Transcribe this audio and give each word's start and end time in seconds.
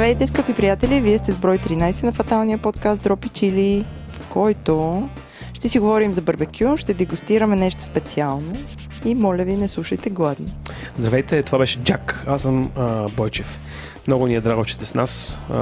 Здравейте, 0.00 0.26
скъпи 0.26 0.54
приятели! 0.54 1.00
Вие 1.00 1.18
сте 1.18 1.32
с 1.32 1.36
брой 1.36 1.58
13 1.58 2.02
на 2.02 2.12
фаталния 2.12 2.58
подкаст 2.58 3.02
Дропи 3.02 3.28
Чили, 3.28 3.84
в 4.12 4.28
който 4.28 5.08
ще 5.52 5.68
си 5.68 5.78
говорим 5.78 6.12
за 6.12 6.22
барбекю, 6.22 6.76
ще 6.76 6.94
дегустираме 6.94 7.56
нещо 7.56 7.84
специално 7.84 8.56
и 9.04 9.14
моля 9.14 9.44
ви, 9.44 9.56
не 9.56 9.68
слушайте 9.68 10.10
гладни. 10.10 10.46
Здравейте, 10.96 11.42
това 11.42 11.58
беше 11.58 11.78
Джак. 11.78 12.24
Аз 12.26 12.42
съм 12.42 12.70
а, 12.76 13.08
Бойчев. 13.08 13.58
Много 14.06 14.26
ни 14.26 14.34
е 14.34 14.40
драго, 14.40 14.64
че 14.64 14.74
сте 14.74 14.84
с 14.84 14.94
нас. 14.94 15.38
А, 15.50 15.56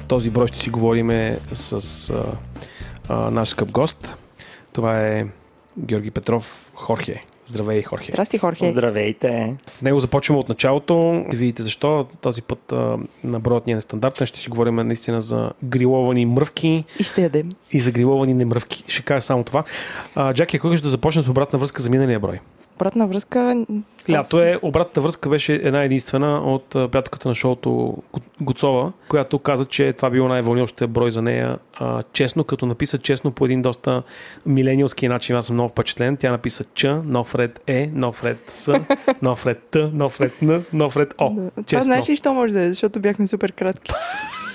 в 0.00 0.04
този 0.08 0.30
брой 0.30 0.46
ще 0.46 0.58
си 0.58 0.70
говорим 0.70 1.36
с 1.52 2.10
а, 2.10 2.24
а, 3.08 3.30
наш 3.30 3.48
скъп 3.48 3.70
гост. 3.70 4.16
Това 4.72 5.00
е 5.06 5.26
Георги 5.78 6.10
Петров 6.10 6.70
Хорхе. 6.74 7.20
Здравей, 7.50 7.82
Хорхе. 7.82 8.12
Здрасти, 8.12 8.38
Хорхе. 8.38 8.70
Здравейте. 8.70 9.54
С 9.66 9.82
него 9.82 10.00
започваме 10.00 10.40
от 10.40 10.48
началото. 10.48 11.24
Ще 11.28 11.36
видите 11.36 11.62
защо. 11.62 12.06
Този 12.20 12.42
път 12.42 12.72
а, 12.72 12.98
на 13.24 13.40
броят 13.40 13.66
ни 13.66 13.72
е 13.72 13.74
нестандартен. 13.74 14.26
Ще 14.26 14.40
си 14.40 14.50
говорим 14.50 14.74
наистина 14.74 15.20
за 15.20 15.52
гриловани 15.64 16.26
мръвки. 16.26 16.84
И 16.98 17.04
ще 17.04 17.22
ядем. 17.22 17.48
И 17.72 17.80
за 17.80 17.92
гриловани 17.92 18.34
немръвки. 18.34 18.84
Ще 18.88 19.02
кажа 19.02 19.20
само 19.20 19.44
това. 19.44 19.64
А, 20.14 20.34
Джаки, 20.34 20.56
ако 20.56 20.66
искаш 20.66 20.80
да 20.80 20.88
започнем 20.88 21.24
с 21.24 21.28
обратна 21.28 21.58
връзка 21.58 21.82
за 21.82 21.90
миналия 21.90 22.20
брой. 22.20 22.40
Обратна 22.80 23.06
връзка... 23.06 23.64
Лято 24.10 24.42
е. 24.42 24.58
Обратната 24.62 25.00
връзка 25.00 25.28
беше 25.28 25.54
една 25.54 25.82
единствена 25.82 26.38
от 26.38 26.64
приятелката 26.70 27.28
на 27.28 27.34
шоуто 27.34 27.96
Гуцова, 28.40 28.92
която 29.08 29.38
каза, 29.38 29.64
че 29.64 29.92
това 29.92 30.10
било 30.10 30.28
най-вълнуващия 30.28 30.88
брой 30.88 31.10
за 31.10 31.22
нея. 31.22 31.58
А, 31.74 32.02
честно, 32.12 32.44
като 32.44 32.66
написа 32.66 32.98
честно 32.98 33.30
по 33.30 33.44
един 33.44 33.62
доста 33.62 34.02
милениалски 34.46 35.08
начин. 35.08 35.36
Аз 35.36 35.46
съм 35.46 35.56
много 35.56 35.68
впечатлен. 35.68 36.16
Тя 36.16 36.30
написа 36.30 36.64
Ч, 36.74 36.86
нов 37.04 37.34
ред 37.34 37.60
Е, 37.66 37.90
нов 37.94 38.24
ред 38.24 38.38
С, 38.48 38.80
нов 39.22 39.46
ред 39.46 39.62
Т, 39.70 39.90
нов 39.94 40.20
ред 40.20 40.42
Н, 40.42 40.62
нов 40.72 40.96
ред 40.96 41.14
О. 41.18 41.30
Да. 41.30 41.62
Това 41.62 41.82
знаеш 41.82 42.08
ли, 42.08 42.16
що 42.16 42.32
може 42.32 42.54
да 42.54 42.60
е, 42.60 42.68
защото 42.68 43.00
бяхме 43.00 43.26
супер 43.26 43.52
кратки. 43.52 43.92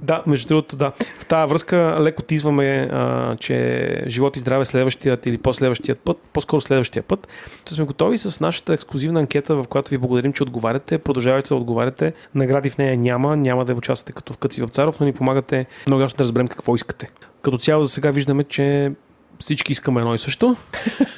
Да, 0.00 0.22
между 0.26 0.48
другото, 0.48 0.76
да. 0.76 0.92
В 1.20 1.26
тази 1.26 1.50
връзка 1.50 1.96
леко 2.00 2.22
тизваме, 2.22 2.88
а, 2.92 3.36
че 3.36 4.04
живот 4.06 4.36
и 4.36 4.40
здраве 4.40 4.64
следващият 4.64 5.26
или 5.26 5.38
последващият 5.38 5.98
път, 5.98 6.18
по-скоро 6.32 6.60
следващия 6.60 7.02
път. 7.02 7.28
Ще 7.60 7.74
сме 7.74 7.84
готови 7.84 8.18
с 8.18 8.40
нашата 8.40 8.74
ексклюзивна 8.74 9.20
анкета, 9.20 9.56
в 9.56 9.64
която 9.68 9.90
ви 9.90 9.98
благодарим, 9.98 10.32
че 10.32 10.42
отговаряте. 10.42 10.98
Продължавайте 10.98 11.48
да 11.48 11.54
отговаряте. 11.54 12.12
Награди 12.34 12.70
в 12.70 12.78
нея 12.78 12.96
няма, 12.96 13.36
няма 13.36 13.64
да 13.64 13.74
участвате 13.74 14.12
като 14.12 14.32
в 14.32 14.38
Къци 14.38 14.62
Вапцаров, 14.62 15.00
но 15.00 15.06
ни 15.06 15.12
помагате 15.12 15.66
много 15.86 16.02
ясно 16.02 16.16
да 16.16 16.24
разберем 16.24 16.48
какво 16.48 16.76
искате. 16.76 17.08
Като 17.42 17.58
цяло 17.58 17.84
за 17.84 17.90
сега 17.90 18.10
виждаме, 18.10 18.44
че 18.44 18.92
всички 19.38 19.72
искаме 19.72 20.00
едно 20.00 20.14
и 20.14 20.18
също. 20.18 20.56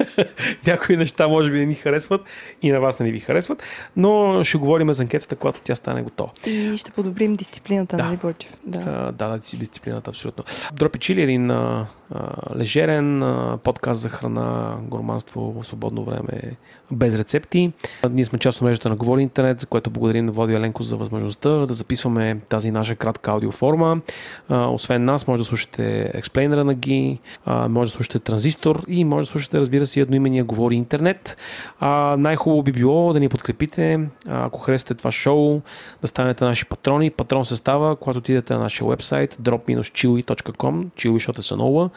Някои 0.66 0.96
неща 0.96 1.28
може 1.28 1.50
би 1.50 1.58
не 1.58 1.66
ни 1.66 1.74
харесват 1.74 2.20
и 2.62 2.72
на 2.72 2.80
вас 2.80 3.00
не 3.00 3.06
ни 3.06 3.12
ви 3.12 3.20
харесват, 3.20 3.62
но 3.96 4.44
ще 4.44 4.58
говорим 4.58 4.92
за 4.92 5.02
анкетата, 5.02 5.36
когато 5.36 5.60
тя 5.64 5.74
стане 5.74 6.02
готова. 6.02 6.30
И 6.46 6.76
ще 6.76 6.90
подобрим 6.90 7.36
дисциплината, 7.36 7.96
Да. 7.96 8.04
нали, 8.04 8.16
Борчев? 8.16 8.52
Да. 8.64 8.78
А, 8.78 9.12
да, 9.12 9.28
да, 9.28 9.38
дисциплината, 9.38 10.10
абсолютно. 10.10 10.44
Дропи 10.72 10.98
Чили 10.98 11.20
е 11.20 11.24
един 11.24 11.50
а, 11.50 11.86
а, 12.14 12.56
лежерен 12.56 13.22
а, 13.22 13.58
подкаст 13.64 14.00
за 14.00 14.08
храна, 14.08 14.76
гурманство, 14.82 15.60
свободно 15.62 16.04
време, 16.04 16.56
без 16.90 17.14
рецепти. 17.14 17.72
Ние 18.10 18.24
сме 18.24 18.38
част 18.38 18.58
от 18.58 18.62
мрежата 18.62 18.88
на 18.88 18.96
Говори 18.96 19.22
Интернет, 19.22 19.60
за 19.60 19.66
което 19.66 19.90
благодарим 19.90 20.26
на 20.26 20.32
Влади 20.32 20.54
Еленко 20.54 20.82
за 20.82 20.96
възможността 20.96 21.48
да 21.50 21.72
записваме 21.74 22.40
тази 22.48 22.70
наша 22.70 22.96
кратка 22.96 23.30
аудиоформа. 23.30 24.00
Освен 24.50 25.04
нас, 25.04 25.26
може 25.26 25.40
да 25.40 25.44
слушате 25.44 26.10
експлейнера 26.14 26.64
на 26.64 26.74
Ги, 26.74 27.18
може 27.46 27.90
да 27.90 27.96
слушате 27.96 28.18
Транзистор 28.18 28.84
и 28.88 29.04
може 29.04 29.26
да 29.26 29.30
слушате, 29.30 29.58
разбира 29.58 29.86
се, 29.86 30.00
едноимения 30.00 30.44
Говори 30.44 30.74
Интернет. 30.74 31.36
Най-хубаво 32.18 32.62
би 32.62 32.72
било 32.72 33.12
да 33.12 33.20
ни 33.20 33.28
подкрепите, 33.28 34.00
ако 34.26 34.60
харесате 34.60 34.94
това 34.94 35.12
шоу, 35.12 35.60
да 36.02 36.08
станете 36.08 36.44
наши 36.44 36.64
патрони. 36.64 37.10
Патрон 37.10 37.44
се 37.44 37.56
става, 37.56 37.96
когато 37.96 38.18
отидете 38.18 38.54
на 38.54 38.60
нашия 38.60 38.88
вебсайт 38.88 39.34
drop-chili.com, 39.42 40.86
chili, 40.86 41.12
защото 41.12 41.40
е 41.40 41.42
са 41.42 41.56
нова. 41.56 41.90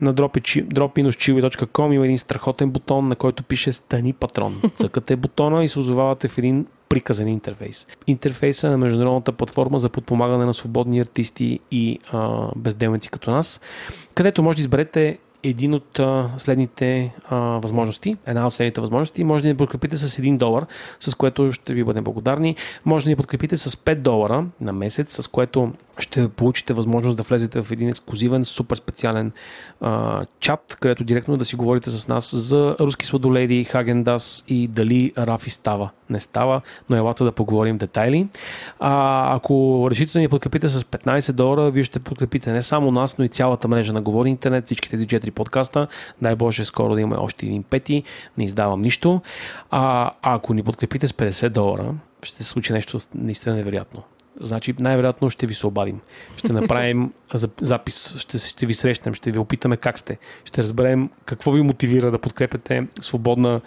На 0.00 0.14
drop- 0.14 0.66
drop-chili.com 0.66 1.94
има 1.94 2.04
един 2.04 2.18
страхотен 2.18 2.70
бутон, 2.70 3.08
на 3.08 3.16
който 3.16 3.42
пише 3.42 3.72
Стани 3.72 4.12
патрон. 4.12 4.62
Цъкате 4.76 5.16
бутона 5.16 5.64
и 5.64 5.68
се 5.68 5.78
озовавате 5.78 6.28
в 6.28 6.38
един 6.38 6.66
приказен 6.88 7.28
интерфейс. 7.28 7.86
Интерфейса 8.06 8.70
на 8.70 8.78
международната 8.78 9.32
платформа 9.32 9.78
за 9.78 9.88
подпомагане 9.88 10.44
на 10.44 10.54
свободни 10.54 11.00
артисти 11.00 11.60
и 11.70 11.98
а, 12.12 12.48
безделници 12.56 13.10
като 13.10 13.30
нас, 13.30 13.60
където 14.14 14.42
може 14.42 14.56
да 14.56 14.60
изберете 14.60 15.18
един 15.50 15.74
от 15.74 16.00
следните 16.36 17.14
а, 17.28 17.36
възможности, 17.36 18.16
една 18.26 18.46
от 18.46 18.54
следните 18.54 18.80
възможности, 18.80 19.24
може 19.24 19.42
да 19.42 19.48
ни 19.48 19.56
подкрепите 19.56 19.96
с 19.96 20.22
1 20.22 20.36
долар, 20.36 20.66
с 21.00 21.14
което 21.14 21.52
ще 21.52 21.74
ви 21.74 21.84
бъдем 21.84 22.04
благодарни. 22.04 22.56
Може 22.84 23.04
да 23.04 23.10
ни 23.10 23.16
подкрепите 23.16 23.56
с 23.56 23.76
5 23.76 23.94
долара 23.94 24.46
на 24.60 24.72
месец, 24.72 25.22
с 25.22 25.28
което 25.28 25.72
ще 25.98 26.28
получите 26.28 26.72
възможност 26.72 27.16
да 27.16 27.22
влезете 27.22 27.62
в 27.62 27.70
един 27.70 27.88
ексклюзивен, 27.88 28.44
супер 28.44 28.76
специален 28.76 29.32
а, 29.80 30.24
чат, 30.40 30.76
където 30.80 31.04
директно 31.04 31.36
да 31.36 31.44
си 31.44 31.56
говорите 31.56 31.90
с 31.90 32.08
нас 32.08 32.36
за 32.36 32.76
руски 32.80 33.06
сладоледи, 33.06 33.64
Хагендас 33.64 34.44
и 34.48 34.68
дали 34.68 35.12
Рафи 35.18 35.50
става. 35.50 35.90
Не 36.10 36.20
става, 36.20 36.60
но 36.90 36.96
елата 36.96 37.24
да 37.24 37.32
поговорим 37.32 37.78
детайли. 37.78 38.28
А, 38.80 39.34
ако 39.36 39.88
решите 39.90 40.12
да 40.12 40.18
ни 40.18 40.28
подкрепите 40.28 40.68
с 40.68 40.84
15 40.84 41.32
долара, 41.32 41.70
вие 41.70 41.84
ще 41.84 41.98
подкрепите 41.98 42.52
не 42.52 42.62
само 42.62 42.90
нас, 42.90 43.18
но 43.18 43.24
и 43.24 43.28
цялата 43.28 43.68
мрежа 43.68 43.92
на 43.92 44.02
Говори 44.02 44.28
Интернет, 44.28 44.64
всичките 44.64 44.96
4 44.98 45.30
подкаста. 45.36 45.86
Дай 46.22 46.34
Боже, 46.34 46.64
скоро 46.64 46.94
да 46.94 47.00
имаме 47.00 47.22
още 47.22 47.46
един 47.46 47.62
пети. 47.62 48.02
Не 48.38 48.44
издавам 48.44 48.82
нищо. 48.82 49.20
А, 49.70 50.10
ако 50.22 50.54
ни 50.54 50.62
подкрепите 50.62 51.06
с 51.06 51.12
50 51.12 51.48
долара, 51.48 51.94
ще 52.22 52.36
се 52.36 52.44
случи 52.44 52.72
нещо 52.72 52.98
наистина 53.14 53.54
невероятно. 53.54 54.02
Значи 54.40 54.74
най-вероятно 54.80 55.30
ще 55.30 55.46
ви 55.46 55.54
се 55.54 55.66
обадим. 55.66 56.00
Ще 56.36 56.52
направим 56.52 57.12
за- 57.34 57.48
запис, 57.60 58.14
ще, 58.18 58.38
ще 58.38 58.66
ви 58.66 58.74
срещнем, 58.74 59.14
ще 59.14 59.30
ви 59.30 59.38
опитаме 59.38 59.76
как 59.76 59.98
сте. 59.98 60.18
Ще 60.44 60.62
разберем 60.62 61.10
какво 61.24 61.52
ви 61.52 61.62
мотивира 61.62 62.10
да 62.10 62.18
подкрепяте 62.18 62.86
свободна, 63.00 63.60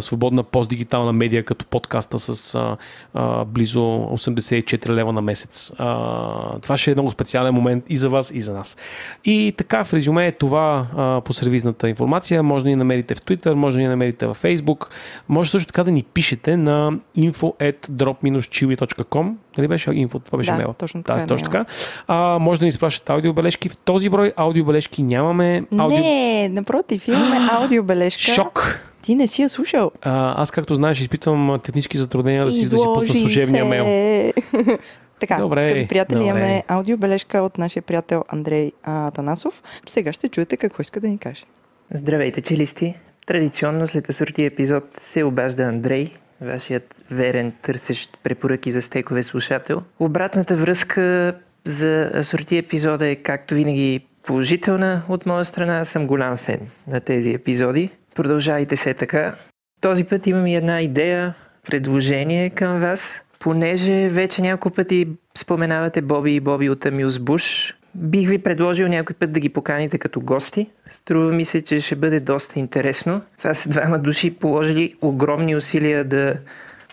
свободна 0.00 0.42
постдигитална 0.42 1.12
медия 1.12 1.44
като 1.44 1.64
подкаста 1.64 2.18
с 2.18 2.54
а, 2.54 2.76
а, 3.14 3.44
близо 3.44 3.80
84 3.80 4.88
лева 4.88 5.12
на 5.12 5.20
месец. 5.22 5.72
А, 5.78 6.58
това 6.58 6.76
ще 6.76 6.90
е 6.90 6.94
много 6.94 7.10
специален 7.10 7.54
момент 7.54 7.84
и 7.88 7.96
за 7.96 8.08
вас, 8.08 8.30
и 8.34 8.40
за 8.40 8.52
нас. 8.52 8.76
И 9.24 9.54
така, 9.56 9.84
в 9.84 9.94
резюме 9.94 10.26
е 10.26 10.32
това 10.32 10.86
а, 10.96 11.20
по 11.20 11.32
сервизната 11.32 11.88
информация. 11.88 12.42
Може 12.42 12.64
да 12.64 12.70
ни 12.70 12.76
намерите 12.76 13.14
в 13.14 13.22
Twitter, 13.22 13.52
може 13.52 13.76
да 13.76 13.82
ни 13.82 13.88
намерите 13.88 14.26
в 14.26 14.36
Facebook. 14.42 14.86
Може 15.28 15.50
също 15.50 15.66
така 15.66 15.84
да 15.84 15.90
ни 15.90 16.02
пишете 16.02 16.56
на 16.56 16.92
info 17.18 17.72
at 17.72 17.88
drop-chili.com. 17.90 19.34
Нали 19.58 19.68
беше 19.68 19.90
info? 19.90 20.24
Това 20.24 20.38
беше 20.38 20.50
Да, 20.50 20.56
мейла. 20.56 20.74
точно 20.74 21.02
така 21.02 21.18
Да, 21.18 21.24
е 21.24 21.26
точно 21.26 21.44
така. 21.44 21.64
А, 22.06 22.38
може 22.38 22.60
да 22.60 22.64
ни 22.64 22.70
изпращате 22.70 23.12
аудиобележки. 23.12 23.68
В 23.68 23.76
този 23.76 24.08
брой 24.08 24.32
аудиобележки 24.36 25.02
нямаме. 25.02 25.64
Аудио... 25.78 25.98
Не, 25.98 26.48
напротив, 26.48 27.08
имаме 27.08 27.48
аудиобележка. 27.52 28.20
Шок! 28.22 28.80
Ти 29.02 29.14
не 29.14 29.28
си 29.28 29.42
я 29.42 29.48
слушал. 29.48 29.90
А, 30.02 30.42
аз, 30.42 30.50
както 30.50 30.74
знаеш, 30.74 31.00
изпитвам 31.00 31.60
технически 31.64 31.98
затруднения 31.98 32.44
да 32.44 32.52
си, 32.52 32.62
да 32.62 32.68
си 32.68 32.84
пусна 32.84 33.14
служебния 33.14 33.64
се. 33.64 33.68
мейл. 33.70 34.32
така, 35.20 35.36
Добре, 35.38 35.60
скъпи 35.60 35.88
приятели, 35.88 36.18
добре. 36.18 36.28
имаме 36.28 36.62
аудиобележка 36.68 37.38
от 37.38 37.58
нашия 37.58 37.82
приятел 37.82 38.24
Андрей 38.28 38.72
а, 38.82 39.10
Танасов. 39.10 39.62
Сега 39.86 40.12
ще 40.12 40.28
чуете 40.28 40.56
какво 40.56 40.82
иска 40.82 41.00
да 41.00 41.08
ни 41.08 41.18
каже. 41.18 41.42
Здравейте, 41.90 42.40
челисти! 42.40 42.94
Традиционно 43.26 43.86
след 43.86 44.08
асортия 44.08 44.46
епизод 44.46 44.84
се 44.98 45.24
обажда 45.24 45.62
Андрей, 45.62 46.10
вашият 46.40 47.02
верен 47.10 47.52
търсещ 47.62 48.18
препоръки 48.22 48.70
за 48.70 48.82
стекове 48.82 49.22
слушател. 49.22 49.82
Обратната 49.98 50.56
връзка 50.56 51.34
за 51.64 52.10
асортия 52.14 52.58
епизода 52.58 53.06
е 53.06 53.16
както 53.16 53.54
винаги 53.54 54.06
положителна 54.22 55.02
от 55.08 55.26
моя 55.26 55.44
страна. 55.44 55.78
Аз 55.78 55.88
съм 55.88 56.06
голям 56.06 56.36
фен 56.36 56.60
на 56.88 57.00
тези 57.00 57.30
епизоди. 57.30 57.90
Продължавайте 58.14 58.76
се 58.76 58.94
така. 58.94 59.34
Този 59.80 60.04
път 60.04 60.26
имам 60.26 60.46
и 60.46 60.56
една 60.56 60.82
идея, 60.82 61.34
предложение 61.66 62.50
към 62.50 62.80
вас. 62.80 63.24
Понеже 63.38 64.08
вече 64.08 64.42
няколко 64.42 64.76
пъти 64.76 65.08
споменавате 65.38 66.02
Боби 66.02 66.34
и 66.34 66.40
Боби 66.40 66.70
от 66.70 66.86
Амюз 66.86 67.18
Буш, 67.18 67.74
бих 67.96 68.28
ви 68.28 68.38
предложил 68.38 68.88
някой 68.88 69.16
път 69.16 69.32
да 69.32 69.40
ги 69.40 69.48
поканите 69.48 69.98
като 69.98 70.20
гости. 70.20 70.70
Струва 70.88 71.32
ми 71.32 71.44
се, 71.44 71.62
че 71.62 71.80
ще 71.80 71.96
бъде 71.96 72.20
доста 72.20 72.58
интересно. 72.58 73.22
Това 73.38 73.54
са 73.54 73.68
двама 73.68 73.98
души 73.98 74.34
положили 74.34 74.94
огромни 75.02 75.56
усилия 75.56 76.04
да 76.04 76.36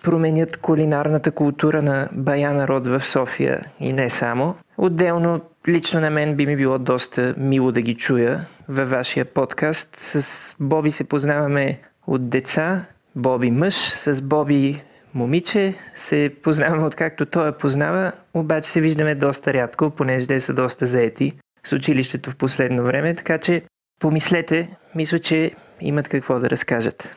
променят 0.03 0.57
кулинарната 0.57 1.31
култура 1.31 1.81
на 1.81 2.09
бая 2.11 2.53
народ 2.53 2.87
в 2.87 2.99
София 2.99 3.61
и 3.79 3.93
не 3.93 4.09
само. 4.09 4.55
Отделно, 4.77 5.41
лично 5.67 5.99
на 5.99 6.09
мен 6.09 6.35
би 6.35 6.45
ми 6.45 6.55
било 6.55 6.79
доста 6.79 7.35
мило 7.37 7.71
да 7.71 7.81
ги 7.81 7.95
чуя 7.95 8.45
във 8.69 8.89
вашия 8.89 9.25
подкаст. 9.25 9.95
С 9.99 10.55
Боби 10.59 10.91
се 10.91 11.03
познаваме 11.03 11.79
от 12.07 12.29
деца, 12.29 12.85
Боби 13.15 13.51
мъж, 13.51 13.73
с 13.73 14.21
Боби 14.21 14.81
момиче 15.15 15.75
се 15.95 16.31
познаваме 16.43 16.85
откакто 16.85 17.25
той 17.25 17.45
я 17.45 17.57
познава, 17.57 18.11
обаче 18.33 18.71
се 18.71 18.81
виждаме 18.81 19.15
доста 19.15 19.53
рядко, 19.53 19.89
понеже 19.89 20.27
те 20.27 20.39
са 20.39 20.53
доста 20.53 20.85
заети 20.85 21.33
с 21.63 21.71
училището 21.73 22.31
в 22.31 22.35
последно 22.35 22.83
време, 22.83 23.15
така 23.15 23.37
че 23.37 23.61
помислете, 23.99 24.69
мисля, 24.95 25.19
че 25.19 25.51
имат 25.81 26.07
какво 26.07 26.39
да 26.39 26.49
разкажат. 26.49 27.15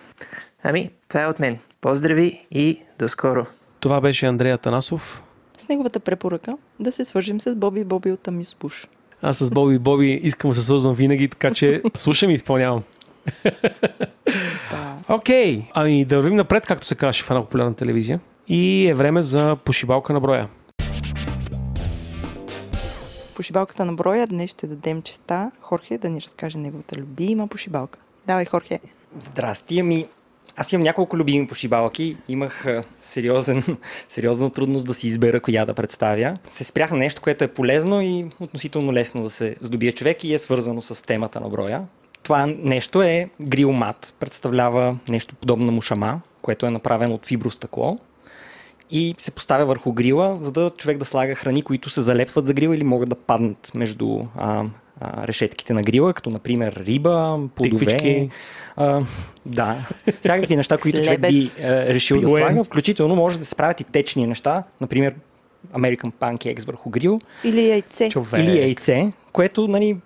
Ами, 0.63 0.91
това 1.09 1.23
е 1.23 1.27
от 1.27 1.39
мен. 1.39 1.59
Поздрави 1.81 2.47
и 2.51 2.81
до 2.99 3.09
скоро! 3.09 3.47
Това 3.81 4.01
беше 4.01 4.27
Андрея 4.27 4.59
Танасов. 4.59 5.23
с 5.59 5.69
неговата 5.69 6.01
препоръка 6.01 6.57
да 6.81 6.93
се 6.93 7.05
свържим 7.05 7.41
с 7.41 7.57
Боби 7.57 7.85
Боби 7.85 8.13
от 8.13 8.29
Амюс 8.29 8.57
Буш. 8.61 8.87
Аз 9.23 9.39
с 9.39 9.51
Боби 9.51 9.79
Боби 9.79 10.21
искам 10.23 10.51
да 10.51 10.57
се 10.57 10.65
свързвам 10.65 10.95
винаги, 10.95 11.29
така 11.29 11.51
че 11.55 11.83
слушам 11.95 12.31
и 12.31 12.33
изпълнявам. 12.33 12.83
Окей, 15.09 15.59
okay. 15.59 15.71
ами 15.75 16.05
да 16.05 16.17
вървим 16.17 16.37
напред, 16.37 16.67
както 16.67 16.87
се 16.87 16.95
казваше 16.95 17.25
в 17.25 17.31
една 17.31 17.43
популярна 17.43 17.75
телевизия. 17.75 18.21
И 18.49 18.89
е 18.89 18.95
време 18.95 19.23
за 19.23 19.57
пошибалка 19.57 20.13
на 20.13 20.21
броя. 20.21 20.49
Пошибалката 23.35 23.85
на 23.85 23.93
броя 23.93 24.27
днес 24.27 24.51
ще 24.51 24.67
дадем 24.67 25.03
честа 25.03 25.51
Хорхе 25.61 25.99
да 25.99 26.09
ни 26.09 26.23
разкаже 26.23 26.59
неговата 26.59 26.97
любима 26.97 27.49
пошибалка. 27.49 27.99
Давай, 28.27 28.45
Хорхе. 28.45 28.81
Здрасти, 29.21 29.79
ами 29.79 30.07
аз 30.57 30.73
имам 30.73 30.83
няколко 30.83 31.17
любими 31.17 31.47
пошибалки. 31.47 32.17
Имах 32.29 32.67
а, 32.67 32.85
сериозен, 33.01 33.63
сериозна 34.09 34.51
трудност 34.51 34.87
да 34.87 34.95
си 34.95 35.07
избера 35.07 35.41
коя 35.41 35.65
да 35.65 35.75
представя. 35.75 36.37
Се 36.51 36.65
спрях 36.65 36.91
на 36.91 36.97
нещо, 36.97 37.23
което 37.23 37.45
е 37.45 37.49
полезно 37.49 38.03
и 38.03 38.27
относително 38.41 38.93
лесно 38.93 39.23
да 39.23 39.31
се 39.31 39.57
здобие 39.61 39.93
човек 39.93 40.25
и 40.25 40.35
е 40.35 40.39
свързано 40.39 40.83
с 40.83 41.07
темата 41.07 41.41
на 41.41 41.49
броя. 41.49 41.83
Това 42.27 42.47
нещо 42.59 43.03
е 43.03 43.29
грил 43.41 43.73
мат. 43.73 44.15
Представлява 44.21 44.97
нещо 45.09 45.35
подобно 45.35 45.67
на 45.67 45.73
мушама, 45.73 46.21
което 46.43 46.67
е 46.67 46.71
направено 46.71 47.15
от 47.15 47.27
фибростъкло 47.27 47.99
и 48.91 49.15
се 49.19 49.31
поставя 49.31 49.65
върху 49.65 49.93
грила, 49.93 50.39
за 50.41 50.53
да 50.53 50.71
човек 50.77 50.99
да 50.99 51.05
слага 51.05 51.35
храни, 51.35 51.63
които 51.63 51.91
се 51.91 52.03
залепват 52.03 52.47
за 52.47 52.55
грила 52.55 52.77
или 52.77 52.85
могат 52.85 53.09
да 53.09 53.15
паднат 53.15 53.73
между 53.75 54.21
а, 54.37 54.65
а, 55.01 55.27
решетките 55.27 55.73
на 55.73 55.83
грила, 55.83 56.13
като 56.13 56.31
например 56.31 56.83
риба, 56.87 57.39
плодове. 57.55 58.29
А, 58.77 59.03
да, 59.47 59.89
всякакви 60.21 60.57
неща, 60.57 60.79
които 60.79 61.03
човек 61.03 61.21
би 61.21 61.51
е, 61.59 61.95
решил 61.95 62.21
да 62.21 62.29
слага. 62.29 62.65
Включително 62.65 63.17
може 63.17 63.39
да 63.39 63.45
се 63.45 63.55
правят 63.55 63.81
и 63.81 63.85
течни 63.85 64.27
неща, 64.27 64.65
например 64.81 65.15
American 65.75 66.13
Pancakes 66.21 66.67
върху 66.67 66.91
грил. 66.91 67.21
Или 67.45 67.69
яйце. 67.69 68.11
Човек. 68.11 68.41
Или 68.41 68.59
яйце, 68.59 69.13
което 69.33 69.69
нали, 69.69 69.97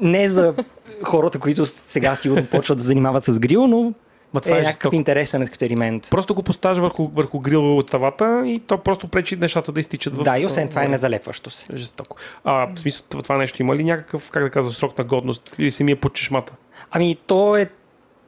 не 0.00 0.22
е 0.22 0.28
за 0.28 0.54
хората, 1.02 1.38
които 1.38 1.66
сега 1.66 2.16
сигурно 2.16 2.46
почват 2.46 2.78
да 2.78 2.84
занимават 2.84 3.24
с 3.24 3.38
грил, 3.38 3.66
но 3.66 3.92
Ма 4.32 4.40
това 4.40 4.56
е 4.56 4.60
е 4.60 4.62
някакъв 4.62 4.92
интересен 4.92 5.42
експеримент. 5.42 6.08
Просто 6.10 6.34
го 6.34 6.42
поставяш 6.42 6.78
върху, 6.78 7.08
върху 7.08 7.38
грил 7.38 7.78
от 7.78 7.90
тавата 7.90 8.42
и 8.46 8.60
то 8.66 8.78
просто 8.78 9.08
пречи 9.08 9.36
нещата 9.36 9.72
да 9.72 9.80
изтичат 9.80 10.16
в... 10.16 10.22
Да, 10.22 10.38
и 10.38 10.46
освен 10.46 10.68
това 10.68 10.84
е 10.84 10.88
незалепващо 10.88 11.50
се. 11.50 11.66
Жестоко. 11.74 12.16
А, 12.44 12.74
в 12.74 12.80
смисъл, 12.80 13.04
това, 13.08 13.36
нещо 13.36 13.62
има 13.62 13.76
ли 13.76 13.84
някакъв, 13.84 14.30
как 14.30 14.42
да 14.42 14.50
кажа, 14.50 14.70
срок 14.70 14.98
на 14.98 15.04
годност? 15.04 15.54
Или 15.58 15.70
се 15.70 15.84
ми 15.84 15.92
е 15.92 15.96
под 15.96 16.14
чешмата? 16.14 16.52
Ами 16.90 17.16
то 17.26 17.56
е 17.56 17.70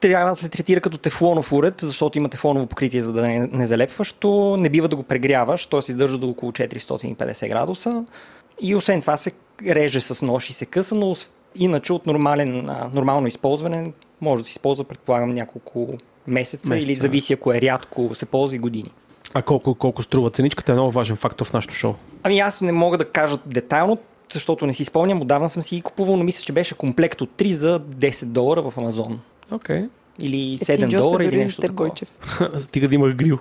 трябва 0.00 0.30
да 0.30 0.36
се 0.36 0.48
третира 0.48 0.80
като 0.80 0.98
тефлонов 0.98 1.52
уред, 1.52 1.74
защото 1.80 2.19
има 2.19 2.28
тефлоново 2.28 2.66
покритие, 2.66 3.02
за 3.02 3.12
да 3.12 3.22
не, 3.22 3.48
не 3.52 3.66
залепваш, 3.66 4.12
то 4.12 4.56
не 4.56 4.69
бива 4.69 4.88
да 4.88 4.96
го 4.96 5.02
прегряваш, 5.02 5.66
то 5.66 5.82
се 5.82 5.92
издържа 5.92 6.19
до 6.19 6.28
около 6.28 6.52
450 6.52 7.48
градуса 7.48 8.04
и 8.60 8.74
освен 8.74 9.00
това 9.00 9.16
се 9.16 9.32
реже 9.66 10.00
с 10.00 10.22
нож 10.22 10.50
и 10.50 10.52
се 10.52 10.66
къса, 10.66 10.94
но 10.94 11.14
иначе 11.54 11.93
от 11.93 12.06
нормален, 12.06 12.69
нормално 12.94 13.26
използване 13.26 13.93
може 14.20 14.43
да 14.43 14.46
се 14.46 14.50
използва, 14.50 14.84
предполагам, 14.84 15.34
няколко 15.34 15.88
месеца, 16.26 16.69
Месеца. 16.69 16.90
или 16.90 16.94
зависи 16.94 17.32
ако 17.32 17.52
е 17.52 17.60
рядко 17.60 18.14
се 18.14 18.26
ползва 18.26 18.56
и 18.56 18.58
години. 18.58 18.90
А 19.34 19.43
колко, 19.43 19.75
колко 19.75 20.02
струва 20.02 20.31
ценичката 20.31 20.72
е 20.72 20.75
много 20.75 20.90
важен 20.90 21.16
фактор 21.16 21.46
в 21.46 21.52
нашото 21.52 21.75
шоу. 21.75 21.94
Ами 22.22 22.38
аз 22.38 22.60
не 22.60 22.72
мога 22.72 22.99
да 22.99 23.04
кажа 23.04 23.38
детайлно, 23.46 23.99
защото 24.32 24.66
не 24.66 24.75
си 24.75 24.84
спомням, 24.84 25.20
отдавна 25.20 25.50
съм 25.50 25.62
си 25.62 25.75
ги 25.76 25.82
купувал, 25.82 26.16
но 26.16 26.25
мисля, 26.25 26.44
че 26.44 26.52
беше 26.52 26.75
комплект 26.75 27.20
от 27.20 27.31
3 27.31 27.52
за 27.52 27.81
10 27.81 28.25
долара 28.25 28.62
в 28.62 28.78
Амазон. 28.78 29.20
Окей. 29.50 29.81
Okay. 29.81 29.88
Или 30.19 30.55
Е, 30.55 30.58
7 30.58 30.90
ти, 30.90 30.96
долара 30.96 31.25
или 31.25 31.37
нещо 31.38 31.60
такова. 31.60 31.90
Стига 32.58 32.88
да 32.88 32.94
има 32.94 33.08
грил. 33.08 33.38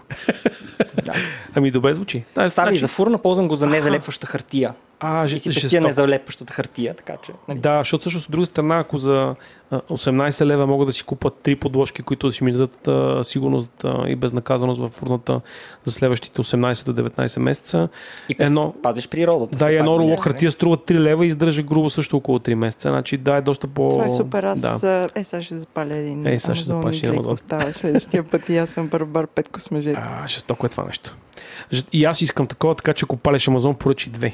Да. 1.05 1.13
Ами 1.55 1.71
добре 1.71 1.93
звучи. 1.93 2.23
Да, 2.35 2.49
Става 2.49 2.73
и 2.73 2.77
за 2.77 2.87
фурна, 2.87 3.17
ползвам 3.17 3.47
го 3.47 3.55
за 3.55 3.67
незалепваща 3.67 4.27
хартия. 4.27 4.73
А, 5.03 5.25
И 5.25 5.39
си 5.39 5.49
пестия 5.49 5.81
незалепващата 5.81 6.53
хартия, 6.53 6.93
така 6.93 7.13
че... 7.23 7.31
Нали. 7.47 7.59
Да, 7.59 7.77
защото 7.77 8.01
всъщност 8.01 8.25
от 8.25 8.31
друга 8.31 8.45
страна, 8.45 8.79
ако 8.79 8.97
за 8.97 9.35
а, 9.71 9.79
18 9.79 10.45
лева 10.45 10.67
могат 10.67 10.87
да 10.87 10.93
си 10.93 11.03
купат 11.03 11.33
три 11.43 11.55
подложки, 11.55 12.01
които 12.01 12.27
да 12.27 12.33
си 12.33 12.43
ми 12.43 12.51
дадат 12.51 12.87
а, 12.87 13.23
сигурност 13.23 13.71
а, 13.83 14.07
и 14.07 14.15
безнаказаност 14.15 14.81
в 14.81 14.89
фурната 14.89 15.41
за 15.85 15.91
следващите 15.93 16.41
18 16.41 16.85
до 16.85 17.03
19 17.03 17.39
месеца. 17.39 17.89
И 18.29 18.35
пес, 18.35 18.47
Едно, 18.47 18.73
пазиш 18.83 19.09
природата. 19.09 19.57
да, 19.57 19.71
и 19.71 19.75
едно 19.75 19.97
нали? 19.97 20.07
руло 20.07 20.17
хартия 20.17 20.51
струва 20.51 20.77
3 20.77 20.93
лева 20.99 21.25
и 21.25 21.27
издържа 21.27 21.63
грубо 21.63 21.89
също 21.89 22.17
около 22.17 22.39
3 22.39 22.53
месеца. 22.53 22.89
Значи 22.89 23.17
да, 23.17 23.35
е 23.35 23.41
доста 23.41 23.67
по... 23.67 23.89
Това 23.89 24.05
е 24.05 24.11
супер. 24.11 24.43
Аз 24.43 24.61
Да. 24.61 25.09
е, 25.15 25.23
сега 25.23 25.41
ще 25.41 25.57
запаля 25.57 25.93
един 25.93 26.27
Е, 26.27 26.39
сега 26.39 26.55
ще 26.55 26.73
и 26.73 26.97
един 26.97 27.09
Амазон. 27.09 27.37
става 27.37 27.73
следващия 27.73 28.23
път 28.23 28.49
и 28.49 28.57
аз 28.57 28.69
съм 28.69 28.87
барбар 28.87 29.27
Петко 29.27 29.59
с 29.59 29.71
мъжете. 29.71 29.99
А, 30.03 30.27
жестоко 30.27 30.65
е 30.65 30.69
това 30.69 30.83
нещо. 30.83 31.17
И 31.93 32.05
аз 32.05 32.21
искам 32.21 32.47
такова, 32.47 32.75
така 32.75 32.93
че 32.93 33.05
ако 33.05 33.17
палеш 33.17 33.47
Амазон, 33.47 33.75
поръчи 33.75 34.09
две. 34.09 34.33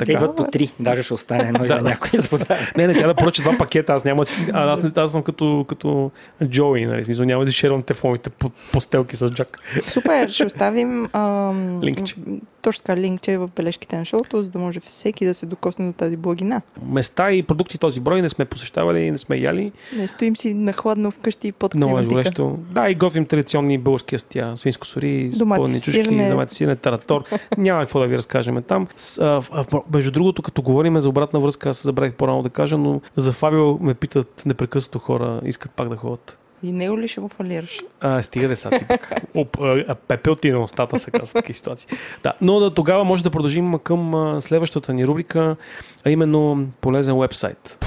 Те 0.00 0.06
Така. 0.06 0.12
идват 0.24 0.36
по 0.36 0.44
три, 0.44 0.72
даже 0.80 1.02
ще 1.02 1.14
остане 1.14 1.48
едно 1.48 1.64
и 1.64 1.68
за 1.68 1.80
някой 1.80 2.20
за 2.20 2.28
подарък. 2.28 2.72
Не, 2.76 2.86
не, 2.86 2.94
тя 2.94 3.06
да 3.06 3.14
поръча 3.14 3.42
два 3.42 3.58
пакета, 3.58 3.92
аз 3.92 4.04
няма 4.04 4.22
аз, 4.52 4.82
не, 4.82 4.90
аз 4.96 5.12
съм 5.12 5.22
като, 5.22 5.64
като 5.68 6.10
Джои, 6.44 6.86
нали, 6.86 7.02
в 7.02 7.04
смисъл, 7.04 7.24
няма 7.24 7.44
да 7.44 7.52
шервам 7.52 7.82
телефоните 7.82 8.30
по, 8.30 8.50
по 8.72 8.80
стелки 8.80 9.16
с 9.16 9.30
Джак. 9.30 9.58
Супер, 9.84 10.28
ще 10.28 10.44
оставим 10.44 11.08
ам, 11.12 11.80
Линкче. 11.82 12.14
точно 12.62 12.82
така 12.82 13.00
линкче 13.00 13.38
в 13.38 13.48
бележките 13.56 13.96
на 13.98 14.04
шоуто, 14.04 14.42
за 14.44 14.50
да 14.50 14.58
може 14.58 14.80
всеки 14.80 15.26
да 15.26 15.34
се 15.34 15.46
докосне 15.46 15.86
до 15.86 15.92
тази 15.92 16.16
благина. 16.16 16.60
Места 16.86 17.32
и 17.32 17.42
продукти 17.42 17.78
този 17.78 18.00
брой 18.00 18.22
не 18.22 18.28
сме 18.28 18.44
посещавали, 18.44 19.10
не 19.10 19.18
сме 19.18 19.36
яли. 19.36 19.72
Не 19.96 20.08
стоим 20.08 20.36
си 20.36 20.54
на 20.54 20.72
хладно 20.72 21.10
вкъщи 21.10 21.52
под 21.52 21.74
Много 21.74 21.98
е 21.98 22.04
горещо. 22.04 22.58
Да, 22.70 22.90
и 22.90 22.94
готвим 22.94 23.26
традиционни 23.26 23.78
български 23.78 24.14
ястия. 24.14 24.56
Свинско 24.56 24.86
сори, 24.86 25.30
Домати 25.38 25.58
спълни 25.60 25.80
с 25.80 25.84
чушки, 25.84 26.04
сирене. 26.04 26.30
домати 26.30 26.54
сирене, 26.54 26.76
таратор. 26.76 27.24
Няма 27.58 27.80
какво 27.80 28.00
да 28.00 28.06
ви 28.06 28.16
разкажем 28.16 28.62
там. 28.62 28.86
С, 28.96 29.18
а, 29.18 29.42
а, 29.52 29.64
между 29.92 30.10
другото, 30.10 30.42
като 30.42 30.62
говорим 30.62 31.00
за 31.00 31.08
обратна 31.08 31.40
връзка, 31.40 31.68
аз 31.68 31.82
забравих 31.82 32.14
по-рано 32.14 32.42
да 32.42 32.50
кажа, 32.50 32.78
но 32.78 33.00
за 33.16 33.32
Фабио 33.32 33.78
ме 33.78 33.94
питат 33.94 34.42
непрекъснато 34.46 34.98
хора, 34.98 35.40
искат 35.44 35.72
пак 35.72 35.88
да 35.88 35.96
ходят. 35.96 36.38
И 36.62 36.72
него 36.72 36.98
ли 36.98 37.08
ще 37.08 37.20
го 37.20 37.28
фалираш? 37.28 37.80
А, 38.00 38.22
стига 38.22 38.48
де 38.48 38.56
са 38.56 38.70
ти 38.70 38.86
пък. 38.88 39.12
Оп, 39.34 39.56
а, 39.60 39.94
пепел 39.94 40.34
ти 40.34 40.50
на 40.50 40.62
устата 40.62 40.98
се 40.98 41.10
казва 41.10 41.40
такива 41.40 41.56
ситуации. 41.56 41.88
Да, 42.22 42.32
но 42.40 42.60
да, 42.60 42.74
тогава 42.74 43.04
може 43.04 43.22
да 43.22 43.30
продължим 43.30 43.78
към 43.78 44.36
следващата 44.40 44.94
ни 44.94 45.06
рубрика, 45.06 45.56
а 46.04 46.10
именно 46.10 46.66
полезен 46.80 47.18
вебсайт. 47.18 47.78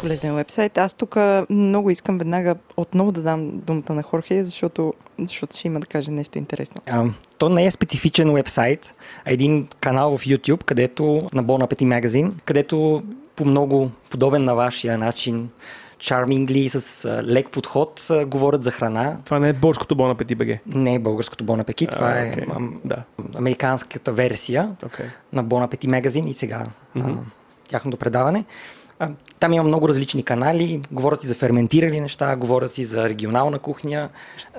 Полезен 0.00 0.34
вебсайт. 0.34 0.78
Аз 0.78 0.94
тук 0.94 1.16
много 1.50 1.90
искам 1.90 2.18
веднага 2.18 2.54
отново 2.76 3.12
да 3.12 3.22
дам 3.22 3.50
думата 3.56 3.94
на 3.94 4.02
Хорхе, 4.02 4.44
защото, 4.44 4.94
защото 5.18 5.56
ще 5.56 5.68
има 5.68 5.80
да 5.80 5.86
каже 5.86 6.10
нещо 6.10 6.38
интересно. 6.38 6.80
А, 6.86 7.04
то 7.38 7.48
не 7.48 7.64
е 7.66 7.70
специфичен 7.70 8.32
вебсайт, 8.32 8.94
а 9.24 9.32
един 9.32 9.68
канал 9.80 10.18
в 10.18 10.24
YouTube, 10.24 10.64
където 10.64 11.04
на 11.34 11.44
Bon 11.44 11.64
Appetit 11.64 12.00
Magazine, 12.00 12.32
където 12.44 13.02
по 13.36 13.44
много 13.44 13.90
подобен 14.10 14.44
на 14.44 14.54
вашия 14.54 14.98
начин 14.98 15.48
charmingly, 15.98 16.68
с 16.68 17.04
а, 17.04 17.22
лек 17.24 17.48
подход, 17.48 18.06
а, 18.10 18.26
говорят 18.26 18.64
за 18.64 18.70
храна. 18.70 19.16
Това 19.24 19.38
не 19.38 19.48
е 19.48 19.52
българското 19.52 19.96
Bon 19.96 20.14
Appetit 20.14 20.36
BG. 20.36 20.58
Не 20.66 20.94
е 20.94 20.98
българското 20.98 21.44
Bon 21.44 21.64
Appetit, 21.64 21.90
това 21.90 22.06
А, 22.06 22.18
е 22.18 22.30
окей. 22.30 22.44
ам, 22.50 22.80
Да. 22.84 22.96
американската 23.38 24.12
версия 24.12 24.70
Okay. 24.82 25.04
на 25.32 25.44
Bon 25.44 25.66
Appetit 25.66 25.86
Magazine 26.00 26.26
и 26.26 26.34
сега 26.34 26.66
Мгм. 26.94 27.10
а, 27.10 27.16
тяхното 27.68 27.96
предаване. 27.96 28.44
Там 29.38 29.52
има 29.52 29.64
много 29.64 29.88
различни 29.88 30.22
канали, 30.22 30.80
говорят 30.90 31.20
си 31.20 31.26
за 31.26 31.34
ферментирани 31.34 32.00
неща, 32.00 32.36
говорят 32.36 32.72
си 32.72 32.84
за 32.84 33.08
регионална 33.08 33.58
кухня. 33.58 34.08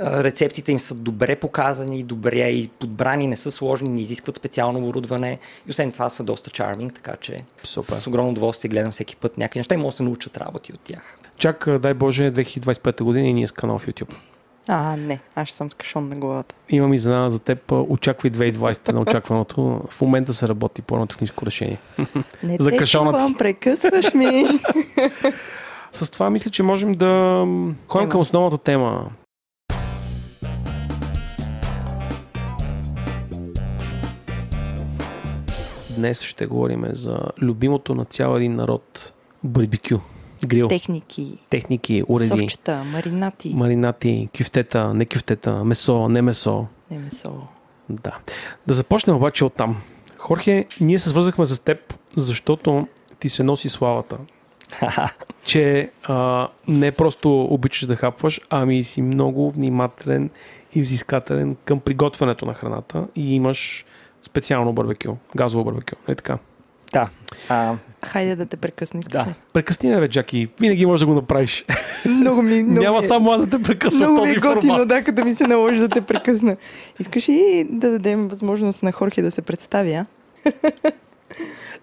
Рецептите 0.04 0.72
им 0.72 0.80
са 0.80 0.96
добре 0.96 1.36
показани, 1.36 2.04
добре 2.04 2.50
и 2.50 2.70
подбрани, 2.80 3.28
не 3.28 3.38
са 3.38 3.52
сложни, 3.52 3.90
не 3.90 4.02
изискват 4.02 4.38
специално 4.38 4.80
оборудване. 4.80 5.40
И 5.68 5.70
освен 5.70 5.92
това 5.92 6.10
са 6.10 6.24
доста 6.24 6.50
чарминг, 6.50 6.94
така 6.94 7.16
че 7.22 7.44
Супер. 7.64 7.94
с 7.94 8.08
огромно 8.08 8.32
удоволствие 8.32 8.70
гледам 8.70 8.92
всеки 8.92 9.16
път 9.16 9.38
някакви 9.38 9.60
неща 9.60 9.76
и 9.76 9.78
мога 9.78 9.92
да 9.92 9.96
се 9.96 10.04
научат 10.04 10.38
работи 10.38 10.74
от 10.74 10.80
тях. 10.80 11.18
Чак, 11.38 11.68
дай 11.80 11.94
Боже, 11.94 12.32
2025 12.32 13.04
година 13.04 13.28
и 13.28 13.34
ние 13.34 13.48
с 13.48 13.52
канал 13.52 13.80
в 13.80 13.88
YouTube. 13.88 14.14
А, 14.68 14.98
не, 14.98 15.20
аз 15.36 15.48
ще 15.48 15.58
съм 15.58 15.72
с 15.72 15.76
кашон 15.76 16.10
на 16.10 16.16
главата. 16.16 16.56
Имам 16.70 16.94
изненада 16.94 17.30
за 17.30 17.40
теб. 17.40 17.72
Очаквай 17.72 18.32
2020 18.32 18.92
на 18.94 19.02
очакваното. 19.02 19.82
В 19.90 20.02
момента 20.02 20.34
се 20.34 20.48
работи 20.48 20.82
по 20.82 20.96
едно 20.96 21.08
техническо 21.08 21.46
решение. 21.46 21.80
Не 22.44 22.58
За 22.60 22.72
кашонът. 22.72 23.16
чувам, 23.16 23.36
прекъсваш 23.38 24.14
ми. 24.14 24.44
С 25.92 26.12
това 26.12 26.30
мисля, 26.30 26.52
че 26.52 26.64
можем 26.64 26.94
да 26.94 27.46
ходим 27.88 28.10
към 28.10 28.22
основната 28.22 28.58
тема. 28.58 29.10
Днес 35.90 36.22
ще 36.22 36.46
говорим 36.46 36.86
за 36.92 37.20
любимото 37.42 37.96
на 37.96 38.06
цял 38.06 38.36
един 38.36 38.56
народ 38.56 39.14
барбекю, 39.44 40.00
грил, 40.46 40.68
Техники, 40.68 41.38
техники, 41.50 42.04
уреди, 42.08 42.30
сосчета, 42.30 42.84
маринати, 42.84 43.54
маринати, 43.56 44.30
кюфтета, 44.38 44.94
не 44.94 45.06
кюфтета, 45.06 45.64
месо, 45.64 46.10
не 46.10 46.22
месо. 46.22 46.68
не 46.92 47.00
месо. 47.00 47.48
Да. 47.90 48.18
Да 48.68 48.74
започнем 48.74 49.16
обаче 49.16 49.46
от 49.46 49.54
там. 49.54 49.82
Хорхе, 50.18 50.68
ние 50.82 51.00
се 51.00 51.10
свързахме 51.10 51.46
с 51.46 51.60
теб, 51.60 51.94
защото 52.18 52.88
ти 53.20 53.30
се 53.30 53.44
носи 53.44 53.70
славата 53.70 54.18
че 55.46 55.92
а, 56.04 56.48
не 56.68 56.92
просто 56.92 57.42
обичаш 57.42 57.86
да 57.86 57.96
хапваш, 57.96 58.42
ами 58.50 58.84
си 58.84 59.02
много 59.02 59.52
внимателен 59.52 60.30
и 60.76 60.82
взискателен 60.82 61.56
към 61.66 61.80
приготвянето 61.80 62.46
на 62.46 62.54
храната 62.54 63.08
и 63.16 63.36
имаш 63.36 63.86
специално 64.24 64.74
барбекю, 64.74 65.16
газово 65.36 65.64
барбекю. 65.64 65.96
Е 66.08 66.16
така. 66.16 66.38
Да. 66.94 67.10
А, 67.50 67.76
Хайде 68.06 68.36
да 68.36 68.46
те 68.46 68.58
прекъсна, 68.58 69.00
искаш 69.00 69.24
да. 69.24 69.34
Прекъсни 69.54 69.90
ме, 69.90 70.00
бе, 70.00 70.08
Джаки. 70.08 70.48
Винаги 70.60 70.86
можеш 70.86 71.00
да 71.00 71.06
го 71.06 71.14
направиш. 71.14 71.66
Много 72.06 72.42
ми, 72.42 72.64
много 72.64 72.82
Няма 72.84 73.02
ми 73.02 73.08
само 73.08 73.32
аз 73.32 73.48
да 73.48 73.58
те 73.58 73.64
прекъсвам 73.64 74.08
в 74.08 74.12
Много 74.12 74.26
ми 74.26 74.36
този 74.36 74.48
е 74.48 74.54
готино, 74.54 74.74
формат. 74.74 74.88
да, 74.88 75.04
като 75.04 75.26
ми 75.26 75.34
се 75.34 75.48
наложи 75.48 75.80
да 75.80 75.90
те 75.90 76.02
прекъсна. 76.02 76.56
Искаш 77.00 77.30
ли 77.30 77.68
да 77.70 77.92
дадем 77.92 78.28
възможност 78.28 78.84
на 78.84 78.92
Хорхе 78.92 79.22
да 79.22 79.32
се 79.32 79.42
представи, 79.42 79.94
а? 79.94 80.06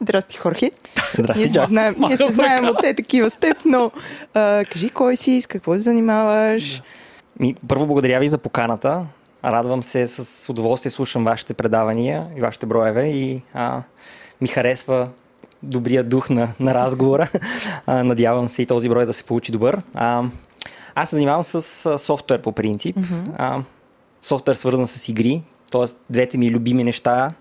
Здрасти, 0.03 0.37
Хорхе. 0.37 0.71
Здрасти, 1.19 1.41
Ние 1.41 1.49
се 1.49 1.65
знаем, 1.69 1.95
ние 1.99 2.17
се 2.17 2.29
знаем 2.29 2.69
от 2.69 2.77
те 2.83 2.95
такива 2.95 3.31
с 3.31 3.37
теб, 3.37 3.57
но 3.65 3.91
а, 4.35 4.65
кажи 4.73 4.91
кой 4.91 5.17
си, 5.17 5.41
с 5.41 5.47
какво 5.47 5.73
се 5.73 5.79
занимаваш. 5.79 6.83
Ми, 7.41 7.55
първо 7.69 7.87
благодаря 7.87 8.21
ви 8.21 8.29
за 8.29 8.39
поканата. 8.39 9.07
Радвам 9.45 9.83
се, 9.83 10.09
с 10.09 10.49
удоволствие 10.49 10.91
слушам 10.91 11.25
вашите 11.25 11.55
предавания 11.55 12.27
и 12.37 12.41
вашите 12.41 12.67
броеве 12.67 13.07
и 13.07 13.43
а, 13.55 13.83
ми 14.41 14.49
харесва 14.49 15.09
добрия 15.63 16.05
дух 16.05 16.31
на, 16.31 16.49
на 16.61 16.75
разговора. 16.75 17.29
А, 17.87 18.05
надявам 18.05 18.49
се 18.49 18.63
и 18.63 18.67
този 18.67 18.89
брой 18.89 19.07
да 19.07 19.13
се 19.13 19.25
получи 19.25 19.53
добър. 19.53 19.83
А, 19.95 20.25
аз 20.95 21.11
се 21.11 21.17
занимавам 21.17 21.45
с 21.45 21.87
а, 21.87 21.99
софтуер 21.99 22.43
по 22.43 22.53
принцип. 22.53 22.97
А, 23.37 23.63
софтуер 24.23 24.55
свързан 24.55 24.87
с 24.87 25.09
игри, 25.09 25.43
т.е. 25.71 25.85
двете 26.11 26.39
ми 26.39 26.51
любими 26.51 26.85
неща 26.85 27.33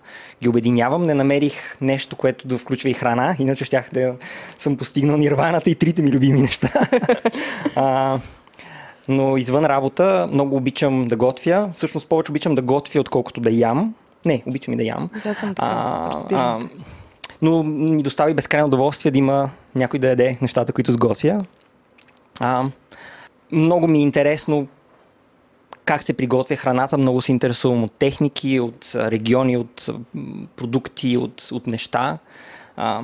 ги 0.41 0.49
обединявам. 0.49 1.03
Не 1.03 1.13
намерих 1.13 1.81
нещо, 1.81 2.15
което 2.15 2.47
да 2.47 2.57
включва 2.57 2.89
и 2.89 2.93
храна, 2.93 3.35
иначе 3.39 3.65
щях 3.65 3.89
да 3.93 4.15
съм 4.57 4.77
постигнал 4.77 5.17
нирваната 5.17 5.69
и 5.69 5.75
трите 5.75 6.01
ми 6.01 6.11
любими 6.11 6.41
неща. 6.41 6.71
а, 7.75 8.19
но 9.07 9.37
извън 9.37 9.65
работа 9.65 10.27
много 10.31 10.55
обичам 10.55 11.07
да 11.07 11.15
готвя. 11.15 11.69
Всъщност 11.75 12.07
повече 12.07 12.31
обичам 12.31 12.55
да 12.55 12.61
готвя, 12.61 12.99
отколкото 12.99 13.41
да 13.41 13.51
ям. 13.51 13.93
Не, 14.25 14.43
обичам 14.45 14.74
и 14.74 14.77
да 14.77 14.83
ям. 14.83 15.09
Аз 15.25 15.38
съм 15.38 15.55
така, 15.55 15.67
А, 15.67 16.09
разбирам. 16.12 16.69
те. 16.69 16.75
но 17.41 17.63
ми 17.63 18.03
достави 18.03 18.33
безкрайно 18.33 18.67
удоволствие 18.67 19.12
да 19.12 19.17
има 19.17 19.50
някой 19.75 20.00
да 20.00 20.07
яде 20.07 20.38
нещата, 20.41 20.74
които 20.74 20.91
сготвя. 20.91 21.43
А, 22.39 22.65
много 23.51 23.88
ми 23.88 23.97
е 23.97 24.01
интересно 24.01 24.67
как 25.86 26.03
се 26.03 26.13
приготвя 26.13 26.55
храната. 26.55 26.97
Много 26.97 27.21
се 27.21 27.31
интересувам 27.31 27.83
от 27.83 27.91
техники, 27.91 28.59
от 28.59 28.95
а, 28.95 29.12
региони, 29.12 29.57
от 29.57 29.89
продукти, 30.55 31.17
от, 31.17 31.50
от 31.51 31.67
неща. 31.67 32.17
А, 32.77 33.01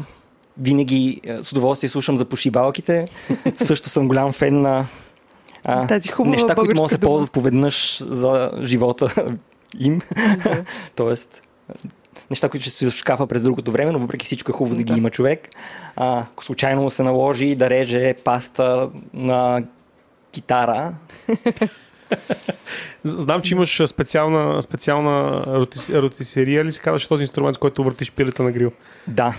винаги 0.58 1.22
а, 1.29 1.43
с 1.43 1.51
удоволствие 1.51 1.89
слушам 1.89 2.17
за 2.17 2.25
пошибалките. 2.25 3.08
Също 3.63 3.89
съм 3.89 4.08
голям 4.08 4.32
фен 4.32 4.62
на 4.62 4.86
а, 5.63 5.88
Тази 5.88 6.10
неща, 6.25 6.55
които 6.55 6.75
могат 6.75 6.89
да 6.89 6.96
се 6.96 6.98
ползват 6.98 7.32
поведнъж 7.32 8.03
за 8.08 8.51
живота 8.63 9.27
им. 9.80 10.01
Тоест, 10.96 11.44
неща, 12.30 12.50
които 12.50 12.62
ще 12.62 12.72
стоят 12.72 12.94
в 12.94 12.98
шкафа 12.98 13.27
през 13.27 13.44
другото 13.44 13.72
време, 13.72 13.92
но 13.92 14.00
въпреки 14.00 14.25
всичко 14.25 14.51
е 14.51 14.56
хубаво 14.56 14.75
да, 14.75 14.84
ги 14.84 14.92
Да. 14.92 14.98
има 14.98 15.10
човек. 15.10 15.50
А, 15.96 16.20
ако 16.22 16.44
случайно 16.44 16.89
се 16.89 17.03
наложи 17.03 17.56
да 17.56 17.70
реже 17.70 18.13
паста 18.15 18.89
на 19.13 19.63
китара, 20.32 20.94
Знам, 23.06 23.42
че 23.42 23.53
имаш 23.53 23.82
специална, 23.88 24.62
специална 24.62 25.44
ротис, 25.48 25.89
ротисерия 25.89 26.65
ли 26.65 26.72
се 26.72 26.82
казваш 26.82 27.08
този 27.08 27.24
инструмент, 27.24 27.56
с 27.56 27.60
който 27.60 27.84
въртиш 27.84 28.12
пилета 28.12 28.44
на 28.44 28.51
грил? 28.51 28.72
да. 29.08 29.36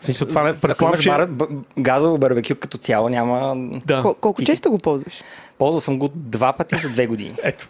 Смисъл, 0.00 0.28
това 0.28 0.42
не, 0.42 0.54
предполагам, 0.54 1.00
че... 1.00 1.08
бар, 1.08 1.26
б, 1.26 1.46
газово 1.78 2.18
барбекю 2.18 2.54
като 2.54 2.78
цяло, 2.78 3.08
няма... 3.08 3.54
Да, 3.86 4.02
Кол- 4.02 4.14
колко 4.14 4.34
Ти 4.34 4.44
си- 4.44 4.52
често 4.52 4.70
го 4.70 4.78
ползваш? 4.78 5.14
Ползвал 5.58 5.80
съм 5.80 5.98
го 5.98 6.08
два 6.08 6.52
пъти 6.52 6.76
за 6.76 6.88
две 6.88 7.06
години. 7.06 7.34
ето. 7.42 7.68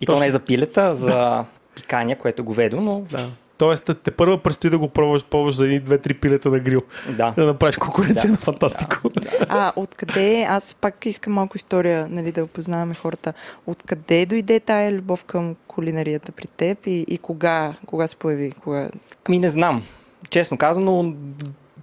И 0.00 0.06
то 0.06 0.12
Точно. 0.12 0.20
не 0.20 0.26
е 0.26 0.30
за 0.30 0.40
пилета, 0.40 0.94
за 0.94 1.44
пикания, 1.74 2.18
което 2.18 2.42
е 2.42 2.44
говедо, 2.44 2.80
но 2.80 3.00
Да. 3.10 3.26
Тоест, 3.58 3.90
те 4.04 4.10
първо 4.10 4.38
предстои 4.38 4.70
да 4.70 4.78
го 4.78 4.88
пробваш, 4.88 5.24
ползваш 5.24 5.54
за 5.54 5.64
едни, 5.64 5.80
две, 5.80 5.98
три 5.98 6.14
пилета 6.14 6.48
на 6.48 6.58
грил. 6.58 6.82
да. 7.08 7.30
Да 7.36 7.46
направиш 7.46 7.76
конкуренция 7.76 8.26
Да. 8.28 8.32
на 8.32 8.36
фантастико. 8.38 9.10
А, 9.48 9.72
откъде, 9.76 10.46
аз 10.48 10.74
пак 10.74 11.06
искам 11.06 11.32
малко 11.32 11.56
история, 11.56 12.08
нали, 12.10 12.32
да 12.32 12.44
опознаваме 12.44 12.94
хората. 12.94 13.32
Откъде 13.66 14.26
дойде 14.26 14.60
тая 14.60 14.92
любов 14.92 15.24
към 15.24 15.56
кулинарията 15.66 16.32
при 16.32 16.46
теб 16.46 16.86
и, 16.86 17.04
и 17.08 17.18
кога, 17.18 17.72
кога 17.86 18.08
се 18.08 18.16
появи? 18.16 18.52
Кога... 18.52 18.88
Ами 19.28 19.38
не 19.38 19.50
знам. 19.50 19.82
Честно 20.30 20.58
казано, 20.58 21.14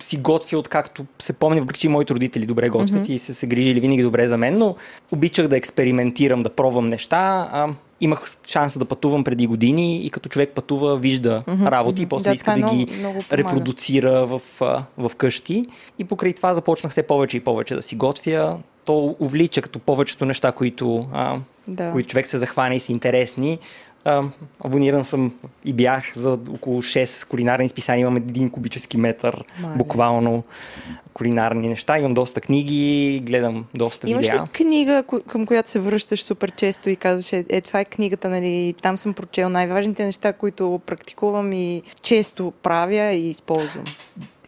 си 0.03 0.17
готвя 0.17 0.58
откакто 0.58 1.05
се 1.20 1.34
помня, 1.34 1.62
въпреки 1.62 1.79
че 1.79 1.89
моите 1.89 2.13
родители 2.13 2.46
добре 2.46 2.70
готвят 2.70 3.03
Мгм. 3.03 3.12
и 3.13 3.20
са 3.20 3.36
се 3.36 3.48
грижили 3.48 3.79
винаги 3.79 4.03
добре 4.03 4.27
за 4.27 4.38
мен, 4.38 4.58
но 4.58 4.75
обичах 5.12 5.48
да 5.48 5.58
експериментирам, 5.58 6.43
да 6.43 6.50
пробвам 6.50 6.89
неща. 6.89 7.50
А, 7.51 7.67
имах 8.01 8.22
шанса 8.48 8.79
да 8.79 8.86
пътувам 8.86 9.24
преди 9.24 9.48
години 9.48 10.05
и 10.05 10.10
като 10.10 10.29
човек 10.29 10.50
пътува, 10.50 10.98
вижда 10.98 11.43
Мгм, 11.48 11.67
работи 11.67 12.01
и 12.01 12.05
после 12.05 12.29
да, 12.29 12.36
иска 12.36 12.46
това 12.46 12.67
да 12.67 12.74
много, 12.74 12.86
ги 12.91 13.00
много 13.00 13.20
репродуцира 13.31 14.25
в, 14.25 14.41
в 14.98 15.12
къщи. 15.17 15.65
И 16.00 16.03
покрай 16.03 16.34
това 16.34 16.53
започнах 16.53 16.91
все 16.91 17.03
повече 17.03 17.38
и 17.38 17.39
повече 17.39 17.75
да 17.75 17.81
си 17.81 17.96
готвя. 17.96 18.58
То 18.86 19.15
увлича 19.20 19.62
като 19.62 19.79
повечето 19.79 20.25
неща, 20.25 20.51
които, 20.51 21.08
а, 21.13 21.38
Да. 21.67 21.91
които 21.91 22.10
човек 22.10 22.25
се 22.25 22.38
захване 22.38 22.75
и 22.75 22.79
са 22.79 22.91
интересни. 22.91 23.60
А, 24.05 24.24
абониран 24.60 25.05
съм 25.05 25.34
и 25.65 25.74
бях 25.74 26.13
за 26.15 26.31
около 26.50 26.81
6 26.81 27.27
кулинарни 27.27 27.70
списания. 27.70 28.01
Имам 28.01 28.17
един 28.17 28.50
кубически 28.50 28.98
метър, 28.98 29.43
Мале. 29.60 29.75
буквално 29.75 30.43
кулинарни 31.13 31.67
неща. 31.67 31.98
Имам 32.00 32.13
доста 32.13 32.41
книги, 32.41 33.22
гледам 33.25 33.65
доста 33.74 34.10
Имаш 34.10 34.25
ли 34.25 34.31
видеа. 34.31 34.48
книга, 34.53 35.03
ко- 35.03 35.24
към 35.24 35.46
която 35.46 35.70
се 35.70 35.79
връщаш 35.79 36.24
супер 36.24 36.51
често 36.51 36.89
и 36.89 36.96
казваш, 36.96 37.34
е, 37.34 37.46
е, 37.50 37.62
това 37.62 37.79
е 37.79 37.86
книгата, 37.86 38.29
нали, 38.29 38.75
там 38.81 38.98
съм 38.98 39.13
прочел 39.13 39.50
най-важните 39.50 40.05
неща, 40.05 40.34
които 40.34 40.81
практикувам 40.86 41.53
и 41.53 41.81
често 42.01 42.53
правя 42.63 43.12
и 43.12 43.29
използвам. 43.29 43.86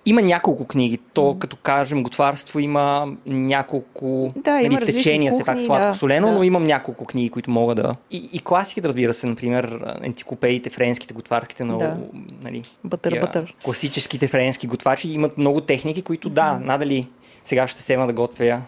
Има 0.06 0.22
няколко 0.22 0.66
книги. 0.66 1.00
То, 1.14 1.36
като 1.40 1.56
кажем, 1.56 2.04
готварство 2.04 2.60
има 2.60 3.08
няколко 3.26 4.34
Да, 4.36 4.62
има 4.62 4.74
нали, 4.74 4.86
течения, 4.86 5.32
все 5.32 5.44
пак 5.44 5.56
кухни, 5.56 5.66
сладко-солено, 5.66 6.28
да, 6.28 6.34
но 6.34 6.44
имам 6.44 6.64
няколко 6.64 7.06
книги, 7.06 7.30
които 7.30 7.52
мога 7.52 7.76
да... 7.76 7.96
И, 8.12 8.30
и 8.34 8.40
класиките, 8.40 8.88
разбира 8.88 9.14
се, 9.14 9.28
например, 9.28 9.80
енциклопедиите, 10.04 10.70
френските, 10.70 11.14
готварските, 11.14 11.64
на, 11.64 11.78
Да. 11.78 11.98
нали, 12.44 12.64
Бътър, 12.84 13.12
тия 13.12 13.22
бътър. 13.22 13.56
класическите 13.64 14.28
френски 14.28 14.68
готвачи 14.68 15.10
имат 15.10 15.38
много 15.38 15.62
техники, 15.62 16.02
които 16.02 16.30
да, 16.30 16.60
надали 16.64 17.08
сега 17.44 17.68
ще 17.68 17.82
сема 17.82 18.08
да 18.08 18.14
готвя 18.14 18.62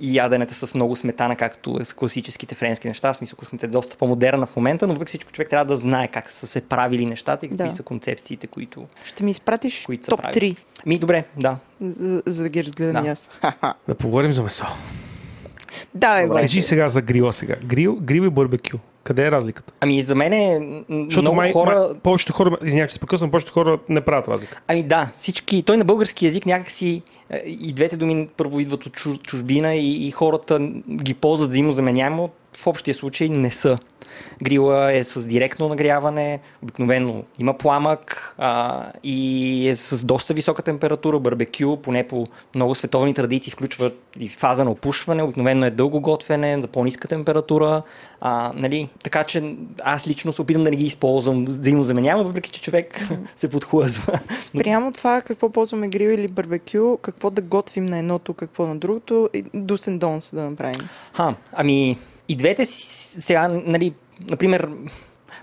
и 0.00 0.16
яденето 0.16 0.54
с 0.56 0.74
много 0.74 0.96
сметана, 0.96 1.36
както 1.36 1.78
е 1.80 1.84
с 1.84 1.92
класическите 1.92 2.54
френски 2.54 2.88
неща. 2.88 3.12
В 3.12 3.16
смисъл, 3.16 3.36
кухнята 3.36 3.66
е 3.66 3.68
доста 3.68 3.96
по-модерна 3.96 4.46
в 4.46 4.56
момента, 4.56 4.86
но 4.86 4.92
въпреки 4.92 5.08
всичко 5.08 5.32
човек 5.32 5.50
трябва 5.50 5.64
да 5.64 5.76
знае 5.76 6.08
как 6.08 6.30
са 6.30 6.46
се 6.46 6.60
правили 6.60 7.06
нещата 7.06 7.46
и 7.46 7.48
какви 7.48 7.64
Да. 7.64 7.70
са 7.70 7.82
концепциите, 7.82 8.46
които... 8.46 8.86
Ще 9.04 9.24
ми 9.24 9.30
изпратиш 9.30 9.82
Които 9.86 10.06
топ 10.06 10.22
правили. 10.22 10.54
3, 10.54 10.56
Ми, 10.86 10.98
добре, 10.98 11.24
да. 11.36 11.56
за, 11.80 12.22
за 12.26 12.42
да 12.42 12.48
ги 12.48 12.64
разгледам 12.64 13.02
Да. 13.02 13.08
и 13.08 13.10
аз. 13.10 13.30
Да 13.88 13.94
поговорим 13.94 14.32
за 14.32 14.42
месо. 14.42 14.66
Да, 15.94 16.26
бе. 16.26 16.40
Кажи 16.40 16.62
сега 16.62 16.88
за 16.88 17.02
грила 17.02 17.32
сега. 17.32 17.56
Грил, 17.64 17.98
грил 18.00 18.22
и 18.22 18.30
барбекю. 18.30 18.78
Къде 19.04 19.26
е 19.26 19.30
разликата? 19.30 19.72
Ами 19.80 20.02
за 20.02 20.14
мен 20.14 20.32
е 20.32 20.60
Защото 20.88 21.22
много 21.22 21.36
май, 21.36 21.52
хора... 21.52 21.78
май, 21.78 21.98
повечето 22.02 22.32
хора, 22.32 22.58
извинявай, 22.64 22.88
че 22.88 22.94
се 22.94 23.00
прекъсвам, 23.00 23.30
повечето 23.30 23.52
хора 23.52 23.78
не 23.88 24.00
правят 24.00 24.28
разлика. 24.28 24.60
Ами 24.68 24.82
да, 24.82 25.10
всички... 25.12 25.62
Той 25.62 25.76
на 25.76 25.84
български 25.84 26.26
язик 26.26 26.46
някакси 26.46 27.02
е, 27.30 27.36
и 27.46 27.72
двете 27.72 27.96
думи 27.96 28.28
първо 28.36 28.60
идват 28.60 28.86
от 28.86 28.92
чуж- 28.92 29.22
чужбина 29.22 29.74
и, 29.74 30.06
и 30.08 30.10
хората 30.10 30.58
ги 30.90 31.14
ползват 31.14 31.48
взаимозаменяемо. 31.50 32.30
В 32.56 32.66
общия 32.66 32.94
случай 32.94 33.28
не 33.28 33.50
са. 33.50 33.78
Грила 34.42 34.92
е 34.92 35.04
с 35.04 35.26
директно 35.26 35.68
нагряване, 35.68 36.40
обикновено 36.62 37.22
има 37.38 37.58
пламък 37.58 38.34
а, 38.38 38.84
и 39.04 39.68
е 39.68 39.76
с 39.76 40.04
доста 40.04 40.34
висока 40.34 40.62
температура. 40.62 41.18
Барбекю, 41.18 41.76
поне 41.76 42.06
по 42.08 42.26
много 42.54 42.74
световни 42.74 43.14
традиции, 43.14 43.52
включва 43.52 43.90
и 44.20 44.28
фаза 44.28 44.64
на 44.64 44.70
опушване. 44.70 45.22
Обикновено 45.22 45.66
е 45.66 45.70
дълго 45.70 46.00
готвене, 46.00 46.60
за 46.60 46.68
по-ниска 46.68 47.08
температура. 47.08 47.82
А, 48.20 48.52
нали? 48.54 48.88
Така 49.02 49.24
че 49.24 49.54
аз 49.82 50.08
лично 50.08 50.32
се 50.32 50.42
опитам 50.42 50.64
да 50.64 50.70
не 50.70 50.76
ги 50.76 50.86
използвам 50.86 51.44
взаимозаменяемо, 51.44 52.24
въпреки 52.24 52.50
че 52.50 52.62
човек 52.62 53.08
се 53.36 53.50
подхлъзва. 53.50 54.20
Прямо 54.58 54.92
това 54.92 55.20
какво 55.20 55.50
ползваме 55.50 55.88
грил 55.88 56.10
или 56.10 56.28
барбекю, 56.28 56.96
какво 56.96 57.30
да 57.30 57.42
готвим 57.42 57.86
на 57.86 57.98
едното, 57.98 58.34
какво 58.34 58.66
на 58.66 58.76
другото, 58.76 59.30
и 59.34 59.44
до 59.54 59.78
сендонс 59.78 60.34
да 60.34 60.42
направим. 60.42 60.88
Ха, 61.12 61.34
ами 61.52 61.98
и 62.28 62.36
двете 62.36 62.66
си- 62.66 63.20
сега, 63.20 63.48
нали, 63.48 63.94
например, 64.30 64.68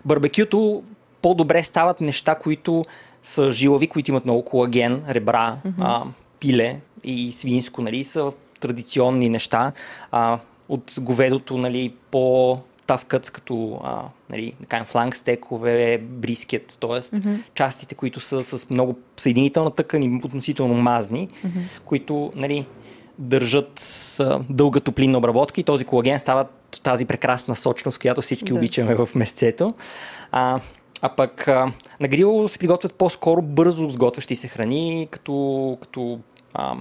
барбекюто 0.05 0.83
по-добре 1.21 1.63
стават 1.63 2.01
неща, 2.01 2.35
които 2.35 2.85
са 3.23 3.51
жилави, 3.51 3.88
които 3.88 4.11
имат 4.11 4.25
много 4.25 4.45
колаген, 4.45 5.03
ребра, 5.09 5.57
а, 5.79 6.03
пиле 6.39 6.79
и 7.03 7.31
свинско, 7.31 7.81
нали, 7.81 8.03
са 8.03 8.31
традиционни 8.59 9.29
неща. 9.29 9.71
А, 10.11 10.39
от 10.69 10.93
говедото, 11.00 11.57
нали, 11.57 11.93
по 12.11 12.57
тавкът, 12.88 13.31
като 13.31 13.79
а, 13.83 14.01
нали, 14.29 14.53
да 14.69 14.85
фланг 14.85 15.15
стекове, 15.15 15.97
брискет, 15.97 16.77
т.е. 16.81 17.17
частите, 17.53 17.95
които 17.95 18.19
са 18.19 18.43
с 18.43 18.69
много 18.69 18.97
съединителна 19.17 19.71
тъкан 19.71 20.03
и 20.03 20.21
относително 20.23 20.73
мазни, 20.73 21.29
които 21.85 22.31
нали, 22.35 22.65
държат 23.19 23.79
а, 24.19 24.39
дълга 24.50 24.79
топлинна 24.79 25.17
обработка 25.17 25.61
и 25.61 25.63
този 25.63 25.85
колаген 25.85 26.19
става 26.19 26.45
тази 26.80 27.06
прекрасна 27.06 27.56
сочност, 27.56 28.00
която 28.00 28.22
всички 28.22 28.46
Да. 28.46 28.56
обичаме 28.56 28.96
в 28.96 29.10
месцето. 29.16 29.74
А, 30.32 30.60
а 31.01 31.10
пък 31.10 31.48
а, 31.48 31.72
на 32.00 32.08
грил 32.08 32.48
се 32.48 32.60
приготвят 32.60 32.94
по-скоро 32.94 33.42
бързо 33.42 33.90
сготвящи 33.90 34.36
се 34.36 34.48
храни, 34.48 35.08
като, 35.12 35.78
като 35.82 36.20
а, 36.54 36.75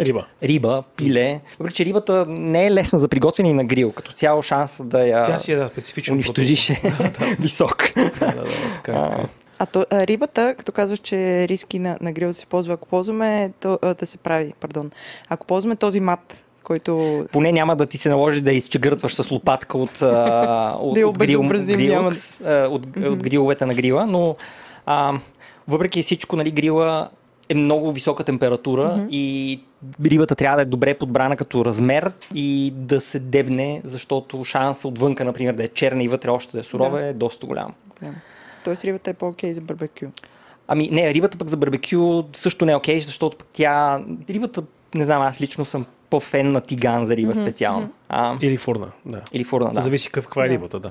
Риба. 0.00 0.26
риба, 0.42 0.82
пиле. 0.96 1.40
Въпреки, 1.58 1.76
че 1.76 1.84
рибата 1.84 2.26
не 2.28 2.66
е 2.66 2.72
лесна 2.72 2.98
за 2.98 3.08
приготвяне 3.08 3.50
и 3.50 3.54
на 3.54 3.64
грил. 3.64 3.92
Като 3.92 4.12
цяло 4.12 4.42
шанса 4.42 4.84
да 4.84 5.06
я 5.06 5.22
Тя 5.22 5.38
си 5.38 5.52
е 5.52 5.56
да, 5.56 5.68
специфичен 5.68 6.14
унищожиш 6.14 6.70
е 6.70 6.80
висок. 7.40 7.92
продукт. 7.94 8.18
Да, 8.20 8.26
да, 8.26 8.34
да, 8.34 8.44
така, 8.44 9.10
така. 9.10 9.26
А, 9.58 9.66
то, 9.66 9.86
а 9.90 10.06
рибата, 10.06 10.54
като 10.58 10.72
казваш, 10.72 10.98
че 10.98 11.48
риски 11.48 11.78
на, 11.78 11.98
на 12.00 12.12
грил 12.12 12.28
да 12.28 12.34
се 12.34 12.46
ползва, 12.46 12.74
ако 12.74 12.88
ползваме 12.88 13.52
то, 13.60 13.78
а, 13.82 13.94
да 13.94 14.06
се 14.06 14.18
прави, 14.18 14.52
пардон, 14.60 14.90
ако 15.28 15.46
ползваме 15.46 15.76
този 15.76 16.00
мат, 16.00 16.44
който 16.64 17.24
Поне 17.32 17.52
няма 17.52 17.76
да 17.76 17.86
ти 17.86 17.98
се 17.98 18.08
наложи 18.08 18.40
да 18.40 18.52
изчегъртваш 18.52 19.14
с 19.14 19.30
лопатка 19.30 19.78
от, 19.78 20.02
а, 20.02 20.76
от, 20.80 20.94
Да 20.94 21.06
от, 21.06 21.18
грил, 21.18 21.40
обезобразим, 21.40 21.76
грил, 21.76 21.94
няма- 21.94 22.12
а, 22.44 22.66
от, 22.66 22.86
от 22.96 23.22
гриловете 23.22 23.66
на 23.66 23.74
грила, 23.74 24.06
но 24.06 24.36
а, 24.86 25.12
въпреки 25.68 26.02
всичко, 26.02 26.36
нали, 26.36 26.50
грила 26.50 27.08
е 27.48 27.54
много 27.54 27.92
висока 27.92 28.24
температура 28.24 29.06
и 29.10 29.60
рибата 30.04 30.34
трябва 30.34 30.56
да 30.56 30.62
е 30.62 30.64
добре 30.64 30.94
подбрана 30.94 31.36
като 31.36 31.64
размер 31.64 32.12
и 32.34 32.72
да 32.76 33.00
се 33.00 33.18
дебне, 33.18 33.80
защото 33.84 34.44
шанса 34.44 34.88
отвънка, 34.88 35.24
например, 35.24 35.54
да 35.54 35.64
е 35.64 35.68
черна 35.68 36.02
и 36.04 36.08
вътре 36.08 36.30
още 36.30 36.52
да 36.52 36.60
е 36.60 36.62
сурова 36.62 36.98
Да. 36.98 37.06
е 37.06 37.12
доста 37.12 37.46
голям. 37.46 37.74
Голям. 38.00 38.14
Тоест 38.64 38.84
рибата 38.84 39.10
е 39.10 39.14
по-окей 39.14 39.54
за 39.54 39.60
барбекю. 39.60 40.06
Ами 40.68 40.88
не, 40.92 41.14
рибата 41.14 41.38
пък 41.38 41.48
за 41.48 41.56
барбекю 41.56 42.22
също 42.32 42.64
не 42.64 42.72
е 42.72 42.76
окей, 42.76 43.00
защото 43.00 43.36
пък 43.36 43.48
тя... 43.52 44.00
Рибата, 44.30 44.62
не 44.94 45.04
знам, 45.04 45.22
аз 45.22 45.40
лично 45.40 45.64
съм 45.64 45.86
по-фен 46.12 46.52
на 46.52 46.60
тиган 46.60 47.04
за 47.04 47.16
риба 47.16 47.34
специално. 47.34 47.90
А, 48.08 48.36
Или 48.40 48.56
фурна, 48.56 48.86
да. 49.06 49.20
или 49.32 49.44
фурна, 49.44 49.72
да. 49.74 49.80
Зависи 49.80 50.10
каква 50.12 50.44
е 50.44 50.48
Да. 50.48 50.54
рибата, 50.54 50.80
да. 50.80 50.88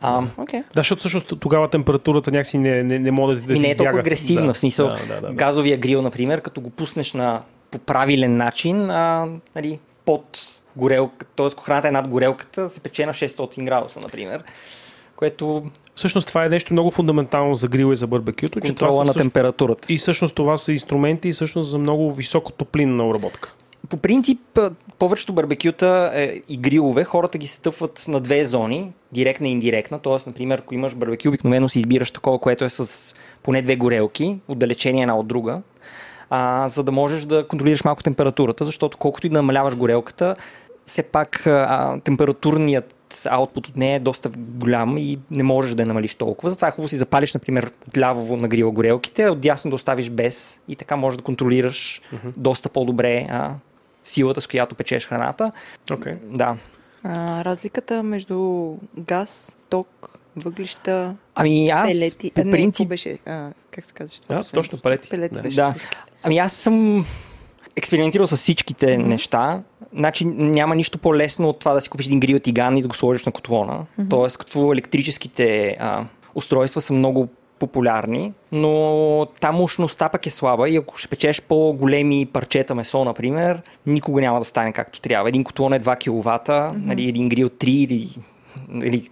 А, 0.00 0.22
Окей. 0.36 0.60
Да, 0.60 0.66
защото 0.80 0.98
всъщност 0.98 1.32
тогава 1.40 1.68
температурата 1.68 2.30
някакси 2.30 2.58
не, 2.58 2.82
не, 2.82 2.98
не 2.98 3.10
може 3.10 3.36
да, 3.36 3.54
да 3.54 3.60
не 3.60 3.70
е 3.70 3.76
толкова 3.76 4.00
агресивна, 4.00 4.46
да, 4.46 4.52
в 4.52 4.58
смисъл 4.58 4.88
Да, 4.88 4.96
да, 5.08 5.20
да, 5.20 5.20
да. 5.20 5.32
газовия 5.32 5.76
грил, 5.76 6.02
например, 6.02 6.40
като 6.40 6.60
го 6.60 6.70
пуснеш 6.70 7.12
на 7.14 7.42
по 7.70 7.78
правилен 7.78 8.36
начин, 8.36 8.90
а, 8.90 9.26
нали, 9.56 9.78
под 10.04 10.38
горелка, 10.76 11.26
т.е. 11.26 11.46
ако 11.46 11.62
храната 11.62 11.88
е 11.88 11.90
над 11.90 12.08
горелката, 12.08 12.70
се 12.70 12.80
пече 12.80 13.06
на 13.06 13.12
600 13.14 13.64
градуса, 13.64 14.00
например, 14.00 14.42
което 15.16 15.64
Всъщност 15.94 16.28
това 16.28 16.44
е 16.44 16.48
нещо 16.48 16.72
много 16.72 16.90
фундаментално 16.90 17.54
за 17.54 17.68
грила 17.68 17.92
и 17.92 17.96
за 17.96 18.06
барбекюто. 18.06 18.60
Че 18.60 18.74
това 18.74 18.88
контрола 18.88 18.92
са 18.92 18.98
на 18.98 19.04
всъщност, 19.04 19.22
температурата. 19.22 19.92
и 19.92 19.96
всъщност 19.96 20.34
това 20.34 20.56
са 20.56 20.72
инструменти 20.72 21.32
всъщност 21.32 21.70
за 21.70 21.78
много 21.78 22.12
високо 22.14 22.52
топлинна 22.52 23.06
обработка. 23.06 23.54
По 23.88 23.96
принцип, 23.96 24.40
повечето 24.98 25.32
барбекюта 25.32 26.10
е, 26.14 26.40
и 26.48 26.56
грилове, 26.56 27.04
хората 27.04 27.38
ги 27.38 27.46
се 27.46 27.60
тъпват 27.60 28.04
на 28.08 28.20
две 28.20 28.44
зони, 28.44 28.92
директна 29.12 29.48
и 29.48 29.52
индиректна. 29.52 29.98
Тоест, 29.98 30.26
например, 30.26 30.58
ако 30.58 30.74
имаш 30.74 30.94
барбекю, 30.94 31.28
обикновено 31.28 31.68
си 31.68 31.78
избираш 31.78 32.10
такова, 32.10 32.38
което 32.38 32.64
е 32.64 32.70
с 32.70 33.14
поне 33.42 33.62
две 33.62 33.76
горелки, 33.76 34.38
отдалечени 34.48 35.02
една 35.02 35.18
от 35.18 35.26
друга, 35.26 35.62
а, 36.30 36.68
за 36.68 36.82
да 36.82 36.92
можеш 36.92 37.24
да 37.24 37.48
контролираш 37.48 37.84
малко 37.84 38.02
температурата, 38.02 38.64
защото 38.64 38.98
колкото 38.98 39.26
и 39.26 39.30
да 39.30 39.36
намаляваш 39.36 39.76
горелката, 39.76 40.36
все 40.86 41.02
пак 41.02 41.46
а, 41.46 42.00
температурният 42.04 42.94
аутпут 43.30 43.66
от 43.66 43.76
нея 43.76 43.96
е 43.96 44.00
доста 44.00 44.30
голям 44.36 44.98
и 44.98 45.18
не 45.30 45.42
можеш 45.42 45.74
да 45.74 45.82
я 45.82 45.86
намалиш 45.86 46.14
толкова. 46.14 46.50
Затова 46.50 46.68
е 46.68 46.70
хубаво 46.70 46.88
си 46.88 46.98
запалиш, 46.98 47.34
например, 47.34 47.70
отляво 47.88 48.36
на 48.36 48.48
грила 48.48 48.72
горелките, 48.72 49.30
отдясно 49.30 49.68
да 49.70 49.74
оставиш 49.74 50.10
без 50.10 50.58
и 50.68 50.76
така 50.76 50.96
можеш 50.96 51.16
да 51.16 51.24
контролираш 51.24 52.00
доста 52.36 52.68
по-добре 52.68 53.26
а, 53.30 53.54
силата, 54.08 54.40
с 54.40 54.46
която 54.46 54.74
печеш 54.74 55.06
храната. 55.06 55.52
Okay. 55.86 56.16
Да. 56.24 56.56
А, 57.04 57.44
разликата 57.44 58.02
между 58.02 58.74
газ, 58.98 59.58
ток, 59.70 60.18
въглища, 60.36 61.16
Ами 61.34 61.68
аз 61.68 61.92
пелети. 61.92 62.30
по 62.30 62.44
не, 62.44 62.50
принцип... 62.50 62.74
какво 62.74 62.88
беше? 62.88 63.18
А, 63.26 63.50
как 63.70 63.84
се 63.84 63.92
казваше 63.92 64.22
това? 64.22 64.36
Да, 64.36 64.44
точно, 64.44 64.78
пелети. 64.78 65.08
Пелети 65.08 65.34
Да. 65.34 65.42
беше. 65.42 65.56
Да. 65.56 65.74
Ами 66.22 66.38
аз 66.38 66.52
съм 66.52 67.06
експериментирал 67.76 68.26
с 68.26 68.36
всичките 68.36 68.86
mm-hmm. 68.86 69.06
неща. 69.06 69.62
Значи 69.94 70.24
няма 70.24 70.76
нищо 70.76 70.98
по-лесно 70.98 71.48
от 71.48 71.58
това 71.58 71.72
да 71.74 71.80
си 71.80 71.88
купиш 71.88 72.06
един 72.06 72.20
грил 72.20 72.38
тиган 72.38 72.76
и 72.76 72.82
да 72.82 72.88
го 72.88 72.94
сложиш 72.94 73.24
на 73.24 73.32
котлона. 73.32 73.72
Mm-hmm. 73.72 74.10
Тоест, 74.10 74.38
като 74.38 74.72
електрическите 74.72 75.76
а, 75.80 76.06
устройства 76.34 76.80
са 76.80 76.92
много 76.92 77.28
популярни, 77.58 78.32
но 78.52 79.26
там 79.40 79.54
мощността 79.54 80.08
пък 80.08 80.26
е 80.26 80.30
слаба 80.30 80.68
и 80.68 80.76
ако 80.76 80.98
ще 80.98 81.08
печеш 81.08 81.42
по-големи 81.42 82.26
парчета 82.26 82.74
месо, 82.74 83.04
например, 83.04 83.62
никога 83.86 84.20
няма 84.20 84.38
да 84.38 84.44
стане 84.44 84.72
както 84.72 85.00
трябва. 85.00 85.28
Един 85.28 85.44
котлон 85.44 85.72
е 85.72 85.80
2 85.80 85.98
кВт, 85.98 86.48
mm-hmm. 86.48 86.72
нали, 86.84 87.08
един 87.08 87.28
грил 87.28 87.48
3 87.48 87.68
или 87.68 88.08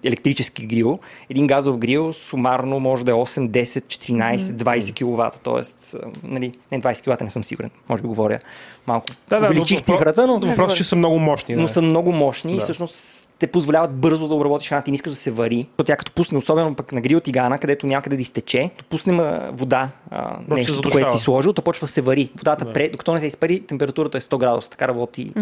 електрически 0.04 0.66
грил. 0.66 0.98
Един 1.30 1.46
газов 1.46 1.78
грил 1.78 2.12
сумарно 2.12 2.80
може 2.80 3.04
да 3.04 3.10
е 3.10 3.14
8, 3.14 3.48
10, 3.48 3.80
14, 3.80 4.38
20 4.38 4.94
кВт. 4.94 5.40
Тоест, 5.42 5.96
нали, 6.22 6.52
не 6.72 6.80
20 6.80 7.02
кВт 7.02 7.20
не 7.20 7.30
съм 7.30 7.44
сигурен. 7.44 7.70
Може 7.90 8.02
би 8.02 8.08
говоря 8.08 8.38
малко. 8.86 9.06
Да, 9.28 9.40
да, 9.40 9.46
Увеличих 9.46 9.78
но- 9.78 9.84
цифрата, 9.84 10.26
но, 10.26 10.38
Въпросът 10.40 10.72
е, 10.72 10.76
че 10.76 10.84
са 10.84 10.96
много 10.96 11.18
мощни. 11.18 11.56
но 11.56 11.62
да. 11.62 11.68
са 11.68 11.82
много 11.82 12.12
мощни 12.12 12.52
и 12.52 12.56
Да. 12.56 12.60
всъщност 12.60 13.22
те 13.38 13.46
позволяват 13.46 13.92
бързо 13.94 14.28
да 14.28 14.34
обработиш 14.34 14.68
храната 14.68 14.90
и 14.90 14.92
не 14.92 14.94
искаш 14.94 15.12
да 15.12 15.16
се 15.16 15.30
вари. 15.30 15.66
То 15.76 15.84
тя 15.84 15.96
като 15.96 16.12
пусне, 16.12 16.38
особено 16.38 16.74
пък 16.74 16.92
на 16.92 17.00
грил 17.00 17.20
тигана, 17.20 17.58
където 17.58 17.86
някъде 17.86 18.16
да 18.16 18.22
изтече, 18.22 18.70
то 18.78 18.84
пуснем 18.84 19.20
вода, 19.52 19.88
а, 20.10 20.36
нещо, 20.48 20.90
което 20.92 21.12
си 21.12 21.18
сложил, 21.18 21.52
то 21.52 21.62
почва 21.62 21.86
да 21.86 21.92
се 21.92 22.00
вари. 22.00 22.30
Водата, 22.38 22.64
да. 22.64 22.72
пред, 22.72 22.92
докато 22.92 23.14
не 23.14 23.20
се 23.20 23.26
изпари, 23.26 23.60
температурата 23.60 24.18
е 24.18 24.20
100 24.20 24.38
градуса. 24.38 24.70
Така 24.70 24.88
работи 24.88 25.32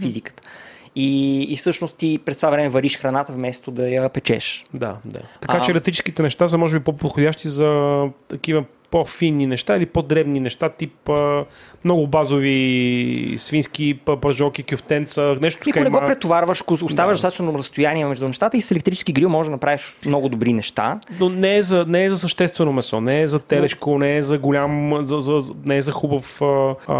физиката. 0.00 0.42
И, 0.96 1.42
и 1.42 1.56
всъщност 1.56 1.96
ти 1.96 2.18
през 2.24 2.36
това 2.36 2.50
време 2.50 2.68
вариш 2.68 2.98
храната, 2.98 3.32
вместо 3.32 3.70
да 3.70 3.88
я 3.88 4.08
печеш. 4.08 4.64
Да, 4.74 4.92
да. 5.04 5.20
Така 5.40 5.56
А- 5.56 5.60
че 5.60 5.70
електрическите 5.70 6.22
неща 6.22 6.48
са 6.48 6.58
може 6.58 6.78
би 6.78 6.84
по-подходящи 6.84 7.48
за 7.48 8.02
такива 8.28 8.64
по-финни 8.90 9.46
неща 9.46 9.76
или 9.76 9.86
по-дребни 9.86 10.40
неща, 10.40 10.68
тип 10.68 11.08
а, 11.08 11.44
много 11.84 12.06
базови 12.06 12.58
свински 13.38 13.94
п- 13.96 14.16
пържолки, 14.16 14.62
кюфтенца, 14.64 15.36
нещо 15.42 15.60
ако 15.66 15.78
не 15.80 15.90
го 15.90 16.06
претоварваш, 16.06 16.62
Да. 17.08 17.12
достатъчно 17.12 17.54
разстояние 17.54 18.06
между 18.06 18.26
нещата 18.26 18.56
и 18.56 18.60
с 18.60 18.70
електрически 18.70 19.12
грил 19.12 19.28
може 19.28 19.46
да 19.46 19.52
направиш 19.52 19.94
много 20.04 20.28
добри 20.28 20.52
неща. 20.52 21.00
Но 21.20 21.28
не 21.28 21.56
е, 21.56 21.62
за, 21.62 21.84
не 21.84 22.04
е 22.04 22.10
за 22.10 22.18
съществено 22.18 22.72
месо, 22.72 23.00
не 23.00 23.22
е 23.22 23.26
за 23.26 23.38
телешко, 23.38 23.98
не 23.98 24.16
е 24.16 24.22
за 24.22 24.38
голям, 24.38 24.68
за, 25.00 25.20
за, 25.20 25.32
за- 25.32 25.54
не 25.64 25.76
е 25.76 25.82
за 25.82 25.92
хубав, 25.92 26.42
а, 26.42 26.74
а, 26.88 26.96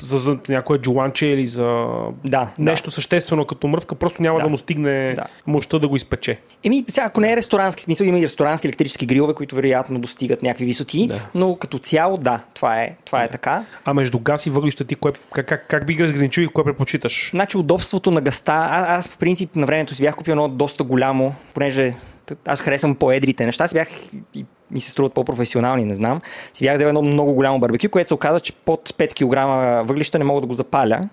за, 0.00 0.18
за 0.18 0.38
някое 0.48 0.78
джуланче 0.78 1.26
или 1.26 1.46
за 1.46 1.86
Да, 2.24 2.48
нещо 2.58 2.90
съществено 2.90 3.44
като 3.44 3.68
мръвка, 3.68 3.94
просто 3.94 4.22
няма 4.22 4.38
да, 4.38 4.42
Да. 4.42 4.48
му 4.48 4.56
стигне 4.56 5.12
Да. 5.12 5.24
мощта 5.46 5.78
да 5.78 5.88
го 5.88 5.96
изпече. 5.96 6.38
Еми, 6.64 6.84
сега, 6.88 7.04
ако 7.04 7.20
не 7.20 7.32
е 7.32 7.36
ресторански 7.36 7.82
смисъл, 7.82 8.04
има 8.04 8.18
и 8.18 8.22
ресторански 8.22 8.66
електрически 8.66 9.06
грилове, 9.06 9.34
които 9.34 9.54
вероятно 9.54 9.98
достигат 9.98 10.29
някакви 10.42 10.64
висоти, 10.64 11.06
Да. 11.06 11.20
но 11.34 11.56
като 11.56 11.78
цяло, 11.78 12.16
да, 12.16 12.40
това 12.54 12.82
е, 12.82 12.96
това 13.04 13.22
е 13.24 13.28
така. 13.28 13.64
А 13.84 13.94
между 13.94 14.18
газ 14.18 14.46
и 14.46 14.50
въглища 14.50 14.84
ти, 14.84 14.94
кое, 14.94 15.12
как, 15.32 15.46
как, 15.46 15.66
как 15.68 15.86
би 15.86 15.94
ги 15.94 16.04
разграничил 16.04 16.42
и 16.42 16.48
кое 16.48 16.64
предпочиташ? 16.64 17.30
Значи 17.30 17.56
удобството 17.58 18.10
на 18.10 18.20
гъста, 18.20 18.52
а, 18.52 18.94
аз 18.96 19.08
по 19.08 19.16
принцип 19.16 19.56
на 19.56 19.66
времето 19.66 19.94
си 19.94 20.02
бях 20.02 20.14
купил 20.14 20.32
едно 20.32 20.48
доста 20.48 20.84
голямо, 20.84 21.34
понеже 21.54 21.94
аз 22.46 22.60
харесвам 22.60 22.94
по-едрите 22.94 23.46
неща, 23.46 23.68
си 23.68 23.74
бях 23.74 23.88
и 24.34 24.44
ми 24.70 24.80
се 24.80 24.90
струват 24.90 25.12
по-професионални, 25.14 25.84
не 25.84 25.94
знам. 25.94 26.20
Си 26.54 26.64
бях 26.64 26.74
взел 26.76 26.86
едно 26.86 27.02
много 27.02 27.32
голямо 27.32 27.58
барбекю, 27.58 27.88
което 27.88 28.08
се 28.08 28.14
оказа, 28.14 28.40
че 28.40 28.52
под 28.52 28.88
5 28.88 29.14
кг 29.14 29.88
въглища 29.88 30.18
не 30.18 30.24
мога 30.24 30.40
да 30.40 30.46
го 30.46 30.54
запаля. 30.54 31.08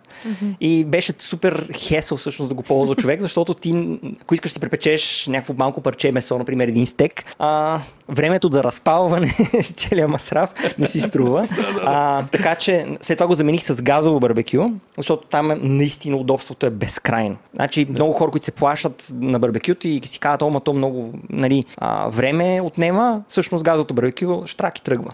И 0.61 0.85
беше 0.85 1.13
супер 1.19 1.67
хесъл 1.73 2.17
всъщност 2.17 2.49
да 2.49 2.55
го 2.55 2.63
ползва 2.63 2.95
човек, 3.01 3.21
защото 3.21 3.53
ти, 3.53 3.97
ако 4.21 4.33
искаш 4.33 4.51
да 4.51 4.53
си 4.53 4.59
препечеш 4.59 5.27
някакво 5.27 5.53
малко 5.53 5.81
парче 5.81 6.11
месо, 6.11 6.37
например 6.37 6.67
един 6.67 6.87
стек, 6.87 7.23
а, 7.39 7.79
времето 8.09 8.49
за 8.51 8.63
разпалване, 8.63 9.27
целият 9.75 10.09
масрав, 10.09 10.53
не 10.79 10.87
си 10.87 10.99
струва. 10.99 11.47
А, 11.89 12.25
така 12.27 12.55
че 12.55 12.87
след 13.01 13.17
това 13.17 13.27
го 13.27 13.33
замених 13.33 13.63
с 13.63 13.81
газово 13.81 14.19
барбекю, 14.19 14.71
защото 14.97 15.27
там 15.27 15.51
е, 15.51 15.55
наистина 15.55 16.17
удобството 16.17 16.65
е 16.65 16.69
безкрайно. 16.69 17.37
Значи 17.55 17.87
много 17.89 18.13
хора, 18.13 18.31
които 18.31 18.45
се 18.45 18.51
плашат 18.51 19.09
на 19.13 19.39
барбекюто 19.39 19.87
и 19.87 20.01
си 20.05 20.19
казват, 20.19 20.41
ома 20.41 20.59
то 20.59 20.73
много 20.73 21.13
нали, 21.29 21.65
а, 21.77 22.07
време 22.07 22.61
отнема, 22.63 23.21
всъщност 23.27 23.65
газовото 23.65 23.93
барбекю 23.93 24.47
штрак 24.47 24.77
и 24.77 24.83
тръгва. 24.83 25.11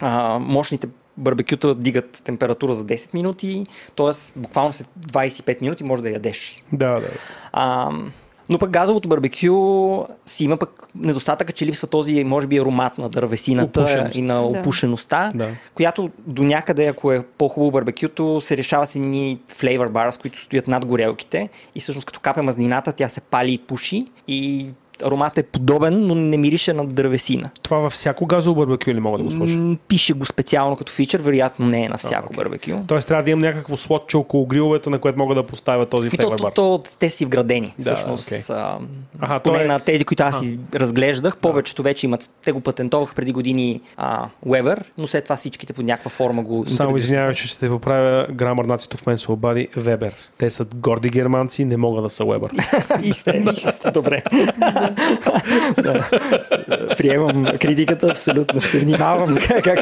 А, 0.00 0.38
мощните 0.38 0.88
барбекюта 1.16 1.74
дигат 1.74 2.22
температура 2.24 2.74
за 2.74 2.84
10 2.84 3.14
минути, 3.14 3.66
т.е. 3.96 4.38
буквално 4.40 4.72
след 4.72 4.88
25 5.00 5.62
минути 5.62 5.84
може 5.84 6.02
да 6.02 6.10
ядеш. 6.10 6.62
Да, 6.72 7.00
да. 7.00 7.08
А, 7.52 7.90
но 8.48 8.58
пък 8.58 8.70
газовото 8.70 9.08
барбекю 9.08 10.04
си 10.26 10.44
има 10.44 10.56
пък 10.56 10.88
недостатъка, 10.94 11.52
че 11.52 11.66
липсва 11.66 11.86
този, 11.88 12.24
може 12.24 12.46
би, 12.46 12.58
аромат 12.58 12.98
на 12.98 13.08
дървесината 13.08 13.80
Опушеност. 13.80 14.14
и 14.14 14.22
на 14.22 14.42
опушеността, 14.42 15.32
Да. 15.34 15.48
която 15.74 16.10
до 16.26 16.42
някъде, 16.42 16.86
ако 16.86 17.12
е 17.12 17.24
по-хубаво 17.38 17.70
барбекюто, 17.70 18.40
се 18.40 18.56
решава 18.56 18.86
с 18.86 18.96
едни 18.96 19.38
флейвър 19.48 19.88
барс, 19.88 20.18
които 20.18 20.40
стоят 20.40 20.68
над 20.68 20.86
горелките 20.86 21.48
и 21.74 21.80
всъщност 21.80 22.06
като 22.06 22.20
капе 22.20 22.42
мазнината, 22.42 22.92
тя 22.92 23.08
се 23.08 23.20
пали 23.20 23.52
и 23.52 23.58
пуши 23.58 24.06
и 24.28 24.68
аромат 25.02 25.38
е 25.38 25.42
подобен, 25.42 26.06
но 26.06 26.14
не 26.14 26.36
мирише 26.36 26.72
на 26.72 26.86
дървесина. 26.86 27.50
Това 27.62 27.78
във 27.78 27.92
всяко 27.92 28.26
газово 28.26 28.56
барбекю 28.56 28.90
ли 28.90 29.00
мога 29.00 29.18
да 29.18 29.24
го 29.24 29.30
сложа? 29.30 29.58
Пише 29.88 30.12
го 30.12 30.24
специално 30.24 30.76
като 30.76 30.92
фичър, 30.92 31.20
вероятно 31.20 31.66
не 31.66 31.84
е 31.84 31.88
на 31.88 31.96
всяко 31.98 32.26
окей. 32.26 32.36
барбекю. 32.36 32.72
Тоест 32.86 33.08
трябва 33.08 33.24
да 33.24 33.30
имам 33.30 33.40
някакво 33.40 33.76
слотче 33.76 34.16
около 34.16 34.46
гриловете, 34.46 34.90
на 34.90 34.98
което 34.98 35.18
мога 35.18 35.34
да 35.34 35.42
поставя 35.42 35.86
този 35.86 36.06
И 36.06 36.10
то, 36.10 36.16
флейвър 36.16 36.38
то, 36.38 36.42
бар. 36.42 36.52
то, 36.52 36.82
те 36.98 37.10
си 37.10 37.24
вградени. 37.24 37.74
Да, 37.78 37.94
всъщност, 37.94 38.28
окей. 38.28 38.38
а, 38.50 38.78
Аха, 39.20 39.40
поне 39.40 39.58
то 39.58 39.64
е- 39.64 39.66
на 39.66 39.80
тези, 39.80 40.04
които 40.04 40.22
аз 40.22 40.40
си 40.40 40.58
разглеждах, 40.74 41.36
повечето 41.36 41.82
вече 41.82 42.06
имат. 42.06 42.30
Те 42.44 42.52
го 42.52 42.60
патентоваха 42.60 43.14
преди 43.14 43.32
години 43.32 43.80
а, 43.96 44.26
Weber, 44.46 44.78
но 44.98 45.06
след 45.06 45.24
това 45.24 45.36
всичките 45.36 45.72
под 45.72 45.84
някаква 45.84 46.10
форма 46.10 46.42
го 46.42 46.64
Само 46.66 46.96
извинявай, 46.96 47.34
че 47.34 47.48
ще 47.48 47.58
те 47.58 47.68
поправя. 47.68 48.26
Грамар 48.32 48.64
нацито 48.64 48.96
в 48.96 49.06
мен 49.06 49.18
се 49.18 49.32
обади 49.32 49.68
Вебер. 49.76 50.14
Те 50.38 50.50
са 50.50 50.66
горди 50.74 51.10
германци, 51.10 51.64
не 51.64 51.76
могат 51.76 52.04
да 52.04 52.10
са 52.10 52.24
ихте, 53.02 53.44
добре. 53.94 54.22
Да. 55.82 56.08
Приемам 56.98 57.46
критиката, 57.60 58.06
абсолютно. 58.06 58.60
Ще 58.60 58.78
внимавам 58.78 59.36
как, 59.48 59.64
как, 59.64 59.78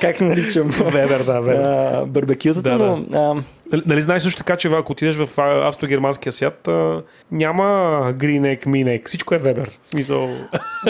как 0.00 0.20
наричам 0.20 0.68
Вебер, 0.70 1.18
да, 1.18 1.40
Вебер. 1.40 1.62
а, 1.64 2.04
барбекютата, 2.06 2.62
Да, 2.70 2.78
да. 2.78 2.84
но 2.86 3.18
а, 3.18 3.42
Нали- 3.72 3.82
Нали 3.86 4.02
знаеш 4.02 4.22
също 4.22 4.38
така, 4.38 4.56
че 4.56 4.68
ако 4.68 4.92
отидеш 4.92 5.16
в 5.16 5.38
а, 5.38 5.68
австрогерманския 5.68 6.32
свят, 6.32 6.68
а, 6.68 7.02
няма 7.30 8.12
гринек, 8.12 8.66
минек, 8.66 9.06
всичко 9.06 9.34
е 9.34 9.38
Вебер. 9.38 9.78
В 9.82 9.86
смисъл... 9.86 10.28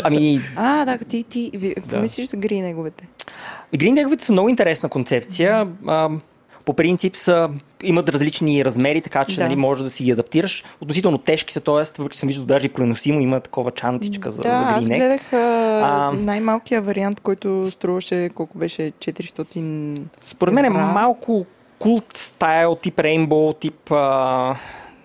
ами 0.05 0.41
А, 0.57 0.85
да, 0.85 0.99
ти, 0.99 1.23
ти, 1.23 1.53
Да. 1.87 1.99
мислиш 1.99 2.29
за 2.29 2.37
гри 2.37 2.61
неговите? 2.61 3.09
Гриндеговите 3.77 4.25
са 4.25 4.33
много 4.33 4.49
интересна 4.49 4.89
концепция. 4.89 5.67
А, 5.87 6.09
по 6.67 6.75
принцип 6.75 7.17
са, 7.17 7.49
имат 7.83 8.09
различни 8.09 8.65
размери, 8.65 9.01
така 9.01 9.25
че 9.25 9.37
Да. 9.37 9.43
нали, 9.45 9.57
може 9.57 9.85
да 9.85 9.91
си 9.91 10.05
ги 10.05 10.11
адаптираш. 10.11 10.65
Относително 10.81 11.19
тежки 11.19 11.53
са, 11.53 11.61
т.е. 11.61 12.03
въпреки 12.03 12.19
съм 12.19 12.27
виждал 12.27 12.47
даже 12.47 12.67
и 12.67 12.69
преносимо, 12.69 13.21
има 13.21 13.41
такова 13.41 13.71
чантичка 13.71 14.31
за, 14.31 14.43
да, 14.43 14.49
за 14.49 14.55
аз 14.55 14.85
гринек. 14.85 14.99
гледах 14.99 15.33
а, 15.33 16.13
най-малкия 16.19 16.83
вариант, 16.83 17.21
който 17.21 17.67
струваше, 17.67 18.31
колко 18.35 18.59
беше 18.59 18.83
400... 18.83 20.01
Според 20.23 20.55
мен 20.55 20.65
е 20.65 20.71
малко 20.71 21.47
култ 21.79 22.17
стайл, 22.17 22.75
тип 22.75 23.01
рейнбоу, 23.01 23.53
тип... 23.53 23.93
А, 23.93 24.57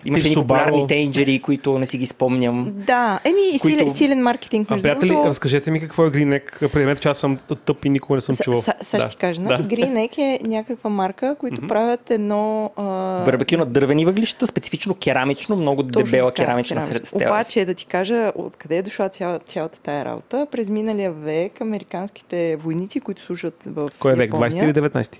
имаше 0.04 0.28
и 0.28 0.34
популярни 0.34 0.86
тенджери, 0.86 1.38
които 1.38 1.78
не 1.78 1.86
си 1.86 1.98
ги 1.98 2.06
спомням. 2.06 2.72
Да, 2.74 3.20
еми 3.24 3.58
Които- 3.60 3.78
силен, 3.78 3.90
силен 3.90 4.22
маркетинг. 4.22 4.70
А, 4.70 4.74
Между 4.74 4.82
приятели, 4.82 5.08
другото, 5.08 5.28
разкажете 5.28 5.70
ми 5.70 5.80
какво 5.80 6.06
е 6.06 6.10
гринек. 6.10 6.60
Приемете, 6.72 7.00
че 7.02 7.08
аз 7.08 7.18
съм 7.18 7.38
тъп 7.64 7.84
и 7.84 7.88
никога 7.88 8.14
не 8.14 8.20
съм 8.20 8.36
чувал. 8.36 8.62
Сега 8.82 9.02
ще 9.02 9.08
ти 9.08 9.16
кажа. 9.16 9.42
Значи, 9.42 9.62
Green 9.62 10.18
е 10.18 10.40
някаква 10.42 10.90
марка, 10.90 11.36
които 11.40 11.66
правят 11.66 12.10
едно... 12.10 12.70
А... 12.76 12.82
Барбекю 13.24 13.56
на 13.56 13.66
дървени 13.66 14.04
въглища, 14.04 14.46
специфично 14.46 14.94
керамично, 14.94 15.56
много 15.56 15.82
Точно 15.82 16.02
дебела 16.02 16.30
така, 16.30 16.44
керамична 16.44 16.76
керамично. 16.76 17.06
сред. 17.06 17.22
Обаче 17.22 17.64
да 17.64 17.74
ти 17.74 17.86
кажа 17.86 18.32
откъде 18.34 18.76
е 18.76 18.82
дошла 18.82 19.08
цяла, 19.08 19.38
цялата 19.38 19.78
тая 19.80 20.04
работа. 20.04 20.46
През 20.50 20.68
миналия 20.68 21.12
век 21.12 21.60
американските 21.60 22.56
войници, 22.56 23.00
които 23.00 23.22
служат 23.22 23.62
в 23.66 23.90
Кой 23.98 24.12
е 24.12 24.14
век? 24.14 24.30
20 24.30 24.44
Япония, 24.44 24.64
или 24.64 24.72
19? 24.72 25.16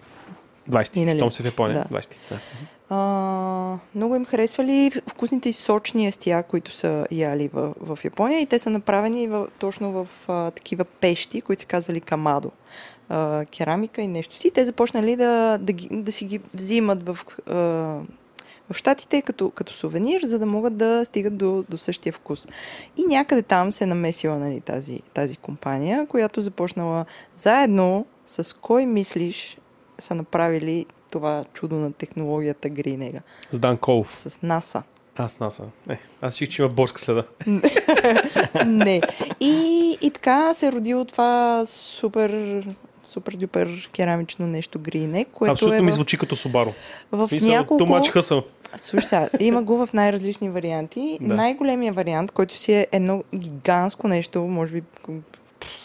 20. 0.70 0.96
Миналия. 0.96 1.20
Том 1.20 1.32
се 1.32 1.42
в 1.42 1.46
Япония. 1.46 1.86
Да. 1.90 1.98
20. 1.98 2.14
Да. 2.30 2.38
а, 2.94 3.78
много 3.94 4.16
им 4.16 4.24
харесвали 4.24 4.90
вкусните 5.06 5.48
и 5.48 5.52
сочни 5.52 6.06
естия, 6.06 6.42
които 6.42 6.72
са 6.72 7.06
яли 7.10 7.50
в, 7.52 7.74
в 7.80 7.98
Япония 8.04 8.40
и 8.40 8.46
те 8.46 8.58
са 8.58 8.70
направени 8.70 9.28
в, 9.28 9.48
точно 9.58 9.92
в 9.92 10.08
а, 10.28 10.50
такива 10.50 10.84
пещи, 10.84 11.40
които 11.40 11.60
се 11.60 11.66
казвали 11.66 12.00
камадо. 12.00 12.50
А, 13.08 13.44
керамика 13.44 14.02
и 14.02 14.08
нещо 14.08 14.36
си. 14.36 14.50
Те 14.50 14.64
започнали 14.64 15.16
да, 15.16 15.58
да, 15.58 15.72
да 15.90 16.12
си 16.12 16.24
ги 16.24 16.40
взимат 16.54 17.02
в, 17.06 17.18
а, 17.46 17.54
в 18.70 18.76
Штатите 18.76 19.22
като, 19.22 19.50
като 19.50 19.72
сувенир, 19.72 20.22
за 20.22 20.38
да 20.38 20.46
могат 20.46 20.76
да 20.76 21.04
стигат 21.04 21.36
до, 21.36 21.64
до 21.68 21.78
същия 21.78 22.12
вкус. 22.12 22.48
И 22.96 23.04
някъде 23.06 23.42
там 23.42 23.72
се 23.72 23.84
е 23.84 23.86
намесила 23.86 24.38
нали, 24.38 24.60
тази, 24.60 25.00
тази 25.14 25.36
компания, 25.36 26.06
която 26.06 26.40
започнала 26.40 27.04
заедно 27.36 28.06
с 28.26 28.56
кой 28.56 28.86
мислиш 28.86 29.58
са 30.02 30.14
направили 30.14 30.86
това 31.10 31.44
чудо 31.54 31.76
на 31.76 31.92
технологията 31.92 32.68
Гринега 32.68 33.20
С 33.50 33.58
Дан 33.58 33.76
Колов. 33.76 34.16
с 34.16 34.42
НАСА. 34.42 34.82
Аз 35.16 35.38
наса. 35.40 35.62
Е, 35.88 35.98
аз 36.22 36.34
ще 36.34 36.46
че 36.46 36.62
има 36.62 36.68
борска 36.68 37.00
следа. 37.00 37.24
Не. 38.66 39.02
И, 39.40 39.98
и 40.00 40.10
така 40.10 40.54
се 40.54 40.72
родило 40.72 41.04
това 41.04 41.64
супер 41.66 42.62
супер 43.04 43.32
дюпер 43.32 43.90
керамично 43.92 44.46
нещо 44.46 44.78
Гринек, 44.78 45.28
което 45.32 45.52
Абсолютно 45.52 45.78
е 45.78 45.82
ми 45.82 45.92
в, 45.92 45.94
звучи 45.94 46.18
като 46.18 46.36
Субаро. 46.36 46.72
в 47.12 47.28
смисъл, 47.28 47.50
няколко... 47.50 47.84
too 47.84 47.88
much. 47.88 48.44
Слушай 48.76 49.08
сега, 49.08 49.28
има 49.40 49.62
го 49.62 49.86
в 49.86 49.92
най-различни 49.92 50.50
варианти. 50.50 51.18
Да. 51.20 51.34
Най-големия 51.34 51.92
вариант, 51.92 52.32
който 52.32 52.58
си 52.58 52.72
е 52.72 52.86
едно 52.92 53.24
гигантско 53.34 54.08
нещо, 54.08 54.42
може 54.42 54.72
би 54.72 54.82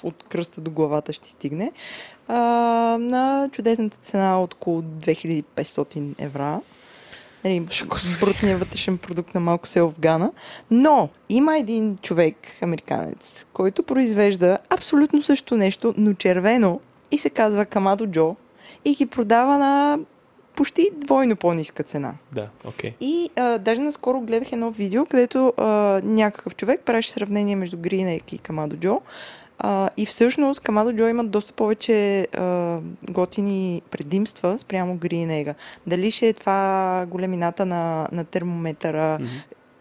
от 0.03 0.23
кръста 0.29 0.61
до 0.61 0.71
главата 0.71 1.13
ще 1.13 1.29
стигне, 1.29 1.71
а, 2.27 2.35
на 2.99 3.49
чудесната 3.51 3.97
цена 3.97 4.41
от 4.41 4.53
около 4.53 4.81
2500 4.81 6.15
евра. 6.19 6.61
Нали, 7.45 7.67
брутният 8.19 8.59
вътрешен 8.59 8.97
продукт 8.97 9.33
на 9.33 9.39
малко 9.39 9.67
село 9.67 9.89
в 9.89 9.99
Гана. 9.99 10.31
Но 10.71 11.09
има 11.29 11.57
един 11.57 11.97
човек, 11.97 12.35
американец, 12.61 13.45
който 13.53 13.83
произвежда 13.83 14.57
абсолютно 14.69 15.21
също 15.21 15.57
нещо, 15.57 15.93
но 15.97 16.13
червено 16.13 16.79
и 17.11 17.17
се 17.17 17.29
казва 17.29 17.65
Камадо 17.65 18.07
Джо 18.07 18.35
и 18.85 18.95
ги 18.95 19.05
продава 19.05 19.57
на 19.57 19.99
почти 20.55 20.89
двойно 20.95 21.35
по-ниска 21.35 21.83
цена. 21.83 22.13
Да, 22.31 22.49
окей. 22.65 22.93
И 23.01 23.29
а, 23.35 23.57
даже 23.57 23.81
наскоро 23.81 24.21
гледах 24.21 24.51
едно 24.51 24.71
видео, 24.71 25.05
където 25.05 25.53
а, 25.57 25.63
някакъв 26.03 26.55
човек 26.55 26.81
правеше 26.85 27.11
сравнение 27.11 27.55
между 27.55 27.77
Гринек 27.77 28.33
и 28.33 28.37
Камадо 28.37 28.75
Джо. 28.75 29.01
А, 29.59 29.89
и 29.97 30.05
всъщност 30.05 30.61
Камадо 30.61 30.93
Джо 30.93 31.07
имат 31.07 31.31
доста 31.31 31.53
повече 31.53 32.27
а, 32.37 32.79
готини 33.09 33.81
предимства 33.91 34.57
спрямо 34.57 34.97
Гринега. 34.97 35.53
Дали 35.87 36.11
ще 36.11 36.27
е 36.27 36.33
това 36.33 37.05
големината 37.09 37.65
на, 37.65 38.07
на 38.11 38.23
термометъра, 38.23 39.19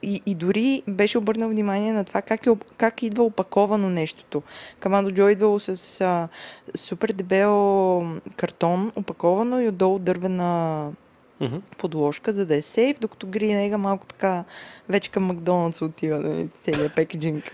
и, 0.02 0.22
и 0.26 0.34
дори 0.34 0.82
беше 0.88 1.18
обърнал 1.18 1.48
внимание 1.48 1.92
на 1.92 2.04
това 2.04 2.22
как, 2.22 2.46
е, 2.46 2.50
как 2.76 3.02
идва 3.02 3.24
опаковано 3.24 3.90
нещото. 3.90 4.42
Камадо 4.80 5.10
Джо 5.10 5.28
идвало 5.28 5.60
с 5.60 6.00
а, 6.00 6.28
супер 6.74 7.12
дебел 7.12 8.04
картон, 8.36 8.92
опаковано 8.96 9.60
и 9.60 9.68
отдолу 9.68 9.98
дървена 9.98 10.92
Мгм. 11.40 11.56
подложка, 11.78 12.32
за 12.32 12.46
да 12.46 12.56
е 12.56 12.62
сейф, 12.62 12.98
докато 13.00 13.26
Гринега 13.26 13.78
малко 13.78 14.06
така 14.06 14.44
вече 14.88 15.10
към 15.10 15.24
Макдоналдс 15.24 15.82
отива, 15.82 16.18
нали, 16.18 16.48
целият 16.48 16.94
пекеджинг. 16.94 17.52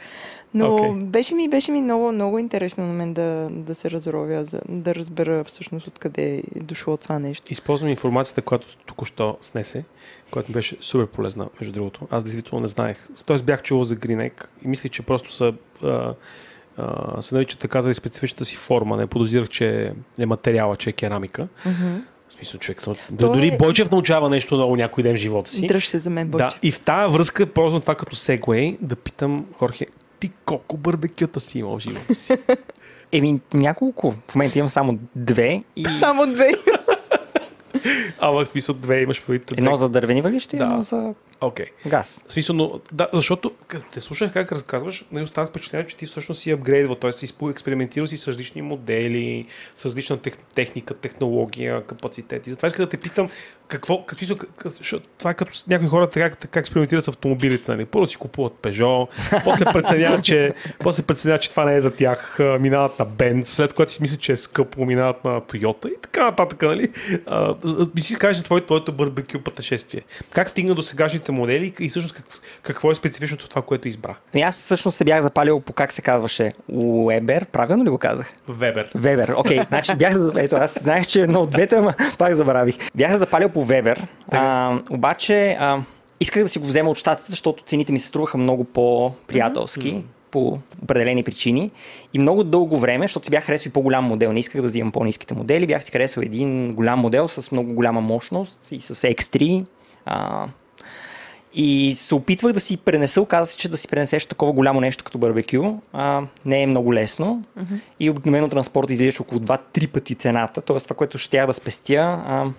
Но 0.54 0.74
Окей. 0.74 0.90
беше 0.92 1.34
ми, 1.34 1.48
беше 1.48 1.72
ми 1.72 1.82
много, 1.82 2.12
много 2.12 2.38
интересно 2.38 2.86
на 2.86 2.92
мен 2.92 3.12
да, 3.14 3.48
да 3.50 3.74
се 3.74 3.90
разровя, 3.90 4.44
за, 4.44 4.60
да 4.68 4.94
разбера 4.94 5.44
всъщност 5.44 5.86
откъде 5.86 6.34
е 6.36 6.60
дошло 6.60 6.96
това 6.96 7.18
нещо. 7.18 7.52
Използвам 7.52 7.90
информацията, 7.90 8.42
която 8.42 8.66
току-що 8.86 9.36
снесе, 9.40 9.84
която 10.30 10.52
беше 10.52 10.76
супер 10.80 11.06
полезна, 11.06 11.48
между 11.60 11.72
другото. 11.72 12.00
Аз 12.10 12.24
действително 12.24 12.62
не 12.62 12.68
знаех. 12.68 13.08
Тоест 13.26 13.44
бях 13.44 13.62
чувал 13.62 13.84
за 13.84 13.96
Гринек 13.96 14.48
и 14.64 14.68
мислих, 14.68 14.92
че 14.92 15.02
просто 15.02 15.32
са, 15.32 15.52
а, 15.82 16.14
а, 16.76 17.22
се 17.22 17.34
наричат 17.34 17.60
така 17.60 17.80
за 17.80 17.94
специфичната 17.94 18.44
си 18.44 18.56
форма. 18.56 18.96
Не 18.96 19.06
подозирах, 19.06 19.48
че 19.48 19.92
е 20.18 20.26
материала, 20.26 20.76
че 20.76 20.90
е 20.90 20.92
керамика. 20.92 21.48
В 22.28 22.32
смисъл, 22.34 22.60
човек 22.60 22.82
съм... 22.82 22.94
То 22.94 23.32
Дори 23.32 23.48
е- 23.48 23.56
Бойчев 23.58 23.90
научава 23.90 24.30
нещо 24.30 24.56
ново 24.56 24.76
някой 24.76 25.02
ден 25.02 25.14
в 25.14 25.18
живота 25.18 25.50
си. 25.50 25.66
Дръж 25.66 25.88
се 25.88 25.98
за 25.98 26.10
мен, 26.10 26.30
Да, 26.30 26.38
Бойчев. 26.38 26.60
и 26.62 26.70
в 26.70 26.80
тази 26.80 27.12
връзка 27.12 27.46
ползвам 27.46 27.80
това 27.80 27.94
като 27.94 28.16
сегвей 28.16 28.76
да 28.80 28.96
питам 28.96 29.46
Хорхе, 29.58 29.86
ти 30.22 30.30
колко 30.44 30.76
барбекюта 30.76 31.40
си 31.40 31.58
имал 31.58 31.78
в 31.78 31.82
живота 31.82 32.14
си? 32.14 32.32
Еми, 33.12 33.40
няколко. 33.54 34.14
В 34.28 34.34
момента 34.34 34.58
имам 34.58 34.68
само 34.68 34.98
две. 35.16 35.62
И 35.76 35.84
Само 35.98 36.26
две. 36.26 36.48
Ама 38.20 38.44
в 38.44 38.48
смисъл 38.48 38.74
две 38.74 39.00
имаш 39.00 39.22
предвид. 39.22 39.52
едно 39.52 39.76
за 39.76 39.88
дървени 39.88 40.22
въглища 40.22 40.56
и 40.56 40.58
Да. 40.58 40.64
едно 40.64 40.82
за 40.82 41.14
Окей. 41.42 41.66
газ. 41.86 42.22
В 42.28 42.32
смисъл, 42.32 42.56
но, 42.56 42.80
да, 42.92 43.08
защото 43.12 43.52
като 43.66 43.84
те 43.92 44.00
слушах 44.00 44.32
как 44.32 44.52
разказваш, 44.52 45.04
не 45.12 45.22
останах 45.22 45.50
впечатление, 45.50 45.86
че 45.86 45.96
ти 45.96 46.06
всъщност 46.06 46.40
си 46.40 46.50
апгрейдвал, 46.50 46.96
т.е. 46.96 47.12
си 47.12 47.34
експериментирал 47.50 48.06
си 48.06 48.16
с 48.16 48.28
различни 48.28 48.62
модели, 48.62 49.46
с 49.74 49.84
различна 49.84 50.16
тех, 50.16 50.36
техника, 50.36 50.94
технология, 50.94 51.84
капацитет. 51.86 52.46
И 52.46 52.50
затова 52.50 52.66
искам 52.66 52.84
да 52.84 52.90
те 52.90 52.96
питам, 52.96 53.28
какво, 53.68 54.06
как, 54.06 54.18
смисъл, 54.18 54.36
как, 54.36 54.72
това 55.18 55.30
е 55.30 55.34
като 55.34 55.52
някои 55.68 55.88
хора 55.88 56.10
така, 56.10 56.30
така 56.30 56.60
експериментират 56.60 57.04
с 57.04 57.08
автомобилите. 57.08 57.70
Нали? 57.70 57.84
Първо 57.84 58.06
си 58.06 58.16
купуват 58.16 58.52
Peugeot, 58.62 59.08
после 59.44 59.64
преценяват, 59.64 60.24
че, 60.24 60.52
после 60.78 61.02
преценяват, 61.02 61.42
че 61.42 61.50
това 61.50 61.64
не 61.64 61.76
е 61.76 61.80
за 61.80 61.90
тях, 61.90 62.38
минават 62.60 62.98
на 62.98 63.06
Benz, 63.06 63.44
след 63.44 63.72
което 63.72 63.92
си 63.92 64.02
мислят, 64.02 64.20
че 64.20 64.32
е 64.32 64.36
скъпо, 64.36 64.84
минават 64.84 65.24
на 65.24 65.40
Toyota 65.40 65.88
и 65.88 66.00
така 66.02 66.24
нататък. 66.24 66.62
Нали? 66.62 66.92
А, 67.26 67.54
ми 67.94 68.00
си 68.00 68.16
кажеш 68.16 68.36
за 68.36 68.44
твоето, 68.44 68.66
твоето 68.66 68.92
барбекю 68.92 69.40
пътешествие. 69.40 70.02
Как 70.30 70.48
стигна 70.48 70.74
до 70.74 70.82
сегашните 70.82 71.31
модели 71.32 71.74
и 71.80 71.88
всъщност 71.88 72.14
какво, 72.14 72.38
какво 72.62 72.90
е 72.90 72.94
специфичното 72.94 73.48
това, 73.48 73.62
което 73.62 73.88
избрах? 73.88 74.22
Аз 74.42 74.56
всъщност 74.56 74.96
се 74.96 75.04
бях 75.04 75.22
запалил 75.22 75.60
по 75.60 75.72
как 75.72 75.92
се 75.92 76.02
казваше 76.02 76.52
Уебер, 76.68 77.46
правилно 77.46 77.84
ли 77.84 77.90
го 77.90 77.98
казах? 77.98 78.34
Вебер. 78.48 78.90
Вебер, 78.94 79.34
окей. 79.36 79.60
Значи 79.68 79.96
бях. 79.96 80.16
Ето, 80.36 80.56
аз 80.56 80.82
знаех, 80.82 81.06
че 81.06 81.20
е 81.20 81.22
едно 81.22 81.40
от 81.40 81.50
двете, 81.50 81.76
ама 81.76 81.94
пак 82.18 82.34
забравих. 82.34 82.76
Бях 82.94 83.12
се 83.12 83.18
запалил 83.18 83.48
по 83.48 83.64
Вебер, 83.64 84.06
а, 84.30 84.78
обаче 84.90 85.56
а, 85.60 85.82
исках 86.20 86.42
да 86.42 86.48
си 86.48 86.58
го 86.58 86.66
взема 86.66 86.90
от 86.90 86.98
щатите, 86.98 87.30
защото 87.30 87.64
цените 87.64 87.92
ми 87.92 87.98
се 87.98 88.06
струваха 88.06 88.38
много 88.38 88.64
по-приятелски. 88.64 90.04
по 90.30 90.58
определени 90.82 91.22
причини. 91.22 91.70
И 92.14 92.18
много 92.18 92.44
дълго 92.44 92.78
време, 92.78 93.04
защото 93.04 93.26
си 93.26 93.30
бях 93.30 93.44
харесал 93.44 93.68
и 93.68 93.72
по-голям 93.72 94.04
модел, 94.04 94.32
не 94.32 94.40
исках 94.40 94.60
да 94.60 94.66
взимам 94.66 94.92
по-низките 94.92 95.34
модели, 95.34 95.66
бях 95.66 95.84
си 95.84 95.92
харесал 95.92 96.22
един 96.22 96.74
голям 96.74 96.98
модел 96.98 97.28
с 97.28 97.52
много 97.52 97.72
голяма 97.72 98.00
мощност 98.00 98.68
и 98.70 98.80
с 98.80 98.94
X3. 98.94 99.66
А, 100.04 100.46
и 101.54 101.94
се 101.94 102.14
опитвах 102.14 102.52
да 102.52 102.60
си 102.60 102.76
пренеса, 102.76 103.20
оказа 103.20 103.52
се, 103.52 103.58
че 103.58 103.68
да 103.68 103.76
си 103.76 103.88
пренесеш 103.88 104.26
такова 104.26 104.52
голямо 104.52 104.80
нещо 104.80 105.04
като 105.04 105.18
барбекю 105.18 105.74
а, 105.92 106.22
не 106.44 106.62
е 106.62 106.66
много 106.66 106.94
лесно. 106.94 107.44
Uh-huh. 107.58 107.80
И 108.00 108.10
обикновено 108.10 108.48
транспорт 108.48 108.90
излизаш 108.90 109.20
около 109.20 109.40
2-3 109.40 109.88
пъти 109.88 110.14
цената. 110.14 110.62
Тоест 110.62 110.86
това, 110.86 110.96
което 110.96 111.18
ще 111.18 111.36
я 111.36 111.46
да 111.46 111.52
спестя, 111.52 112.22
а, 112.26 112.50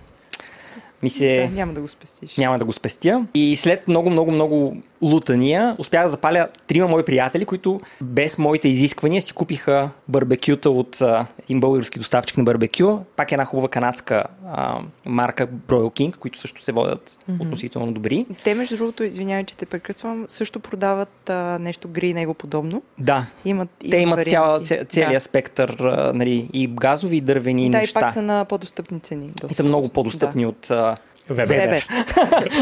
ми 1.02 1.10
се... 1.10 1.48
Да, 1.50 1.56
няма 1.56 1.72
да 1.72 1.80
го 1.80 1.88
спестиш. 1.88 2.36
Няма 2.36 2.58
да 2.58 2.64
го 2.64 2.72
спестя. 2.72 3.26
И 3.34 3.56
след 3.56 3.88
много, 3.88 4.10
много, 4.10 4.30
много 4.30 4.76
лутания 5.04 5.76
успях 5.78 6.02
да 6.02 6.08
запаля 6.08 6.48
трима 6.66 6.88
мои 6.88 7.04
приятели, 7.04 7.44
които 7.44 7.80
без 8.00 8.38
моите 8.38 8.68
изисквания 8.68 9.22
си 9.22 9.32
купиха 9.32 9.90
барбекюта 10.08 10.70
от 10.70 11.00
а, 11.00 11.26
един 11.42 11.60
български 11.60 11.98
доставчик 11.98 12.36
на 12.36 12.44
барбекю. 12.44 12.98
Пак 13.16 13.32
една 13.32 13.44
хубава 13.44 13.68
канадска 13.68 14.24
а, 14.46 14.78
марка 15.06 15.46
Broil 15.46 16.00
King, 16.00 16.16
които 16.16 16.38
също 16.38 16.62
се 16.62 16.72
водят 16.72 17.18
mm-hmm. 17.30 17.42
относително 17.42 17.92
добри. 17.92 18.26
Те, 18.44 18.54
между 18.54 18.76
другото, 18.76 19.04
извинявай, 19.04 19.44
че 19.44 19.56
те 19.56 19.66
прекъсвам, 19.66 20.24
също 20.28 20.60
продават 20.60 21.30
а, 21.30 21.58
нещо 21.58 21.88
гри 21.88 22.14
него 22.14 22.34
подобно. 22.34 22.82
Да. 22.98 23.26
Имат, 23.44 23.68
Те 23.90 23.96
имат 23.96 24.24
цял, 24.24 24.60
целият 24.88 25.12
да. 25.12 25.20
спектър, 25.20 25.68
а, 25.80 26.12
нали, 26.14 26.50
и 26.52 26.66
газови, 26.66 27.16
и 27.16 27.20
дървени 27.20 27.70
да, 27.70 27.78
неща. 27.78 28.00
Да, 28.00 28.06
и 28.06 28.06
пак 28.06 28.14
са 28.14 28.22
на 28.22 28.44
по-достъпни 28.44 29.00
цени. 29.00 29.26
Доста. 29.26 29.48
И 29.50 29.54
са 29.54 29.62
много 29.62 29.88
по-достъпни 29.88 30.42
да. 30.42 30.48
от 30.48 30.70
а, 30.70 30.96
Вебер. 31.30 31.58
Вебер. 31.58 31.86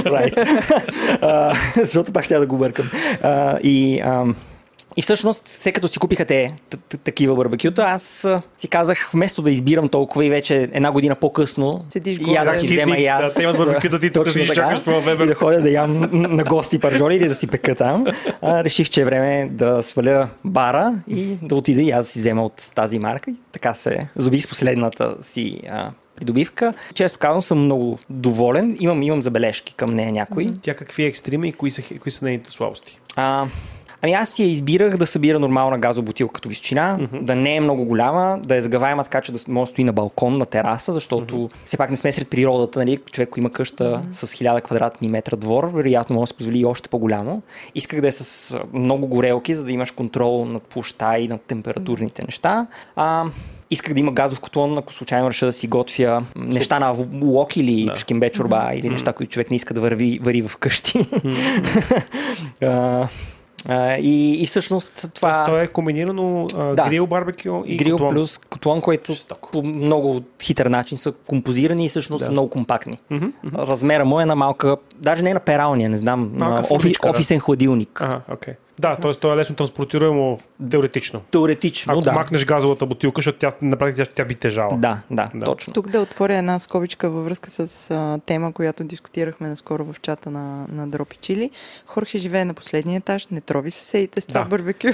right. 0.05 0.35
uh, 1.20 1.81
защото 1.81 2.12
пак 2.12 2.25
ще 2.25 2.38
да 2.38 2.46
го 2.46 2.57
бъркам. 2.57 2.90
Uh, 3.22 3.61
и, 3.61 4.03
uh, 4.03 4.35
и 4.96 5.03
всъщност, 5.03 5.42
след 5.48 5.75
като 5.75 5.88
си 5.88 5.98
купиха 5.98 6.25
те 6.25 6.55
такива 7.05 7.37
барбекюта, 7.37 7.83
аз 7.83 8.27
си 8.59 8.68
казах, 8.68 9.11
вместо 9.12 9.42
да 9.42 9.51
избирам 9.51 9.88
толкова 9.88 10.25
и 10.25 10.31
вече 10.31 10.68
една 10.72 10.92
година 10.92 11.14
по-късно, 11.14 11.85
и 12.07 12.35
я 12.35 12.44
да 12.44 12.59
си 12.59 12.66
взема 12.66 12.96
и 12.96 13.07
аз. 13.07 13.22
Да, 13.22 13.35
те 13.35 13.42
имат 13.42 13.59
барбекюта, 13.59 14.01
ти 14.01 14.11
тук 14.11 14.31
си 14.31 14.51
чакаш 14.55 14.81
това 14.81 14.98
Вебер. 14.98 15.25
И 15.25 15.29
да 15.29 15.35
ходя 15.35 15.61
да 15.61 15.70
ям 15.70 16.09
на 16.12 16.44
гости 16.44 16.79
паржоли 16.79 17.16
или 17.16 17.29
да 17.29 17.35
си 17.35 17.46
пека 17.46 17.75
там. 17.75 18.07
А, 18.42 18.64
реших, 18.64 18.90
че 18.90 19.01
е 19.01 19.05
време 19.05 19.48
да 19.53 19.83
сваля 19.83 20.29
бара 20.44 20.94
и 21.09 21.25
да 21.42 21.55
отида 21.55 21.83
и 21.83 21.90
аз 21.90 22.07
да 22.07 22.12
си 22.12 22.18
взема 22.18 22.44
от 22.44 22.70
тази 22.75 22.98
марка. 22.98 23.31
И 23.31 23.35
така 23.53 23.75
се 23.75 24.09
забих 24.16 24.42
с 24.42 24.48
последната 24.48 25.16
си 25.22 25.61
а, 25.70 25.90
придобивка. 26.23 26.75
Често 26.95 27.19
казвам, 27.19 27.43
съм 27.43 27.59
много 27.59 27.99
доволен. 28.11 28.77
Имам, 28.81 29.03
имам 29.03 29.23
забележки 29.23 29.75
към 29.75 29.91
нея 29.91 30.13
някои. 30.13 30.53
Тя 30.63 30.75
какви 30.75 31.05
екстреми 31.05 31.49
и 31.49 31.53
кои 31.53 31.71
са, 31.71 31.83
кои 32.01 32.13
са 32.13 32.25
нейните 32.25 32.53
слабости? 32.53 33.01
А, 33.17 33.47
Ами 34.05 34.13
аз 34.13 34.31
си 34.31 34.43
я 34.43 34.49
избирах 34.49 34.97
да 34.97 35.07
събира 35.07 35.39
нормална 35.39 35.79
газобутилка 35.79 36.33
като 36.33 36.49
височина, 36.49 36.99
mm-hmm. 37.01 37.23
да 37.23 37.37
не 37.37 37.57
е 37.57 37.61
много 37.61 37.85
голяма, 37.85 38.39
да 38.45 38.57
е 38.57 38.63
сгъваема 38.63 39.05
така, 39.05 39.21
че 39.21 39.33
да 39.33 39.39
може 39.49 39.69
да 39.69 39.73
стои 39.73 39.85
на 39.85 39.93
балкон, 39.93 40.39
на 40.39 40.47
тераса, 40.47 40.93
защото 40.93 41.35
mm-hmm. 41.35 41.53
все 41.67 41.77
пак 41.77 41.91
не 41.91 41.97
сме 41.97 42.13
сред 42.13 42.29
природата, 42.29 42.79
нали? 42.79 42.99
човек, 43.13 43.29
ако 43.29 43.41
има 43.41 43.51
къща 43.51 43.85
mm-hmm. 43.85 44.13
с 44.13 44.27
1000 44.27 44.63
квадратни 44.63 45.09
метра 45.09 45.37
двор, 45.37 45.65
вероятно 45.65 46.17
може 46.17 46.23
да 46.23 46.27
се 46.27 46.37
позволи 46.37 46.59
и 46.59 46.65
още 46.65 46.89
по-голямо. 46.89 47.43
Исках 47.75 48.01
да 48.01 48.09
е 48.09 48.13
с 48.13 48.59
много 48.73 49.07
горелки, 49.07 49.55
за 49.55 49.65
да 49.65 49.73
имаш 49.73 49.91
контрол 49.91 50.45
над 50.45 50.63
площа 50.63 51.19
и 51.19 51.29
над 51.29 51.43
температурните 51.43 52.23
mm-hmm. 52.23 52.27
неща. 52.27 52.67
А, 52.97 53.25
исках 53.73 53.95
да 53.95 54.01
има 54.01 54.13
газов 54.13 54.41
котлон, 54.41 54.79
ако 54.79 54.93
случайно 54.93 55.29
реша 55.29 55.47
да 55.47 55.53
си 55.53 55.67
готвя 55.67 56.25
неща 56.37 56.79
на 56.79 56.97
лок 57.23 57.57
или 57.57 57.85
да. 57.85 57.97
шкембе 57.97 58.31
чорба 58.31 58.57
mm-hmm. 58.57 58.79
или 58.79 58.89
неща, 58.89 59.13
които 59.13 59.33
човек 59.33 59.51
не 59.51 59.57
иска 59.57 59.75
да 59.75 59.81
върви, 59.81 60.21
вари 60.23 60.43
в 60.43 60.57
къщи. 60.57 60.99
Mm-hmm. 60.99 63.09
Uh, 63.69 63.99
и, 63.99 64.43
и 64.43 64.47
всъщност 64.47 65.11
това... 65.15 65.47
То 65.47 65.61
е 65.61 65.67
комбинирано 65.67 66.49
uh, 66.49 66.75
да. 66.75 66.89
грил, 66.89 67.07
барбекю 67.07 67.63
и 67.67 67.77
грил 67.77 67.97
котлон. 67.97 68.15
плюс 68.15 68.39
котлон, 68.39 68.81
който 68.81 69.13
Жестоко. 69.13 69.51
по 69.51 69.63
много 69.63 70.23
хитър 70.43 70.67
начин 70.67 70.99
са 70.99 71.13
композирани 71.13 71.85
и 71.85 71.89
всъщност 71.89 72.21
да. 72.21 72.25
са 72.25 72.31
много 72.31 72.51
компактни. 72.51 72.99
Mm-hmm. 73.13 73.33
Размера 73.55 74.05
му 74.05 74.21
е 74.21 74.25
на 74.25 74.37
малка, 74.37 74.77
даже 74.99 75.23
не 75.23 75.35
на 75.35 75.41
пералния, 75.41 75.91
не 75.91 75.97
знам, 75.97 76.33
малка 76.35 76.69
на 76.71 76.77
офи, 76.77 76.93
да. 77.03 77.11
офисен 77.11 77.41
хладилник. 77.41 78.01
Ага, 78.01 78.21
okay. 78.31 78.55
Да, 78.83 78.97
т.е. 78.97 79.12
то 79.12 79.33
е 79.33 79.37
лесно 79.37 79.57
транспортируемо 79.57 80.38
теоретично. 80.71 81.21
Теоретично, 81.31 81.92
Ако 81.92 82.03
да. 82.03 82.12
махнеш 82.12 82.45
газовата 82.45 82.87
бутилка, 82.87 83.18
защото 83.18 83.38
тя, 83.38 83.53
на 83.62 83.77
практика 83.77 84.07
тя 84.14 84.25
би 84.25 84.35
тежала. 84.35 84.71
Да, 84.77 85.01
да, 85.11 85.31
да, 85.35 85.45
точно. 85.45 85.73
Тук 85.73 85.88
да 85.88 86.01
отворя 86.01 86.37
една 86.37 86.59
скобичка 86.59 87.11
във 87.11 87.25
връзка 87.25 87.51
с 87.51 87.90
а, 87.90 88.18
тема, 88.27 88.53
която 88.53 88.85
дискутирахме 88.85 89.49
наскоро 89.49 89.92
в 89.92 90.01
чата 90.01 90.31
на, 90.31 90.66
на 90.73 90.88
Дропи 90.88 91.16
Чили. 91.16 91.51
Хорхе 91.87 92.18
живее 92.18 92.45
на 92.45 92.55
последния 92.55 92.97
етаж, 92.97 93.29
не 93.29 93.40
трови 93.40 93.71
съседите 93.71 94.21
с 94.21 94.27
това 94.27 94.40
да. 94.40 94.49
барбекю. 94.49 94.88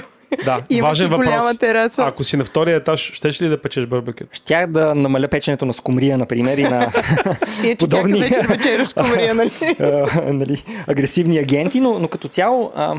Да, 0.45 0.61
важен 0.81 1.09
въпрос. 1.09 1.57
тераса. 1.57 2.03
Ако 2.03 2.23
си 2.23 2.37
на 2.37 2.45
втория 2.45 2.75
етаж, 2.75 3.11
щеш 3.13 3.41
ли 3.41 3.47
да 3.47 3.61
печеш 3.61 3.85
барбекю? 3.85 4.23
Щях 4.31 4.67
да 4.67 4.95
намаля 4.95 5.27
печенето 5.27 5.65
на 5.65 5.73
скумрия, 5.73 6.17
например, 6.17 6.57
и 6.57 6.63
на 6.63 6.91
подобни 7.79 8.19
вечер 8.19 8.47
вечеря 8.47 8.85
скумрия, 8.85 9.35
нали? 9.35 9.51
нали? 10.33 10.63
агресивни 10.87 11.37
агенти, 11.37 11.79
но, 11.79 11.99
но 11.99 12.07
като 12.07 12.27
цяло 12.27 12.71
а, 12.75 12.95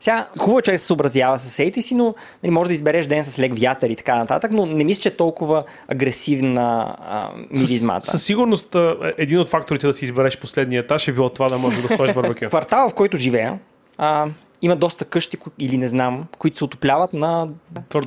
сега, 0.00 0.26
хубаво 0.38 0.62
човек 0.62 0.80
се 0.80 0.86
съобразява 0.86 1.38
с 1.38 1.48
сейти 1.48 1.82
си, 1.82 1.94
но 1.94 2.14
нали, 2.42 2.50
може 2.50 2.68
да 2.68 2.74
избереш 2.74 3.06
ден 3.06 3.24
с 3.24 3.38
лек 3.38 3.58
вятър 3.58 3.90
и 3.90 3.96
така 3.96 4.16
нататък, 4.16 4.52
но 4.52 4.66
не 4.66 4.84
мисля, 4.84 5.02
че 5.02 5.08
е 5.08 5.16
толкова 5.16 5.64
агресивна 5.88 6.96
а, 7.00 7.30
миризмата. 7.50 8.06
Със, 8.06 8.12
със 8.12 8.24
сигурност 8.24 8.76
един 9.18 9.38
от 9.38 9.48
факторите 9.48 9.86
да 9.86 9.94
си 9.94 10.04
избереш 10.04 10.38
последния 10.38 10.80
етаж 10.80 11.08
е 11.08 11.12
било 11.12 11.28
това 11.28 11.48
да 11.48 11.58
можеш 11.58 11.82
да 11.82 11.88
сложиш 11.88 12.14
барбекю. 12.14 12.44
Квартал, 12.48 12.88
в 12.88 12.94
който 12.94 13.16
живея, 13.16 13.58
а, 13.98 14.26
има 14.62 14.76
доста 14.76 15.04
къщи 15.04 15.38
или 15.58 15.78
не 15.78 15.88
знам, 15.88 16.24
които 16.38 16.58
се 16.58 16.64
отопляват 16.64 17.12
на 17.12 17.48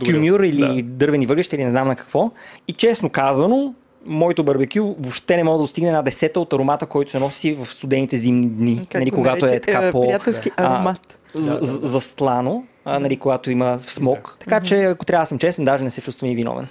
кюмюр 0.05 0.39
или 0.39 0.81
да. 0.81 0.89
дървени 0.89 1.25
въглища 1.25 1.55
или 1.55 1.63
не 1.63 1.71
знам 1.71 1.87
на 1.87 1.95
какво. 1.95 2.31
И 2.67 2.73
честно 2.73 3.09
казано, 3.09 3.73
моето 4.05 4.43
барбекю 4.43 4.95
въобще 4.99 5.37
не 5.37 5.43
може 5.43 5.57
да 5.57 5.61
достигне 5.61 5.89
една 5.89 6.01
десета 6.01 6.39
от 6.39 6.53
аромата, 6.53 6.85
който 6.85 7.11
се 7.11 7.19
носи 7.19 7.53
в 7.53 7.65
студените 7.65 8.17
зимни 8.17 8.47
дни, 8.47 8.81
нали, 8.93 9.11
когато 9.11 9.45
е 9.45 9.59
така 9.59 9.91
по... 9.91 10.01
Приятелски 10.01 10.51
аромат. 10.57 11.19
А, 11.19 11.22
застлано, 11.35 12.63
а, 12.85 12.99
нали, 12.99 13.17
когато 13.17 13.51
има 13.51 13.79
смок. 13.79 14.37
Така 14.39 14.59
че, 14.61 14.83
ако 14.83 15.05
трябва 15.05 15.23
да 15.23 15.27
съм 15.27 15.39
честен, 15.39 15.65
даже 15.65 15.83
не 15.83 15.91
се 15.91 16.01
чувствам 16.01 16.31
и 16.31 16.35
виновен. 16.35 16.67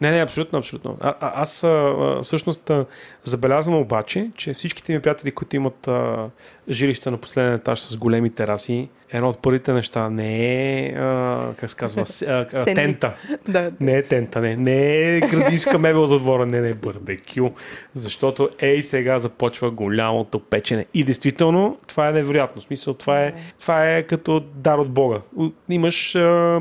Не, 0.00 0.10
не, 0.10 0.22
абсолютно, 0.22 0.58
абсолютно. 0.58 0.96
А, 1.00 1.14
а, 1.20 1.42
аз 1.42 1.64
а, 1.64 2.18
всъщност 2.22 2.70
а, 2.70 2.86
забелязвам 3.24 3.76
обаче, 3.76 4.30
че 4.36 4.54
всичките 4.54 4.92
ми 4.92 5.00
приятели, 5.00 5.30
които 5.30 5.56
имат 5.56 5.88
а, 5.88 6.28
жилища 6.68 7.10
на 7.10 7.16
последен 7.16 7.54
етаж 7.54 7.80
с 7.80 7.96
големи 7.96 8.30
тераси, 8.30 8.88
едно 9.10 9.28
от 9.28 9.42
първите 9.42 9.72
неща 9.72 10.10
не 10.10 10.86
е, 10.86 10.92
а, 10.92 11.54
как 11.56 11.70
се 11.70 11.76
казва, 11.76 12.04
а, 12.26 12.46
а, 12.54 12.64
тента. 12.64 13.14
да. 13.48 13.72
Не 13.80 13.92
е 13.92 14.02
тента, 14.02 14.40
не. 14.40 14.56
Не 14.56 15.16
е 15.16 15.20
градинска 15.20 15.78
мебел 15.78 16.06
за 16.06 16.18
двора, 16.18 16.46
не, 16.46 16.60
не 16.60 16.68
е 16.68 16.74
барбекю. 16.74 17.50
Защото 17.94 18.50
ей 18.58 18.82
сега 18.82 19.18
започва 19.18 19.70
голямото 19.70 20.40
печене. 20.40 20.86
И 20.94 21.04
действително, 21.04 21.78
това 21.86 22.08
е 22.08 22.12
невероятно. 22.12 22.60
В 22.60 22.64
смисъл, 22.64 22.94
това 22.94 23.22
е, 23.22 23.32
това 23.60 23.90
е 23.90 24.02
като 24.02 24.40
дар 24.40 24.78
от 24.78 24.90
Бога. 24.90 25.20
Имаш 25.68 26.14
а, 26.14 26.60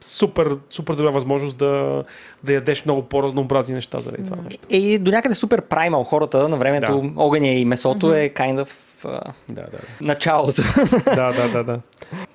супер, 0.00 0.56
супер 0.70 0.94
добра 0.94 1.10
възможност 1.10 1.56
да, 1.56 2.04
да 2.44 2.52
ядеш 2.52 2.84
много 2.84 3.02
по-разнообразни 3.02 3.74
неща 3.74 3.98
заради 3.98 4.24
това 4.24 4.36
нещо. 4.44 4.66
И 4.70 4.98
до 4.98 5.10
някъде 5.10 5.34
супер 5.34 5.62
праймал 5.62 6.04
хората 6.04 6.48
на 6.48 6.56
времето. 6.56 7.00
Да. 7.00 7.22
Огъня 7.22 7.48
и 7.48 7.64
месото 7.64 8.06
mm-hmm. 8.06 8.24
е 8.24 8.30
kind 8.30 8.64
of 8.64 8.68
uh, 9.04 9.32
да, 9.48 9.62
да. 9.62 9.78
началото. 10.00 10.62
да, 11.04 11.32
да, 11.32 11.48
да, 11.52 11.64
да. 11.64 11.80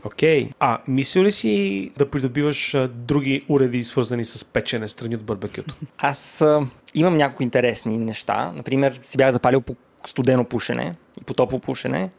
Окей. 0.04 0.46
Okay. 0.46 0.54
А, 0.60 0.80
мисли 0.88 1.24
ли 1.24 1.32
си 1.32 1.92
да 1.98 2.10
придобиваш 2.10 2.76
а, 2.76 2.88
други 2.88 3.46
уреди, 3.50 3.84
свързани 3.84 4.26
с 4.26 4.46
печене 4.46 4.88
страни 4.88 5.16
от 5.16 5.24
барбекюто? 5.24 5.76
Аз 5.98 6.42
а, 6.42 6.68
имам 6.96 7.18
някои 7.18 7.44
интересни 7.44 7.98
неща. 7.98 8.52
Например, 8.56 9.00
си 9.06 9.18
бях 9.18 9.32
запалил 9.32 9.62
по 9.62 9.76
студено 10.08 10.44
пушене 10.44 10.96
и 11.22 11.24
по 11.24 11.34
топло 11.34 11.60
пушене. 11.60 12.10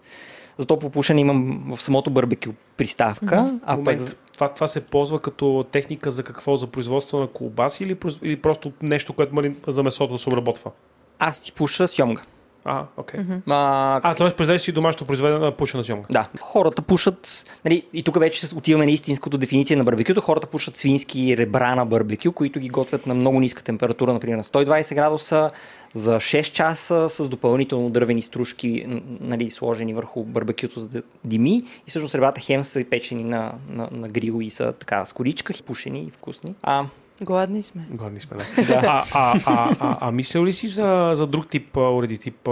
За 0.58 0.66
топло 0.66 0.90
пушене 0.90 1.20
имам 1.20 1.64
в 1.76 1.82
самото 1.82 2.10
барбекю 2.10 2.52
приставка. 2.76 3.34
Mm-hmm. 3.34 3.58
А 3.66 3.76
Момент. 3.76 3.98
пък 3.98 4.16
това, 4.34 4.48
това 4.48 4.66
се 4.66 4.80
ползва 4.80 5.20
като 5.20 5.66
техника 5.72 6.10
за 6.10 6.22
какво? 6.22 6.56
За 6.56 6.66
производство 6.66 7.18
на 7.18 7.26
колбаси 7.26 7.84
или, 7.84 7.96
или 8.22 8.36
просто 8.36 8.72
нещо, 8.82 9.12
което 9.12 9.34
мали 9.34 9.56
за 9.66 9.82
месото 9.82 10.12
да 10.12 10.18
се 10.18 10.28
обработва? 10.28 10.70
Аз 11.18 11.38
си 11.38 11.52
пуша 11.52 11.88
сьомга. 11.88 12.22
А, 12.64 12.84
окей. 12.96 13.20
Okay. 13.20 13.24
Mm-hmm. 13.24 13.40
А, 13.50 14.00
а 14.02 14.14
т.е. 14.14 14.30
произведеш 14.30 14.62
си 14.62 14.72
домашно 14.72 15.06
произведена 15.06 15.52
пушена 15.52 15.84
сьомга. 15.84 16.06
Да. 16.10 16.28
Хората 16.40 16.82
пушат, 16.82 17.44
нали, 17.64 17.82
и 17.92 18.02
тук 18.02 18.18
вече 18.18 18.46
отиваме 18.56 18.84
на 18.84 18.90
истинското 18.90 19.38
дефиниция 19.38 19.76
на 19.76 19.84
барбекюто, 19.84 20.20
хората 20.20 20.46
пушат 20.46 20.76
свински 20.76 21.36
ребра 21.36 21.74
на 21.74 21.86
барбекю, 21.86 22.32
които 22.32 22.60
ги 22.60 22.68
готвят 22.68 23.06
на 23.06 23.14
много 23.14 23.40
ниска 23.40 23.62
температура, 23.62 24.12
например 24.12 24.36
на 24.36 24.44
120 24.44 24.94
градуса, 24.94 25.50
за 25.94 26.16
6 26.16 26.52
часа 26.52 27.08
с 27.08 27.28
допълнително 27.28 27.90
дървени 27.90 28.22
стружки 28.22 28.86
нали, 29.20 29.50
сложени 29.50 29.94
върху 29.94 30.24
барбекюто 30.24 30.80
за 30.80 31.02
дими 31.24 31.62
и 31.86 31.90
всъщност 31.90 32.14
ребята 32.14 32.40
хем 32.40 32.64
са 32.64 32.84
печени 32.90 33.24
на, 33.24 33.52
на, 33.68 33.88
на 33.92 34.08
грил 34.08 34.38
и 34.42 34.50
са 34.50 34.72
така 34.72 35.04
с 35.04 35.12
коричка, 35.12 35.54
пушени 35.66 36.04
и 36.04 36.10
вкусни. 36.10 36.54
А, 36.62 36.84
Гладни 37.22 37.62
сме. 37.62 37.86
Гладни 37.90 38.20
сме, 38.20 38.36
да. 38.66 38.80
а, 38.86 39.04
а, 39.12 39.40
а, 39.46 39.76
а, 39.80 39.98
а 40.00 40.10
мисля 40.10 40.44
ли 40.44 40.52
си 40.52 40.68
за, 40.68 41.12
за 41.14 41.26
друг 41.26 41.50
тип 41.50 41.76
уреди? 41.76 42.18
Тип, 42.18 42.48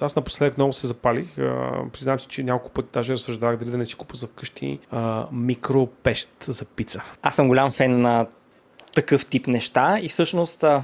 аз 0.00 0.16
напоследък 0.16 0.56
много 0.56 0.72
се 0.72 0.86
запалих. 0.86 1.38
А, 1.38 1.82
признавам 1.92 2.20
си, 2.20 2.26
че 2.28 2.42
няколко 2.42 2.70
пъти 2.74 2.88
даже 2.92 3.12
разсъждавах 3.12 3.56
дали 3.56 3.70
да 3.70 3.78
не 3.78 3.86
си 3.86 3.94
купа 3.94 4.16
за 4.16 4.26
вкъщи 4.26 4.78
а, 4.90 5.26
микропещ 5.32 6.30
за 6.44 6.64
пица. 6.64 7.02
Аз 7.22 7.36
съм 7.36 7.48
голям 7.48 7.72
фен 7.72 8.00
на 8.00 8.26
такъв 8.94 9.26
тип 9.26 9.46
неща 9.46 9.98
и 10.02 10.08
всъщност 10.08 10.64
а, 10.64 10.82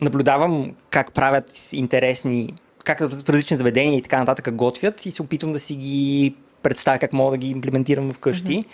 наблюдавам 0.00 0.74
как 0.90 1.12
правят 1.12 1.68
интересни, 1.72 2.54
как 2.84 3.00
различни 3.00 3.56
заведения 3.56 3.98
и 3.98 4.02
така 4.02 4.18
нататък 4.18 4.54
готвят 4.54 5.06
и 5.06 5.10
се 5.10 5.22
опитвам 5.22 5.52
да 5.52 5.58
си 5.58 5.74
ги 5.74 6.34
представя 6.68 6.98
как 6.98 7.12
мога 7.12 7.30
да 7.30 7.36
ги 7.36 7.50
имплементирам 7.50 8.12
вкъщи. 8.12 8.52
Mm-hmm. 8.52 8.66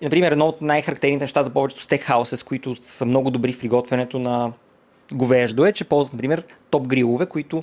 И, 0.00 0.04
например, 0.04 0.32
едно 0.32 0.46
от 0.46 0.62
най-характерните 0.62 1.24
неща 1.24 1.42
за 1.42 1.50
повечето 1.50 1.82
стекхауса, 1.82 2.44
които 2.44 2.76
са 2.82 3.06
много 3.06 3.30
добри 3.30 3.52
в 3.52 3.60
приготвянето 3.60 4.18
на 4.18 4.52
говеждо 5.12 5.66
е, 5.66 5.72
че 5.72 5.84
ползват, 5.84 6.12
например, 6.12 6.44
топ 6.70 6.86
грилове, 6.86 7.26
които 7.26 7.62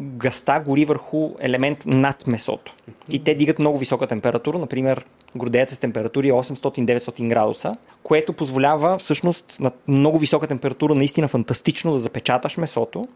гъста 0.00 0.62
гори 0.66 0.84
върху 0.84 1.30
елемент 1.40 1.86
над 1.86 2.26
месото. 2.26 2.74
И 3.08 3.24
те 3.24 3.34
дигат 3.34 3.58
много 3.58 3.78
висока 3.78 4.06
температура, 4.06 4.58
например, 4.58 5.04
гордеят 5.34 5.70
с 5.70 5.78
температури 5.78 6.32
800-900 6.32 7.28
градуса, 7.28 7.76
което 8.02 8.32
позволява 8.32 8.98
всъщност 8.98 9.56
на 9.60 9.70
много 9.88 10.18
висока 10.18 10.46
температура 10.46 10.94
наистина 10.94 11.28
фантастично 11.28 11.92
да 11.92 11.98
запечаташ 11.98 12.56
месото 12.56 13.08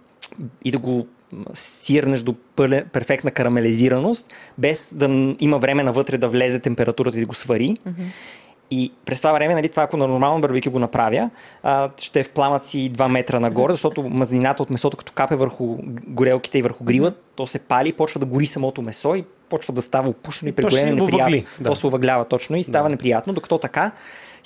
и 0.64 0.70
да 0.70 0.78
го 0.78 1.06
сирнеш 1.54 2.22
до 2.22 2.34
пъле, 2.56 2.84
перфектна 2.84 3.30
карамелизираност, 3.30 4.34
без 4.58 4.94
да 4.94 5.34
има 5.40 5.58
време 5.58 5.82
навътре 5.82 6.18
да 6.18 6.28
влезе 6.28 6.60
температурата 6.60 7.16
и 7.16 7.20
да 7.20 7.26
го 7.26 7.34
свари. 7.34 7.68
Mm-hmm. 7.68 8.06
И 8.70 8.92
през 9.04 9.20
това 9.20 9.32
време, 9.32 9.54
нали, 9.54 9.68
това 9.68 9.82
ако 9.82 9.96
на 9.96 10.08
нормално 10.08 10.40
барбекю 10.40 10.70
го 10.70 10.78
направя, 10.78 11.30
а, 11.62 11.90
ще 11.96 12.20
е 12.20 12.22
в 12.22 12.30
пламъци 12.30 12.92
2 12.92 13.08
метра 13.08 13.40
нагоре, 13.40 13.72
защото 13.72 14.02
мазнината 14.02 14.62
от 14.62 14.70
месото, 14.70 14.96
като 14.96 15.12
капе 15.12 15.36
върху 15.36 15.76
горелките 16.06 16.58
и 16.58 16.62
върху 16.62 16.84
грила, 16.84 17.12
то 17.36 17.46
се 17.46 17.58
пали, 17.58 17.92
почва 17.92 18.20
да 18.20 18.26
гори 18.26 18.46
самото 18.46 18.82
месо 18.82 19.14
и 19.14 19.24
почва 19.48 19.72
да 19.72 19.82
става 19.82 20.08
опушено 20.08 20.48
и 20.48 20.52
прегорено 20.52 21.04
неприятно. 21.04 21.42
Да. 21.60 21.70
То 21.70 21.76
се 21.76 21.86
увъглява 21.86 22.24
точно 22.24 22.56
и 22.56 22.64
става 22.64 22.88
да. 22.88 22.90
неприятно, 22.90 23.32
докато 23.32 23.58
така 23.58 23.92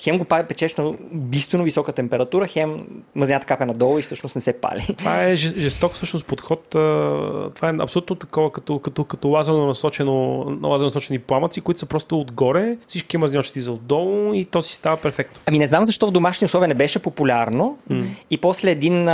хем 0.01 0.17
го 0.17 0.25
печеш 0.25 0.75
на 0.75 0.87
убийствено 1.13 1.63
висока 1.63 1.91
температура, 1.91 2.47
хем 2.47 2.87
мазнята 3.15 3.45
капе 3.45 3.65
надолу 3.65 3.99
и 3.99 4.01
всъщност 4.01 4.35
не 4.35 4.41
се 4.41 4.53
пали. 4.53 4.87
Това 4.97 5.23
е 5.23 5.35
жесток 5.35 5.93
всъщност 5.93 6.25
подход. 6.25 6.67
Това 6.69 7.69
е 7.69 7.73
абсолютно 7.79 8.15
такова, 8.15 8.51
като, 8.51 8.79
като, 8.79 9.03
като 9.03 9.27
лазерно 9.27 9.67
насочено, 9.67 10.37
лазерно 10.63 10.87
насочени 10.87 11.19
пламъци, 11.19 11.61
които 11.61 11.79
са 11.79 11.85
просто 11.85 12.19
отгоре, 12.19 12.77
всички 12.87 13.17
мазньочети 13.17 13.61
за 13.61 13.71
отдолу 13.71 14.33
и 14.33 14.45
то 14.45 14.61
си 14.61 14.75
става 14.75 14.97
перфектно. 14.97 15.39
Ами 15.45 15.59
не 15.59 15.67
знам 15.67 15.85
защо 15.85 16.07
в 16.07 16.11
домашни 16.11 16.45
условия 16.45 16.67
не 16.67 16.73
беше 16.73 16.99
популярно 16.99 17.77
mm. 17.91 18.05
и 18.31 18.37
после 18.37 18.71
един 18.71 19.09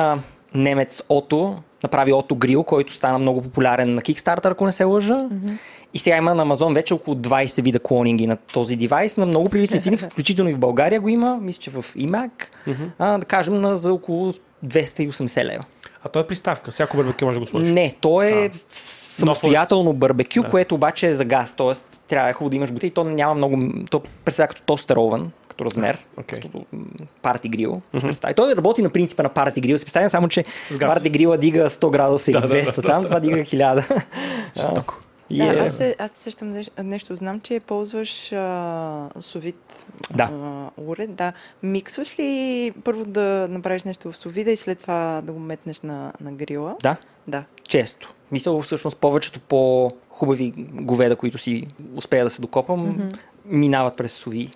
немец 0.56 1.04
Ото 1.10 1.56
направи 1.84 2.14
Ото 2.14 2.36
Грил, 2.36 2.64
който 2.64 2.94
стана 2.94 3.20
много 3.20 3.42
популярен 3.42 3.94
на 3.94 4.02
Kickstarter, 4.02 4.52
ако 4.52 4.66
не 4.66 4.72
се 4.72 4.84
лъжа. 4.84 5.14
Mm-hmm. 5.14 5.58
И 5.94 6.00
сега 6.00 6.18
има 6.18 6.36
на 6.36 6.42
Амазон 6.42 6.74
вече 6.74 6.94
около 6.94 7.18
20 7.18 7.64
вида 7.64 7.80
клонинги 7.80 8.28
на 8.28 8.36
този 8.36 8.76
девайс 8.76 9.18
на 9.18 9.26
много 9.26 9.50
прилични 9.50 9.82
цени, 9.82 9.98
включително 10.12 10.50
и 10.50 10.54
в 10.54 10.60
България 10.60 11.02
го 11.02 11.10
има, 11.10 11.38
мисля, 11.42 11.60
че 11.60 11.72
в 11.72 11.86
iMac, 11.96 12.32
mm-hmm. 12.68 12.90
а, 13.00 13.18
да 13.18 13.26
кажем 13.26 13.62
на, 13.62 13.78
за 13.78 13.94
около 13.94 14.34
280 14.66 15.46
лева. 15.46 15.66
А 16.04 16.10
то 16.10 16.20
е 16.20 16.28
приставка, 16.28 16.72
всяко 16.72 16.98
барбекю 16.98 17.26
може 17.26 17.36
да 17.36 17.40
го 17.40 17.48
сложиш. 17.48 17.74
Не, 17.74 17.96
то 18.02 18.22
е 18.22 18.32
а, 18.32 18.50
самостоятелно 18.70 19.94
барбекю, 19.94 20.42
да. 20.42 20.50
което 20.50 20.76
обаче 20.76 21.08
е 21.08 21.14
за 21.14 21.26
газ, 21.26 21.54
т.е. 21.54 21.74
трябва 22.08 22.30
е 22.30 22.34
хубаво 22.34 22.50
да 22.50 22.56
имаш 22.56 22.72
бутилка 22.72 22.88
и 22.88 22.92
то 22.92 23.04
няма 23.04 23.34
много, 23.34 23.58
то 23.92 24.02
представя 24.26 24.48
като 24.48 24.62
тостер 24.62 24.96
овън, 24.96 25.32
като 25.58 25.66
размер, 25.66 26.06
okay. 26.18 26.42
като 26.42 26.66
парти 27.22 27.50
грил. 27.50 27.82
Mm-hmm. 27.94 28.36
Той 28.36 28.56
работи 28.56 28.82
на 28.82 28.90
принципа 28.90 29.24
на 29.24 29.30
парти 29.30 29.62
грил. 29.62 29.78
Се 29.78 29.86
представя 29.86 30.10
само, 30.10 30.28
че 30.28 30.46
парти 30.80 31.10
грила 31.10 31.38
дига 31.38 31.70
100 31.70 31.92
градуса 31.92 32.32
или 32.32 32.38
200 32.38 32.48
да, 32.48 32.72
да, 32.72 32.82
там, 32.82 33.02
да, 33.02 33.08
това 33.08 33.20
дига 33.20 33.38
1000. 33.38 34.04
Жестоко. 34.58 34.94
Да, 35.32 35.36
yeah. 35.36 35.66
аз, 35.66 35.78
се, 35.78 35.96
аз 36.00 36.12
сещам 36.12 36.64
нещо. 36.84 37.16
Знам, 37.16 37.40
че 37.40 37.60
ползваш 37.60 38.32
а, 38.32 39.10
да. 40.16 40.24
а, 40.24 40.70
уред. 40.78 41.16
Да. 41.16 41.34
Миксваш 41.64 42.20
ли 42.20 42.72
първо 42.84 43.06
да 43.06 43.48
направиш 43.50 43.84
нещо 43.84 44.12
в 44.12 44.18
совида 44.18 44.52
и 44.52 44.58
след 44.58 44.82
това 44.82 45.22
да 45.24 45.32
го 45.32 45.40
метнеш 45.40 45.82
на, 45.82 46.14
на 46.22 46.32
грила? 46.32 46.76
Да. 46.82 46.96
Да. 47.28 47.44
Често. 47.64 48.14
Мисля, 48.32 48.62
всъщност 48.62 48.98
повечето 48.98 49.40
по-хубави 49.40 50.54
говеда, 50.58 51.16
които 51.16 51.38
си 51.38 51.68
успея 51.96 52.24
да 52.24 52.30
се 52.30 52.42
докопам, 52.42 52.98
mm-hmm. 52.98 53.18
минават 53.46 53.96
през 53.96 54.14
сови. 54.14 54.52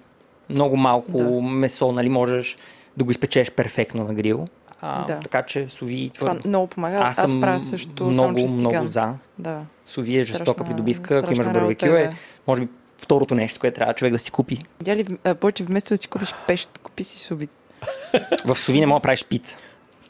Много 0.51 0.77
малко 0.77 1.17
да. 1.17 1.41
месо, 1.41 1.91
нали, 1.91 2.09
можеш 2.09 2.57
да 2.97 3.03
го 3.03 3.11
изпечеш 3.11 3.51
перфектно 3.51 4.03
на 4.03 4.13
грил. 4.13 4.45
А, 4.81 5.05
да. 5.05 5.19
Така 5.19 5.41
че 5.41 5.69
Сови 5.69 6.11
твърдо. 6.13 6.39
Това 6.39 6.49
много 6.49 6.67
помага. 6.67 6.97
Аз, 6.97 7.19
аз 7.19 7.39
правя 7.39 7.59
също 7.59 8.03
много, 8.03 8.39
само 8.39 8.55
много 8.55 8.87
за. 8.87 9.13
Да. 9.39 9.61
Сови 9.85 10.19
е 10.19 10.23
жестока 10.23 10.63
придобивка. 10.63 11.17
Ако 11.17 11.33
имаш 11.33 11.47
барбекю, 11.47 11.85
е, 11.85 12.13
може 12.47 12.61
би 12.61 12.67
второто 12.97 13.35
нещо, 13.35 13.59
което 13.59 13.75
трябва 13.75 13.93
човек 13.93 14.13
да 14.13 14.19
си 14.19 14.31
купи. 14.31 14.59
Я 14.87 14.95
ли, 14.95 15.05
повече 15.39 15.63
вместо 15.63 15.93
да 15.93 15.97
си 15.97 16.07
купиш 16.07 16.33
пещ, 16.47 16.79
купи 16.83 17.03
си 17.03 17.19
Сови. 17.19 17.47
В 18.45 18.55
Сови 18.55 18.79
не 18.79 18.85
мога 18.85 18.99
да 18.99 19.01
правиш 19.01 19.25
пица. 19.25 19.57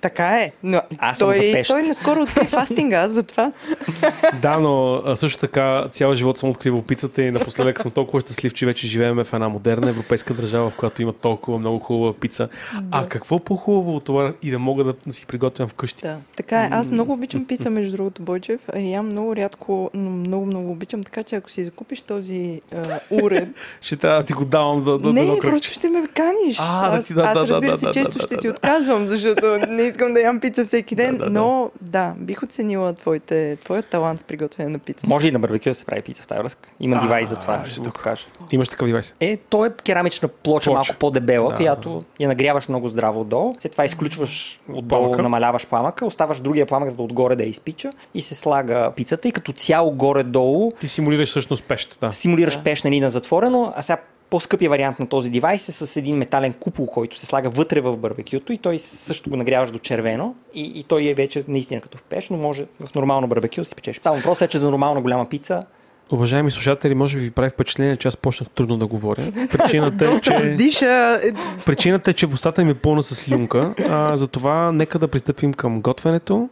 Така 0.02 0.38
е. 0.38 0.52
Но 0.64 0.82
аз 0.98 1.20
той, 1.20 1.64
той 1.68 1.84
наскоро 1.84 2.22
откри 2.22 2.48
фастинга, 2.48 2.98
аз 2.98 3.12
затова. 3.12 3.52
да, 4.42 4.58
но 4.58 5.02
също 5.16 5.40
така 5.40 5.88
цял 5.92 6.16
живот 6.16 6.38
съм 6.38 6.50
откривал 6.50 6.82
пицата 6.82 7.22
и 7.22 7.32
напоследък 7.32 7.82
съм 7.82 7.92
толкова 7.92 8.22
щастлив, 8.22 8.54
че 8.54 8.66
вече 8.66 8.88
живеем 8.88 9.16
в 9.24 9.34
една 9.34 9.50
модерна 9.50 9.90
европейска 9.90 10.34
държава, 10.34 10.70
в 10.70 10.76
която 10.76 11.02
има 11.02 11.14
толкова 11.14 11.60
много 11.60 11.80
хубава 11.80 12.14
пица. 12.14 12.50
Да. 12.74 12.82
А 12.92 13.08
какво 13.08 13.40
по-хубаво 13.40 13.96
от 13.96 14.04
това 14.04 14.34
и 14.44 14.52
да 14.52 14.60
мога 14.60 14.84
да 14.84 15.14
си 15.14 15.26
приготвям 15.26 15.70
вкъщи? 15.70 16.02
Да, 16.02 16.18
така 16.36 16.64
е. 16.64 16.70
Аз 16.72 16.92
много 16.92 17.14
обичам 17.14 17.46
пица, 17.46 17.70
между 17.70 17.98
другото, 17.98 18.22
Бойчев. 18.22 18.62
Ям 18.76 19.06
много 19.06 19.36
рядко, 19.36 19.90
но 19.94 20.10
много, 20.10 20.46
много 20.46 20.72
обичам. 20.72 21.04
Така 21.04 21.24
че 21.24 21.36
ако 21.36 21.50
си 21.50 21.66
закупиш 21.66 22.02
този 22.02 22.62
uh, 22.76 23.00
уред... 23.10 23.50
ще 23.82 23.96
трябва 23.96 24.20
да 24.20 24.26
ти 24.26 24.34
го 24.34 24.46
давам 24.46 24.84
да, 24.84 24.98
да 24.98 25.14
Не, 25.14 25.26
да 25.26 25.40
просто 25.40 25.70
ще 25.72 25.90
ме 25.90 26.08
каниш. 26.08 26.58
А, 26.60 26.98
аз, 26.98 27.08
да, 27.08 27.14
да, 27.14 27.22
аз, 27.22 27.34
да, 27.34 27.48
разбира 27.48 27.72
да, 27.72 27.80
се, 27.80 27.86
да, 27.86 27.92
често 27.92 28.18
да, 28.18 28.24
ще 28.24 28.36
да, 28.36 28.42
ти 28.42 28.48
да. 28.48 28.54
отказвам, 28.54 29.08
защото 29.08 29.58
не 29.68 29.90
искам 29.91 30.13
да 30.13 30.19
ям 30.19 30.39
пица 30.39 30.65
всеки 30.65 30.95
ден, 30.95 31.17
Да, 31.17 31.23
да, 31.23 31.30
но 31.30 31.71
да, 31.82 32.13
бих 32.17 32.43
оценила 32.43 32.93
твоите, 32.93 33.56
твоят 33.56 33.86
талант 33.86 34.19
в 34.19 34.23
приготвяне 34.23 34.69
на 34.69 34.80
пица. 34.80 35.08
Може 35.08 35.27
и 35.27 35.32
на 35.32 35.39
барбекю 35.39 35.69
да 35.69 35.75
се 35.75 35.86
прави 35.86 36.01
пица 36.01 36.23
в 36.23 36.27
тази 36.27 36.39
връзка. 36.39 36.69
Има 36.80 36.95
А, 36.97 37.01
девайс 37.01 37.30
за 37.30 37.36
това, 37.36 37.65
ще 37.65 37.80
го 37.80 37.86
го 37.86 37.91
покажа. 37.91 38.25
Имаш 38.51 38.69
такъв 38.69 38.88
девайс. 38.88 39.15
Е, 39.19 39.38
то 39.38 39.65
е 39.65 39.69
керамична 39.84 40.27
плоча, 40.27 40.43
Плоча. 40.43 40.71
малко 40.71 40.99
по-дебела, 40.99 41.49
Да, 41.49 41.56
която 41.56 42.04
я 42.19 42.27
нагряваш 42.27 42.67
много 42.69 42.88
здраво 42.88 43.21
отдолу. 43.21 43.56
След 43.60 43.71
това 43.71 43.86
изключваш 43.86 44.62
отдолу, 44.69 45.01
Пламъка. 45.01 45.21
намаляваш 45.23 45.67
пламъка, 45.67 46.06
оставаш 46.06 46.39
другия 46.39 46.65
пламък, 46.65 46.89
за 46.89 46.95
да 46.95 47.04
отгоре 47.04 47.36
да 47.36 47.43
я 47.43 47.49
изпича 47.49 47.91
и 48.13 48.21
се 48.21 48.36
слага 48.36 48.91
пицата 48.95 49.27
и 49.27 49.32
като 49.32 49.51
цяло 49.54 49.91
горе-долу 49.91 50.71
Ти 50.80 50.88
симулираш 50.88 51.30
всъщност 51.30 51.63
пещ, 51.63 51.97
да. 52.01 52.12
симулираш 52.12 52.60
пеш 52.63 52.84
нали, 52.84 52.99
на 52.99 53.10
затворено, 53.10 53.73
а 53.75 53.82
сега 53.82 53.97
по-скъпия 54.32 54.70
вариант 54.70 55.00
на 55.00 55.08
този 55.08 55.30
девайс 55.30 55.70
е 55.70 55.72
с 55.72 55.98
един 55.98 56.17
метален 56.17 56.54
купол, 56.54 56.86
който 56.86 57.20
се 57.20 57.26
слага 57.26 57.50
вътре 57.50 57.82
в 57.82 57.98
барбекюто 57.98 58.54
и 58.54 58.58
той 58.58 58.80
също 58.80 59.30
го 59.30 59.36
нагряваш 59.36 59.72
до 59.72 59.80
червено 59.80 60.36
и, 60.54 60.80
и 60.80 60.84
той 60.84 61.06
е 61.06 61.13
вече 61.13 61.44
наистина 61.48 61.82
като 61.82 61.98
в 61.98 62.04
пеш, 62.04 62.30
но 62.30 62.38
може 62.38 62.65
в 62.86 62.96
нормално 62.96 63.28
барбекю 63.28 63.62
да 63.62 63.65
си 63.65 63.76
печеш. 63.76 64.00
Само 64.04 64.17
въпросът 64.17 64.41
е, 64.41 64.52
че 64.52 64.58
за 64.58 64.70
нормална 64.70 65.02
голяма 65.02 65.26
пица 65.30 65.63
Уважаеми 66.12 66.52
слушатели, 66.52 66.96
може 66.96 67.17
би 67.17 67.24
ви 67.24 67.32
прави 67.32 67.50
впечатление, 67.50 67.96
че 67.96 68.08
аз 68.08 68.17
почнах 68.17 68.50
трудно 68.50 68.78
да 68.78 68.88
говоря. 68.88 69.22
Причината 69.52 70.06
е, 70.06 70.20
че... 70.22 70.86
Е, 70.86 71.32
Причината 71.65 72.12
е, 72.12 72.13
че 72.13 72.26
устата 72.26 72.65
ми 72.65 72.72
е 72.72 72.74
пълна 72.74 73.04
с 73.04 73.15
слюнка. 73.15 73.74
А, 73.89 74.17
затова 74.17 74.72
нека 74.72 75.00
да 75.00 75.08
пристъпим 75.08 75.54
към 75.54 75.82
готвенето 75.82 76.50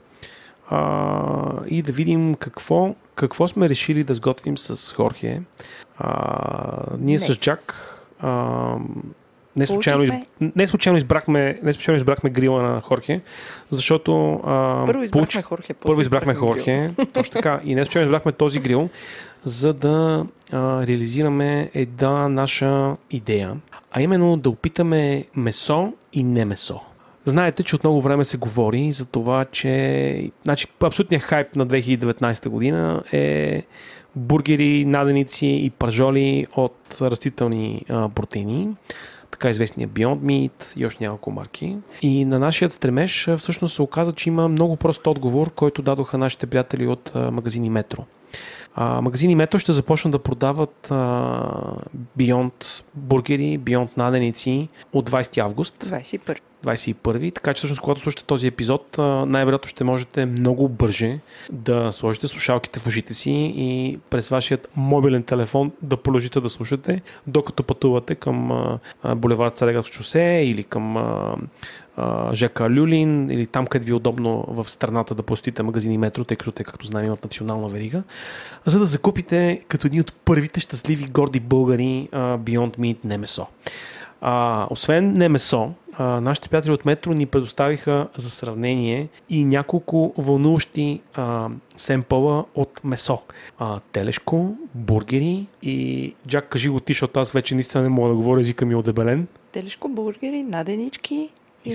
а, 0.70 1.52
и 1.68 1.82
да 1.82 1.92
видим 1.92 2.36
какво, 2.36 2.96
какво 3.16 3.48
сме 3.48 3.70
решили 3.70 4.04
да 4.04 4.14
сготвим 4.14 4.58
с 4.58 4.94
Хорхе. 4.94 5.42
А, 5.98 6.84
ние 7.00 7.20
с 7.20 7.26
Днес. 7.26 7.40
Джак 7.40 7.96
а, 8.20 8.76
не 9.56 9.68
случайно, 9.68 10.04
из... 10.04 10.12
Не, 10.56 10.68
случайно 10.68 10.98
избрахме, 10.98 11.60
не 11.64 11.74
случайно 11.74 11.98
избрахме 11.98 12.30
грила 12.30 12.62
на 12.62 12.82
Хорхе, 12.82 13.22
защото 13.72 14.34
а, 14.34 14.84
Първо 14.86 15.04
избрахме 15.04 15.22
получих- 15.22 15.46
Хорхе. 15.46 15.74
първо 15.74 16.02
избрахме 16.02 16.34
грил. 16.34 16.48
Хорхе, 16.48 16.92
точно 17.14 17.34
така. 17.34 17.60
И 17.66 17.76
не 17.76 17.86
случайно 17.86 18.06
избрахме 18.06 18.32
този 18.32 18.60
грил, 18.60 18.90
за 19.44 19.74
да 19.74 20.26
а, 20.52 20.88
реализираме 20.88 21.70
една 21.74 22.30
наша 22.30 22.96
идея, 23.12 23.58
а 23.92 24.02
именно 24.02 24.38
да 24.38 24.50
опитаме 24.50 25.26
месо 25.36 25.94
и 26.14 26.24
не 26.24 26.46
месо. 26.46 26.82
Знаете, 27.30 27.64
че 27.64 27.76
от 27.76 27.84
много 27.84 28.02
време 28.02 28.26
се 28.26 28.38
говори 28.38 28.92
за 28.92 29.06
това, 29.06 29.46
че 29.46 30.32
значи, 30.44 30.68
абсолютният 30.80 31.24
хайп 31.24 31.56
на 31.56 31.68
2019 31.68 32.50
година 32.50 33.04
е 33.12 33.64
бургери, 34.16 34.86
наденици 34.86 35.48
и 35.48 35.70
пържоли 35.70 36.48
от 36.56 36.98
растителни 37.02 37.86
а, 37.90 38.10
протеини 38.10 38.68
така 39.32 39.50
известния 39.50 39.88
Beyond 39.88 40.20
Meat 40.20 40.78
и 40.78 40.86
още 40.86 41.04
няколко 41.04 41.32
марки. 41.32 41.78
И 42.02 42.26
на 42.26 42.40
нашият 42.40 42.74
стремеж 42.74 43.30
всъщност 43.38 43.76
се 43.76 43.82
оказа, 43.82 44.14
че 44.14 44.30
има 44.30 44.48
много 44.48 44.76
прост 44.76 45.08
отговор, 45.08 45.54
който 45.54 45.82
дадоха 45.82 46.18
нашите 46.18 46.48
приятели 46.48 46.88
от 46.88 47.12
магазини 47.16 47.70
Метро. 47.70 48.06
А, 48.76 49.02
магазини 49.02 49.36
Метро 49.36 49.60
ще 49.60 49.72
започнат 49.72 50.12
да 50.12 50.20
продават 50.20 50.88
а, 50.92 50.96
Beyond 52.18 52.84
бургери, 52.96 53.60
Beyond 53.60 53.90
наденици 53.98 54.70
от 54.94 55.10
20 55.10 55.38
август. 55.38 55.86
21. 55.86 56.40
21. 56.66 57.34
Така 57.34 57.54
че 57.54 57.58
всъщност, 57.58 57.82
когато 57.82 58.02
слушате 58.02 58.24
този 58.24 58.48
епизод, 58.48 58.96
най-вероятно 59.28 59.68
ще 59.68 59.84
можете 59.84 60.26
много 60.26 60.70
бърже 60.70 61.20
да 61.52 61.92
сложите 61.92 62.28
слушалките 62.28 62.80
в 62.80 62.88
ушите 62.88 63.14
си 63.14 63.32
и 63.56 64.00
през 64.10 64.30
вашият 64.30 64.70
мобилен 64.76 65.24
телефон 65.24 65.72
да 65.82 65.98
продължите 65.98 66.42
да 66.42 66.50
слушате, 66.50 67.02
докато 67.28 67.64
пътувате 67.64 68.16
към 68.16 68.52
булевард 69.16 69.58
Цареградско 69.58 69.96
шосе 69.96 70.42
или 70.46 70.64
към 70.64 70.98
ЖК 72.34 72.62
Люлин 72.70 73.30
или 73.30 73.48
там, 73.48 73.68
къде 73.68 73.86
ви 73.86 73.92
е 73.92 73.96
удобно 73.96 74.46
в 74.48 74.70
страната 74.70 75.16
да 75.16 75.24
посетите 75.24 75.64
магазини 75.64 75.98
метро, 75.98 76.24
тъй 76.24 76.38
като 76.38 76.52
те, 76.52 76.64
както 76.64 76.88
знаем, 76.88 77.06
имат 77.06 77.24
национална 77.24 77.68
верига, 77.68 78.04
за 78.66 78.80
да 78.80 78.86
закупите 78.86 79.62
като 79.68 79.88
един 79.88 80.02
от 80.02 80.14
първите 80.14 80.60
щастливи 80.60 81.06
горди 81.06 81.40
българи 81.40 82.10
Beyond 82.14 82.78
Meat 82.78 82.98
не 83.04 83.18
месо. 83.18 83.48
А, 84.22 84.68
освен 84.70 85.14
не 85.14 85.30
месо, 85.30 85.72
а, 85.94 86.22
нашите 86.22 86.50
приятели 86.50 86.72
от 86.72 86.86
Метро 86.86 87.14
ни 87.14 87.26
предоставиха 87.26 88.08
за 88.18 88.30
сравнение 88.30 89.08
и 89.30 89.46
няколко 89.46 90.14
вълнуващи 90.18 91.02
а, 91.14 91.50
семпъла 91.78 92.46
от 92.56 92.82
месо. 92.84 93.20
А, 93.60 93.80
телешко, 93.92 94.56
бургери 94.76 95.48
и 95.62 96.14
Джак, 96.28 96.50
кажи 96.50 96.70
го 96.70 96.80
ти, 96.80 96.94
защото 96.94 97.20
аз 97.20 97.32
вече 97.32 97.56
наистина 97.56 97.84
не 97.84 97.90
мога 97.90 98.10
да 98.10 98.16
говоря, 98.16 98.42
езика 98.42 98.66
ми 98.66 98.74
е 98.74 98.78
одебелен. 98.78 99.28
Телешко, 99.52 99.90
бургери, 99.90 100.44
наденички, 100.44 101.30
и 101.66 101.72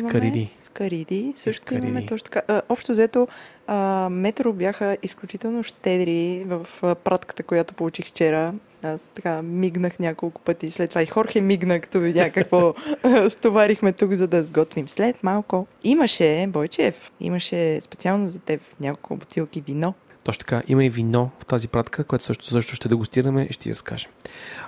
скариди. 0.60 1.32
Също 1.36 1.66
скариди. 1.66 1.86
имаме 1.86 2.06
точно 2.06 2.24
така. 2.24 2.42
А, 2.48 2.62
общо 2.68 2.92
взето, 2.92 3.28
а, 3.66 4.08
Метро 4.10 4.52
бяха 4.52 4.96
изключително 5.02 5.62
щедри 5.62 6.44
в 6.46 6.66
а, 6.82 6.94
пратката, 6.94 7.42
която 7.42 7.74
получих 7.74 8.06
вчера. 8.06 8.54
Аз 8.82 9.10
така 9.14 9.42
мигнах 9.42 9.98
няколко 9.98 10.40
пъти. 10.40 10.70
След 10.70 10.90
това 10.90 11.02
и 11.02 11.06
Хорхе 11.06 11.40
мигна, 11.40 11.80
като 11.80 12.00
видя 12.00 12.30
какво 12.30 12.74
стоварихме 13.28 13.92
тук, 13.92 14.12
за 14.12 14.26
да 14.26 14.42
сготвим. 14.42 14.88
След 14.88 15.22
малко 15.22 15.66
имаше, 15.84 16.46
Бойчев, 16.48 17.12
имаше 17.20 17.80
специално 17.80 18.28
за 18.28 18.38
теб 18.38 18.60
няколко 18.80 19.16
бутилки 19.16 19.60
вино. 19.60 19.94
Точно 20.24 20.38
така, 20.38 20.62
има 20.68 20.84
и 20.84 20.90
вино 20.90 21.30
в 21.40 21.46
тази 21.46 21.68
пратка, 21.68 22.04
което 22.04 22.24
също, 22.24 22.44
също 22.44 22.76
ще 22.76 22.88
дегустираме 22.88 23.46
и 23.50 23.52
ще 23.52 23.62
ти 23.62 23.70
разкажем. 23.70 24.10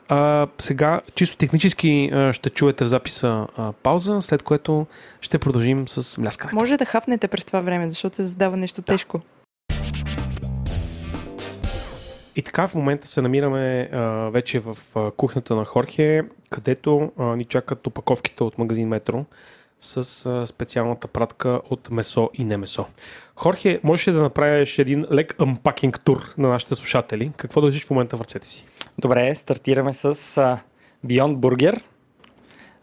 А, 0.09 0.47
сега, 0.59 1.01
чисто 1.15 1.37
технически 1.37 2.11
ще 2.33 2.51
чуете 2.51 2.85
в 2.85 2.87
записа 2.87 3.47
а, 3.57 3.73
пауза, 3.73 4.23
след 4.23 4.43
което 4.43 4.87
ще 5.21 5.39
продължим 5.39 5.89
с 5.89 6.19
мляскането. 6.19 6.57
Може 6.57 6.77
да 6.77 6.85
хапнете 6.85 7.29
през 7.29 7.45
това 7.45 7.61
време, 7.61 7.89
защото 7.89 8.17
се 8.17 8.23
задава 8.23 8.57
нещо 8.57 8.83
да. 8.83 8.93
тежко. 8.93 9.21
И 12.37 12.43
така 12.43 12.67
в 12.67 12.75
момента 12.75 13.09
се 13.09 13.23
намираме 13.23 13.91
а, 13.93 14.01
вече 14.31 14.61
в 14.61 14.77
а, 14.95 15.11
кухнята 15.11 15.57
на 15.57 15.65
Хорхе, 15.65 16.23
където 16.51 17.13
а, 17.19 17.37
ни 17.37 17.45
чакат 17.45 17.87
опаковките 17.87 18.45
от 18.45 18.59
магазин 18.59 18.89
Метро 18.89 19.25
с 19.81 20.47
специалната 20.47 21.09
пратка 21.09 21.61
от 21.71 21.91
месо 21.91 22.31
и 22.35 22.45
не 22.45 22.57
месо. 22.57 22.87
Хорхе, 23.37 23.81
можеш 23.83 24.09
ли 24.09 24.13
да 24.13 24.23
направиш 24.23 24.79
един 24.79 25.05
лек 25.13 25.35
unpacking 25.39 25.99
тур 25.99 26.35
на 26.39 26.49
нашите 26.49 26.75
слушатели? 26.75 27.33
Какво 27.37 27.61
държиш 27.61 27.87
в 27.87 27.91
момента 27.91 28.17
в 28.17 28.21
ръцете 28.21 28.49
си? 28.49 28.67
Добре, 28.99 29.35
стартираме 29.35 29.95
с 29.95 30.05
а, 30.05 30.61
Beyond 31.07 31.37
Burger. 31.37 31.83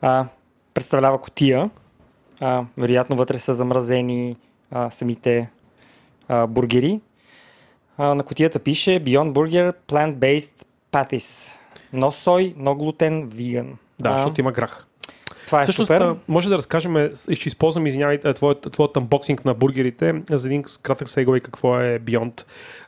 А, 0.02 0.26
представлява 0.74 1.22
котия. 1.22 1.70
А, 2.39 2.66
вероятно 2.78 3.16
вътре 3.16 3.39
са 3.39 3.54
замразени 3.54 4.38
а, 4.72 4.89
самите 4.89 5.50
а, 6.28 6.48
бургери. 6.48 7.02
А, 7.98 8.16
на 8.16 8.24
котията 8.24 8.60
пише 8.60 9.04
Beyond 9.04 9.32
Burger 9.32 9.76
Plant-Based 9.88 10.66
Patties. 10.91 11.54
No 11.94 12.10
soy, 12.10 12.56
no 12.58 12.74
gluten, 12.74 13.28
vegan. 13.28 13.68
Да, 14.00 14.10
а, 14.10 14.18
защото 14.18 14.41
има 14.41 14.52
грах. 14.52 14.88
Това 15.46 15.62
е 15.62 15.64
Всъщност, 15.64 15.88
супер. 15.88 16.16
може 16.28 16.50
да 16.50 16.58
разкажем, 16.58 17.10
ще 17.34 17.50
използвам, 17.50 17.88
извинявай, 17.88 18.20
твоят, 18.20 18.68
твоят 18.72 18.94
unboxing 18.94 19.46
на 19.46 19.54
бургерите 19.54 20.22
за 20.32 20.48
един 20.48 20.64
кратък 20.82 21.10
сегвей 21.10 21.39
какво 21.39 21.80
е 21.80 22.00
Beyond. 22.00 22.44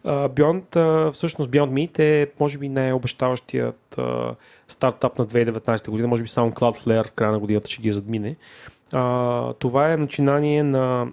Beyond, 0.06 1.12
всъщност 1.12 1.51
Beyond 1.51 1.70
Meat 1.70 1.99
е, 1.99 2.28
може 2.39 2.58
би, 2.58 2.70
най-обещаващият 2.70 3.99
стартап 4.68 5.20
на 5.20 5.26
2019 5.26 5.89
година, 5.89 6.08
може 6.08 6.24
би 6.24 6.30
само 6.30 6.51
Cloudflare 6.51 7.12
края 7.12 7.32
на 7.32 7.39
годината 7.39 7.70
ще 7.70 7.82
ги 7.82 7.91
задмине. 7.91 8.36
Това 9.60 9.93
е 9.93 9.97
начинание 9.97 10.64
на 10.64 11.08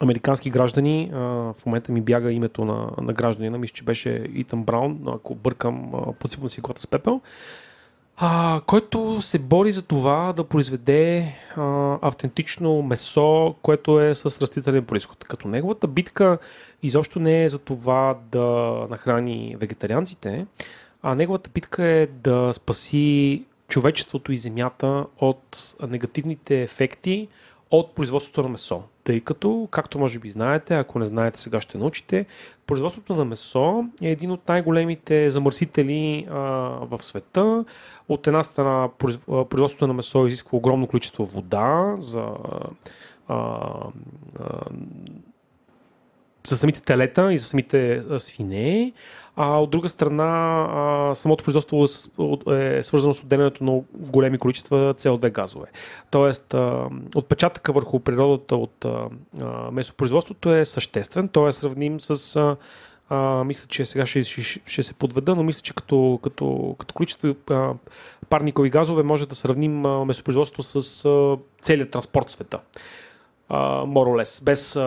американски 0.00 0.50
граждани. 0.50 1.10
в 1.12 1.66
момента 1.66 1.92
ми 1.92 2.00
бяга 2.00 2.32
името 2.32 2.64
на, 2.64 2.90
на 3.02 3.12
гражданина, 3.12 3.58
мисля, 3.58 3.74
че 3.74 3.84
беше 3.84 4.10
Итан 4.34 4.62
Браун, 4.62 4.98
ако 5.06 5.34
бъркам, 5.34 5.92
подсипвам 6.18 6.48
си 6.48 6.60
глата 6.60 6.80
с 6.80 6.86
пепел 6.86 7.20
а, 8.20 8.60
който 8.66 9.20
се 9.20 9.38
бори 9.38 9.72
за 9.72 9.82
това 9.82 10.32
да 10.32 10.44
произведе 10.44 11.34
а, 11.56 11.98
автентично 12.02 12.82
месо, 12.82 13.54
което 13.62 14.00
е 14.00 14.14
с 14.14 14.24
растителен 14.24 14.84
происход. 14.84 15.24
Като 15.24 15.48
неговата 15.48 15.86
битка 15.86 16.38
изобщо 16.82 17.20
не 17.20 17.44
е 17.44 17.48
за 17.48 17.58
това 17.58 18.16
да 18.32 18.40
нахрани 18.90 19.56
вегетарианците, 19.60 20.46
а 21.02 21.14
неговата 21.14 21.50
битка 21.54 21.84
е 21.84 22.06
да 22.06 22.52
спаси 22.52 23.44
човечеството 23.68 24.32
и 24.32 24.36
земята 24.36 25.06
от 25.18 25.74
негативните 25.88 26.62
ефекти 26.62 27.28
от 27.70 27.94
производството 27.94 28.42
на 28.42 28.48
месо. 28.48 28.82
Тъй 29.04 29.20
като, 29.20 29.68
както 29.70 29.98
може 29.98 30.18
би 30.18 30.30
знаете, 30.30 30.74
ако 30.74 30.98
не 30.98 31.06
знаете, 31.06 31.40
сега 31.40 31.60
ще 31.60 31.78
научите, 31.78 32.26
производството 32.66 33.16
на 33.16 33.24
месо 33.24 33.84
е 34.02 34.10
един 34.10 34.30
от 34.30 34.48
най-големите 34.48 35.30
замърсители 35.30 36.26
а, 36.30 36.34
в 36.80 36.98
света. 37.02 37.64
От 38.08 38.26
една 38.26 38.42
страна, 38.42 38.88
производството 39.26 39.86
на 39.86 39.92
месо 39.92 40.26
изисква 40.26 40.58
огромно 40.58 40.86
количество 40.86 41.26
вода 41.26 41.94
за 41.98 42.26
а, 43.28 43.38
а, 44.40 44.66
за 46.46 46.58
самите 46.58 46.82
телета 46.82 47.32
и 47.32 47.38
за 47.38 47.44
самите 47.44 48.02
свине, 48.18 48.92
а 49.42 49.58
от 49.58 49.70
друга 49.70 49.88
страна 49.88 50.66
а, 50.70 51.14
самото 51.14 51.44
производство 51.44 51.84
е 52.52 52.82
свързано 52.82 53.14
с 53.14 53.22
отделянето 53.22 53.64
на 53.64 53.80
големи 53.94 54.38
количества 54.38 54.94
CO2 54.94 55.30
газове. 55.30 55.66
Тоест, 56.10 56.54
а, 56.54 56.88
отпечатъка 57.14 57.72
върху 57.72 58.00
природата 58.00 58.56
от 58.56 58.84
а, 58.84 59.70
месопроизводството 59.72 60.54
е 60.54 60.64
съществен, 60.64 61.28
той 61.28 61.48
е 61.48 61.52
сравним 61.52 62.00
с 62.00 62.36
а, 62.36 62.56
а, 63.08 63.44
мисля, 63.44 63.66
че 63.68 63.84
сега 63.84 64.06
ще, 64.06 64.24
ще, 64.24 64.60
ще 64.66 64.82
се 64.82 64.94
подведа, 64.94 65.36
но 65.36 65.42
мисля, 65.42 65.60
че 65.60 65.74
като, 65.74 66.20
като, 66.22 66.76
като 66.78 66.94
количество 66.94 67.34
а, 67.50 67.72
парникови 68.28 68.70
газове 68.70 69.02
може 69.02 69.26
да 69.26 69.34
сравним 69.34 69.86
а, 69.86 70.04
месопроизводството 70.04 70.62
с 70.82 71.04
а, 71.04 71.36
целият 71.62 71.90
транспорт 71.90 72.28
в 72.28 72.32
света 72.32 72.58
моролес, 73.86 74.42
без, 74.44 74.78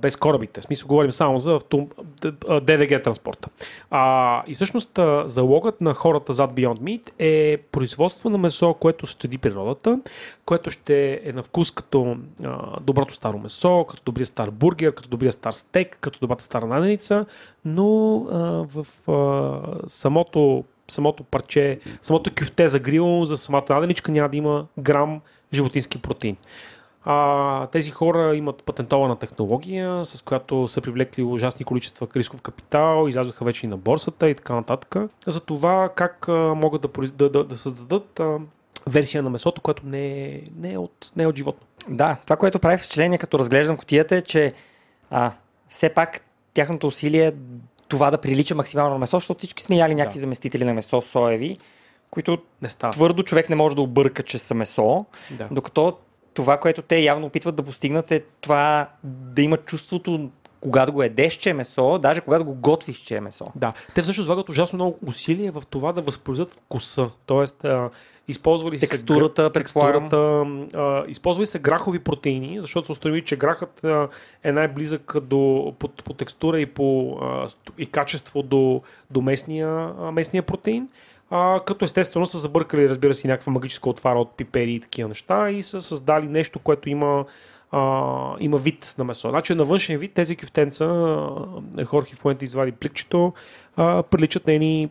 без 0.00 0.16
корабите. 0.16 0.60
В 0.60 0.64
смисъл, 0.64 0.88
говорим 0.88 1.12
само 1.12 1.38
за 1.38 1.54
автом... 1.54 1.88
ДДГ 2.62 3.02
транспорта. 3.02 3.48
А, 3.90 4.42
и 4.46 4.54
всъщност 4.54 4.98
залогът 5.24 5.80
на 5.80 5.94
хората 5.94 6.32
зад 6.32 6.50
Beyond 6.50 6.78
Meat 6.78 7.10
е 7.18 7.56
производство 7.72 8.30
на 8.30 8.38
месо, 8.38 8.74
което 8.74 9.06
щади 9.06 9.38
природата, 9.38 10.00
което 10.44 10.70
ще 10.70 11.20
е 11.24 11.32
на 11.32 11.42
вкус 11.42 11.70
като 11.70 11.98
uh, 11.98 12.80
доброто 12.80 13.14
старо 13.14 13.38
месо, 13.38 13.86
като 13.88 14.02
добрия 14.04 14.26
стар 14.26 14.50
бургер, 14.50 14.94
като 14.94 15.08
добрия 15.08 15.32
стар 15.32 15.52
стек, 15.52 15.98
като 16.00 16.20
добрата 16.20 16.44
стара 16.44 16.66
наденица, 16.66 17.26
но 17.64 17.82
uh, 17.82 18.64
в 18.64 18.86
uh, 19.06 19.86
самото 19.86 20.64
самото 20.88 21.24
парче, 21.24 21.80
самото 22.02 22.30
кюфте 22.38 22.68
за 22.68 22.78
грил, 22.78 23.24
за 23.24 23.36
самата 23.36 23.64
наденичка 23.68 24.12
няма 24.12 24.28
да 24.28 24.36
има 24.36 24.66
грам 24.78 25.20
животински 25.52 26.02
протеин. 26.02 26.36
А, 27.04 27.66
тези 27.66 27.90
хора 27.90 28.36
имат 28.36 28.62
патентована 28.62 29.16
технология, 29.16 30.04
с 30.04 30.22
която 30.22 30.68
са 30.68 30.80
привлекли 30.80 31.22
ужасни 31.22 31.64
количества 31.64 32.08
рисков 32.16 32.42
капитал, 32.42 33.08
излязоха 33.08 33.44
вече 33.44 33.66
и 33.66 33.68
на 33.68 33.76
борсата 33.76 34.30
и 34.30 34.34
така 34.34 34.54
нататък. 34.54 34.96
За 35.26 35.40
това 35.40 35.90
как 35.94 36.28
а, 36.28 36.32
могат 36.32 36.82
да, 36.82 36.88
да, 37.08 37.30
да, 37.30 37.44
да 37.44 37.56
създадат 37.56 38.20
а, 38.20 38.38
версия 38.86 39.22
на 39.22 39.30
месото, 39.30 39.60
което 39.60 39.82
не 39.86 40.24
е, 40.24 40.40
не, 40.56 40.72
е 40.72 40.78
от, 40.78 41.12
не 41.16 41.22
е 41.22 41.26
от 41.26 41.36
животно. 41.36 41.66
Да, 41.88 42.16
това, 42.24 42.36
което 42.36 42.58
прави 42.58 42.78
впечатление, 42.78 43.18
като 43.18 43.38
разглеждам 43.38 43.76
котията 43.76 44.16
е, 44.16 44.22
че 44.22 44.52
а, 45.10 45.32
все 45.68 45.88
пак 45.94 46.20
тяхното 46.54 46.86
усилие 46.86 47.26
е 47.26 47.32
това 47.88 48.10
да 48.10 48.18
прилича 48.18 48.54
максимално 48.54 48.92
на 48.92 48.98
месо, 48.98 49.16
защото 49.16 49.38
всички 49.38 49.62
сме 49.62 49.76
яли 49.76 49.94
някакви 49.94 50.18
да. 50.18 50.20
заместители 50.20 50.64
на 50.64 50.74
месо, 50.74 51.02
соеви, 51.02 51.58
които 52.10 52.38
не 52.62 52.68
става. 52.68 52.92
твърдо 52.92 53.22
човек 53.22 53.50
не 53.50 53.56
може 53.56 53.76
да 53.76 53.82
обърка, 53.82 54.22
че 54.22 54.38
са 54.38 54.54
месо, 54.54 55.04
да. 55.30 55.48
докато 55.50 55.96
това, 56.40 56.58
което 56.58 56.82
те 56.82 56.98
явно 56.98 57.26
опитват 57.26 57.56
да 57.56 57.62
постигнат 57.62 58.12
е 58.12 58.24
това 58.40 58.88
да 59.04 59.42
имат 59.42 59.64
чувството 59.64 60.30
когато 60.60 60.92
го 60.92 61.02
едеш, 61.02 61.34
че 61.34 61.50
е 61.50 61.54
месо, 61.54 61.98
даже 61.98 62.20
когато 62.20 62.44
го 62.44 62.54
готвиш, 62.54 62.98
че 62.98 63.16
е 63.16 63.20
месо. 63.20 63.46
Да, 63.56 63.72
те 63.94 64.02
всъщност 64.02 64.26
влагат 64.26 64.48
ужасно 64.48 64.76
много 64.76 64.98
усилие 65.06 65.50
в 65.50 65.62
това 65.70 65.92
да 65.92 66.02
възпроизведат 66.02 66.52
вкуса. 66.52 67.10
Тоест, 67.26 67.64
а, 67.64 67.90
използвали 68.28 68.78
Текстурата, 68.78 69.44
се, 69.44 69.52
текстурата 69.52 70.16
а, 70.74 71.04
използвали 71.08 71.46
се 71.46 71.58
грахови 71.58 71.98
протеини, 71.98 72.58
защото 72.60 72.86
се 72.86 72.92
установи, 72.92 73.24
че 73.24 73.36
грахът 73.36 73.84
а, 73.84 74.08
е 74.42 74.52
най-близък 74.52 75.16
до, 75.22 75.74
по, 75.78 75.88
по 75.88 76.12
текстура 76.12 76.60
и 76.60 76.66
по 76.66 77.18
а, 77.22 77.48
и 77.78 77.86
качество 77.86 78.42
до, 78.42 78.82
до 79.10 79.22
местния, 79.22 79.68
а, 80.00 80.12
местния 80.12 80.42
протеин. 80.42 80.88
А, 81.30 81.60
като 81.60 81.84
естествено 81.84 82.26
са 82.26 82.38
забъркали, 82.38 82.88
разбира 82.88 83.14
се, 83.14 83.28
някаква 83.28 83.52
магическа 83.52 83.90
отвара 83.90 84.18
от 84.18 84.30
пипери 84.30 84.72
и 84.72 84.80
такива 84.80 85.08
неща 85.08 85.50
и 85.50 85.62
са 85.62 85.80
създали 85.80 86.28
нещо, 86.28 86.58
което 86.58 86.88
има 86.88 87.24
а, 87.72 87.80
има 88.40 88.58
вид 88.58 88.94
на 88.98 89.04
месо. 89.04 89.28
Значи 89.28 89.54
на 89.54 89.64
външен 89.64 89.98
вид 89.98 90.12
тези 90.12 90.36
кюфтенца, 90.36 91.16
Хорхи 91.86 92.14
Фуенте 92.14 92.44
извади 92.44 92.72
пликчето, 92.72 93.32
а, 93.76 94.02
приличат 94.02 94.46
на 94.46 94.52
едни 94.52 94.90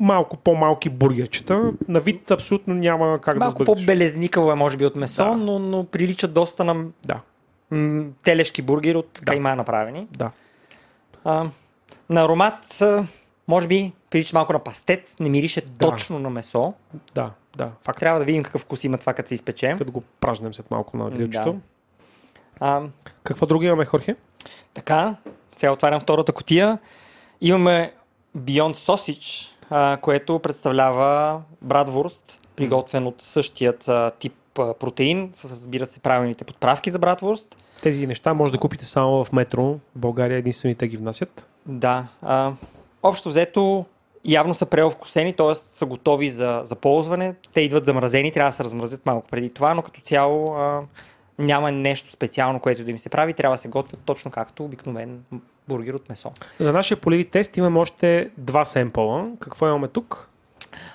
малко 0.00 0.36
по-малки 0.36 0.88
бургерчета. 0.88 1.72
На 1.88 2.00
вид 2.00 2.30
абсолютно 2.30 2.74
няма 2.74 3.18
как 3.20 3.36
Малко 3.36 3.58
да 3.58 3.64
сбъгнеш. 3.64 3.84
по-белезникаво 3.86 4.52
е, 4.52 4.54
може 4.54 4.76
би, 4.76 4.86
от 4.86 4.96
месо, 4.96 5.24
Да. 5.24 5.32
но, 5.32 5.58
но 5.58 5.84
прилича 5.84 6.28
доста 6.28 6.64
на 6.64 6.84
Да, 7.04 7.20
м- 7.70 8.04
телешки 8.22 8.62
бургери 8.62 8.96
от 8.96 9.08
Да. 9.14 9.20
кайма 9.22 9.56
направени. 9.56 10.06
да. 10.10 10.30
А, 11.24 11.46
на 12.10 12.22
аромат, 12.22 12.82
може 13.48 13.68
би, 13.68 13.92
прилича 14.14 14.36
малко 14.36 14.52
на 14.52 14.58
пастет, 14.58 15.14
не 15.20 15.30
мирише 15.30 15.60
Да. 15.60 15.90
точно 15.90 16.18
на 16.18 16.30
месо. 16.30 16.74
Да, 17.14 17.30
да, 17.56 17.70
факт. 17.82 17.98
Трябва 17.98 18.18
да 18.18 18.24
видим 18.24 18.42
какъв 18.42 18.60
вкус 18.60 18.84
има 18.84 18.98
това, 18.98 19.14
като 19.14 19.28
се 19.28 19.34
изпече. 19.34 19.74
Като 19.78 19.92
го 19.92 20.02
пражнем 20.20 20.54
след 20.54 20.70
малко 20.70 20.96
на 20.96 21.10
грилчето. 21.10 21.52
Да. 21.52 21.58
А, 22.60 22.82
Какво 23.24 23.46
друго 23.46 23.64
имаме, 23.64 23.84
Хорхе? 23.84 24.16
Така, 24.74 25.16
сега 25.56 25.72
отварям 25.72 26.00
втората 26.00 26.32
котия. 26.32 26.78
Имаме 27.40 27.92
Beyond 28.38 28.74
Sausage, 28.74 29.50
а, 29.70 29.96
което 29.96 30.38
представлява 30.38 31.42
братвурст, 31.62 32.40
приготвен 32.56 33.06
от 33.06 33.22
същият 33.22 33.88
а, 33.88 34.10
тип 34.18 34.58
а, 34.58 34.74
протеин, 34.74 35.30
с 35.34 35.44
разбира 35.50 35.86
се 35.86 36.00
правилните 36.00 36.44
подправки 36.44 36.90
за 36.90 36.98
братвурст. 36.98 37.56
Тези 37.82 38.06
неща 38.06 38.34
може 38.34 38.52
да 38.52 38.58
купите 38.58 38.84
само 38.84 39.24
в 39.24 39.32
метро. 39.32 39.62
В 39.64 39.78
България 39.94 40.38
единствено 40.38 40.74
те 40.74 40.88
ги 40.88 40.96
внасят. 40.96 41.48
Да, 41.66 42.06
а, 42.22 42.52
общо 43.02 43.28
взето 43.28 43.84
явно 44.24 44.54
са 44.54 44.66
преовкусени, 44.66 45.32
т.е. 45.32 45.54
са 45.72 45.86
готови 45.86 46.30
за, 46.30 46.62
за 46.64 46.74
ползване. 46.74 47.34
Те 47.54 47.60
идват 47.60 47.86
замразени, 47.86 48.32
трябва 48.32 48.50
да 48.50 48.56
се 48.56 48.64
размразят 48.64 49.06
малко 49.06 49.26
преди 49.30 49.50
това, 49.50 49.74
но 49.74 49.82
като 49.82 50.00
цяло 50.00 50.54
а, 50.54 50.80
няма 51.38 51.72
нещо 51.72 52.10
специално, 52.12 52.60
което 52.60 52.84
да 52.84 52.90
им 52.90 52.98
се 52.98 53.08
прави. 53.08 53.34
Трябва 53.34 53.54
да 53.54 53.60
се 53.60 53.68
готвят 53.68 54.00
точно 54.04 54.30
както 54.30 54.64
обикновен 54.64 55.20
бургер 55.68 55.94
от 55.94 56.08
месо. 56.08 56.32
За 56.58 56.72
нашия 56.72 56.96
полеви 56.96 57.24
тест 57.24 57.56
имаме 57.56 57.78
още 57.78 58.30
два 58.38 58.64
семпъла. 58.64 59.28
Какво 59.40 59.68
имаме 59.68 59.88
тук? 59.88 60.30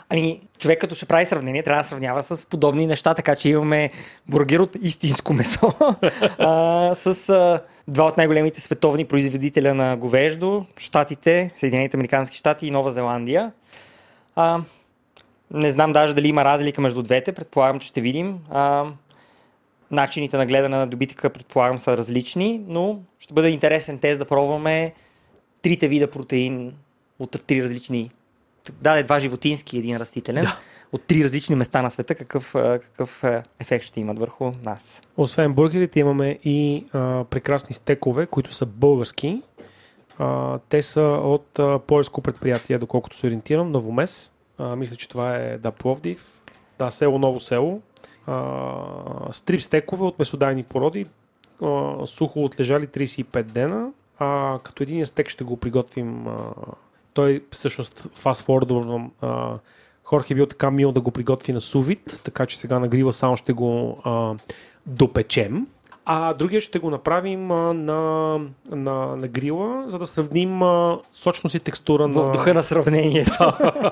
Ами, 0.10 0.42
човек 0.60 0.82
като 0.82 0.96
ще 0.96 1.06
прави 1.06 1.26
сравнение, 1.26 1.64
трябва 1.64 1.84
да 1.84 1.90
сравнява 1.90 2.24
с 2.24 2.46
подобни 2.46 2.88
неща, 2.88 3.14
така 3.14 3.36
че 3.36 3.50
имаме 3.50 3.92
бургер 4.28 4.60
от 4.60 4.76
истинско 4.82 5.34
месо 5.34 5.74
а, 6.38 6.96
с 6.96 7.30
а, 7.30 7.62
два 7.88 8.04
от 8.04 8.18
най-големите 8.18 8.62
световни 8.62 9.06
производителя 9.06 9.74
на 9.74 9.98
говеждо, 9.98 10.66
Штатите, 10.78 11.52
Съединените 11.60 11.98
Американски 11.98 12.38
щати 12.38 12.68
и 12.68 12.72
Нова 12.72 12.92
Зеландия. 12.92 13.52
А, 14.36 14.62
не 15.52 15.72
знам 15.72 15.94
даже 15.94 16.14
дали 16.14 16.28
има 16.28 16.46
разлика 16.46 16.82
между 16.82 17.02
двете, 17.02 17.32
предполагам, 17.32 17.80
че 17.80 17.88
ще 17.88 18.02
видим. 18.02 18.40
А, 18.50 18.86
начините 19.92 20.38
на 20.38 20.46
гледане 20.46 20.78
на 20.78 20.88
добитъка, 20.88 21.30
предполагам, 21.30 21.80
са 21.80 21.98
различни, 21.98 22.62
но 22.68 23.00
ще 23.20 23.34
бъде 23.34 23.50
интересен 23.50 24.00
тест 24.00 24.20
да 24.20 24.26
пробваме 24.26 24.94
трите 25.62 25.88
вида 25.88 26.12
протеин 26.12 26.74
от 27.20 27.44
три 27.48 27.64
различни 27.64 28.12
даде 28.82 29.04
два 29.04 29.20
животински 29.20 29.76
и 29.76 29.80
един 29.80 29.98
растителен, 29.98 30.44
да. 30.44 30.60
от 30.92 31.04
три 31.04 31.24
различни 31.24 31.56
места 31.56 31.82
на 31.82 31.92
света, 31.92 32.16
какъв, 32.16 32.52
какъв 32.54 33.24
ефект 33.60 33.86
ще 33.86 34.00
имат 34.00 34.20
върху 34.20 34.52
нас. 34.66 35.02
Освен 35.18 35.54
бургерите 35.54 36.00
имаме 36.00 36.40
и 36.44 36.86
а, 36.94 37.24
прекрасни 37.24 37.74
стекове, 37.74 38.26
които 38.26 38.54
са 38.54 38.66
български. 38.66 39.42
А, 40.18 40.60
те 40.70 40.82
са 40.82 41.02
от 41.02 41.60
а, 41.60 41.80
полско 41.80 42.22
предприятие, 42.22 42.78
доколкото 42.78 43.18
се 43.18 43.28
ориентирам, 43.28 43.72
Новомес. 43.72 44.32
А, 44.58 44.76
мисля, 44.76 44.96
че 44.96 45.10
това 45.10 45.36
е 45.36 45.58
да, 45.58 45.72
Пловдив. 45.72 46.42
Да, 46.80 46.90
село 46.90 47.20
Ново 47.20 47.40
село. 47.40 47.82
А, 48.28 48.74
стрип 49.32 49.62
стекове 49.62 50.04
от 50.04 50.20
месодайни 50.20 50.64
породи, 50.64 51.06
а, 51.64 52.08
сухо 52.08 52.44
отлежали 52.44 52.88
35 52.88 53.44
дена. 53.44 53.92
А, 54.20 54.60
като 54.64 54.84
един 54.84 55.06
стек 55.06 55.30
ще 55.30 55.44
го 55.44 55.58
приготвим. 55.58 56.28
А, 56.28 56.38
той 57.14 57.44
всъщност 57.52 58.08
фастфордвам 58.14 59.12
Хорхе 60.10 60.36
бил 60.36 60.46
така 60.46 60.72
мил 60.72 60.92
да 60.92 61.02
го 61.02 61.12
приготви 61.12 61.54
на 61.54 61.62
сувит, 61.62 62.22
така 62.24 62.46
че 62.46 62.60
сега 62.60 62.80
на 62.80 62.88
грила 62.88 63.14
само 63.14 63.38
ще 63.38 63.54
го 63.54 64.02
а, 64.04 64.36
допечем. 64.86 65.68
А 66.06 66.34
другия 66.34 66.62
ще 66.62 66.80
го 66.80 66.90
направим 66.90 67.52
а, 67.52 67.74
на, 67.74 68.40
на, 68.70 69.16
на 69.16 69.28
грила, 69.28 69.84
за 69.88 70.00
да 70.00 70.06
сравним 70.06 70.64
а, 70.64 71.00
сочност 71.14 71.56
и 71.56 71.60
текстура 71.60 72.08
на... 72.08 72.22
В 72.22 72.32
духа 72.32 72.54
на 72.54 72.64
сравнението. 72.64 73.52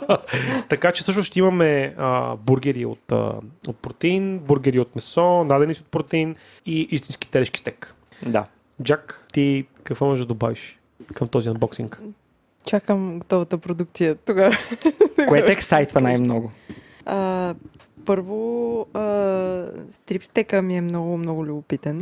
така 0.70 0.92
че 0.92 1.04
също 1.04 1.24
ще 1.24 1.40
имаме 1.40 1.96
а, 1.98 2.36
бургери 2.36 2.86
от, 2.86 3.12
а, 3.12 3.34
от 3.68 3.78
протеин, 3.78 4.40
бургери 4.40 4.80
от 4.80 4.96
месо, 4.96 5.44
надени 5.44 5.72
от 5.72 5.92
протеин 5.92 6.36
и 6.66 6.88
истински 6.92 7.32
телешки 7.32 7.60
стек. 7.60 7.96
да. 8.26 8.46
Джак, 8.84 9.28
ти 9.34 9.68
какво 9.84 10.06
можеш 10.06 10.22
да 10.22 10.28
добавиш 10.28 10.80
към 11.14 11.28
този 11.28 11.50
анбоксинг? 11.50 12.02
Чакам 12.68 13.20
готовата 13.20 13.58
продукция 13.58 14.16
тогава. 14.16 14.58
Кое 15.28 15.46
те 15.46 15.52
ексайтва 15.52 16.02
най-много? 16.02 16.52
А, 17.06 17.56
първо, 18.06 18.82
а, 18.94 19.66
стрипстека 19.90 20.62
ми 20.62 20.78
е 20.78 20.82
много, 20.82 21.18
много 21.18 21.46
любопитен. 21.46 22.02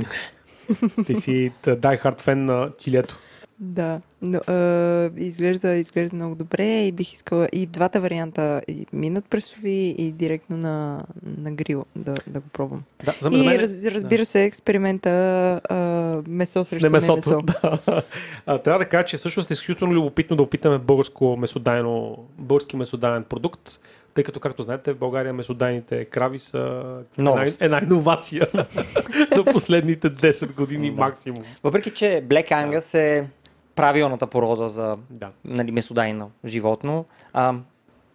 Ти 1.05 1.16
си 1.16 1.51
die 1.63 2.03
hard 2.03 2.22
фен 2.22 2.45
на 2.45 2.70
чилето. 2.78 3.18
Да, 3.60 4.01
но, 4.22 4.38
а, 4.47 5.10
изглежда, 5.18 5.76
изглежда 5.76 6.16
много 6.16 6.36
добре 6.36 6.84
и 6.86 6.91
бих 6.91 7.14
искала 7.14 7.47
и 7.53 7.68
в 7.68 7.70
двата 7.70 8.01
варианта 8.01 8.62
и 8.68 8.86
минат 8.93 9.26
пресови 9.26 9.95
и 9.97 10.12
директно 10.12 10.58
на, 10.58 11.01
на 11.38 11.51
грил 11.51 11.86
да, 11.95 12.14
да 12.28 12.39
го 12.39 12.49
пробвам. 12.53 12.84
Да, 13.06 13.14
за, 13.20 13.30
и 13.30 13.45
мен, 13.45 13.60
раз, 13.60 13.72
разбира 13.86 14.26
се, 14.26 14.43
експеримента 14.43 15.10
а, 15.70 15.76
месо 16.28 16.66
срещу 16.66 16.86
немесото. 16.86 17.16
месо. 17.16 17.41
Да. 17.86 18.03
А, 18.45 18.58
трябва 18.58 18.80
да 18.80 18.89
кажа, 18.89 19.06
че 19.06 19.18
всъщност 19.18 19.51
е 19.51 19.53
изключително 19.53 19.93
любопитно 19.93 20.36
да 20.36 20.43
опитаме 20.43 20.78
българско 20.78 21.38
месодайно, 21.38 22.26
български 22.38 22.78
месодаен 22.78 23.24
продукт, 23.24 23.80
тъй 24.14 24.24
като, 24.24 24.39
както 24.39 24.64
знаете, 24.64 24.93
в 24.93 24.97
България 24.97 25.34
месодайните 25.34 26.06
крави 26.06 26.39
са 26.39 26.84
една, 27.18 27.45
една 27.60 27.82
иновация 27.84 28.47
на 29.38 29.45
последните 29.45 30.10
10 30.10 30.53
години 30.56 30.91
Да. 30.91 31.01
максимум. 31.01 31.43
Въпреки, 31.64 31.91
че 31.91 32.24
Black 32.28 32.51
Angus 32.51 32.93
е 32.93 33.28
правилната 33.76 34.28
порода 34.28 34.69
за 34.69 34.97
Да. 35.09 35.30
нали, 35.45 35.71
месодайно 35.71 36.32
животно, 36.45 37.05
а, 37.34 37.53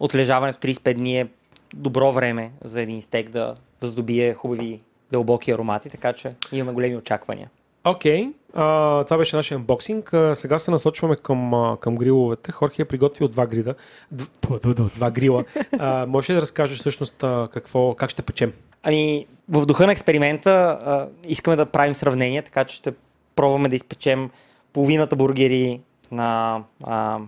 отлежаването 0.00 0.58
35 0.58 0.94
дни 0.94 1.20
е 1.20 1.28
добро 1.74 2.12
време 2.12 2.50
за 2.64 2.80
един 2.80 3.02
стек 3.02 3.30
да, 3.30 3.54
да 3.80 3.88
здобие 3.88 4.34
хубави 4.34 4.80
дълбоки 5.12 5.50
аромати, 5.50 5.90
така 5.90 6.12
че 6.12 6.34
имаме 6.52 6.72
големи 6.72 6.96
очаквания. 6.96 7.50
Окей, 7.84 8.32
okay. 8.54 9.04
това 9.04 9.16
беше 9.18 9.36
нашия 9.36 9.56
анбоксинг. 9.56 10.14
А, 10.14 10.34
сега 10.34 10.58
се 10.58 10.70
насочваме 10.70 11.16
към, 11.16 11.54
а, 11.54 11.76
към 11.76 11.96
гриловете. 11.96 12.52
Хорхи 12.52 12.82
е 12.82 12.84
приготвил 12.84 13.28
два 13.28 13.46
грида. 13.46 13.74
Дв- 14.14 14.94
Два 14.94 15.11
грила. 15.11 15.44
А, 15.78 16.06
можеш 16.06 16.30
ли 16.30 16.34
да 16.34 16.40
разкажеш 16.40 16.78
всъщност 16.78 17.24
а, 17.24 17.48
какво, 17.52 17.94
как 17.94 18.11
ще 18.11 18.22
печем? 18.22 18.52
Ами, 18.82 19.26
в 19.48 19.66
духа 19.66 19.86
на 19.86 19.92
експеримента 19.92 20.50
а, 20.50 21.08
искаме 21.28 21.56
да 21.56 21.66
правим 21.66 21.94
сравнение, 21.94 22.42
така 22.42 22.64
че 22.64 22.76
ще 22.76 22.92
пробваме 23.36 23.68
да 23.68 23.76
изпечем 23.76 24.30
половината 24.73 25.16
бургери 25.16 25.81
на 26.12 26.62
а, 26.85 27.18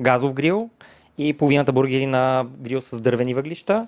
газов 0.00 0.32
грил 0.32 0.70
и 1.18 1.32
половината 1.32 1.72
бургери 1.72 2.06
на 2.06 2.46
грил 2.58 2.80
с 2.80 3.00
дървени 3.00 3.34
въглища. 3.34 3.86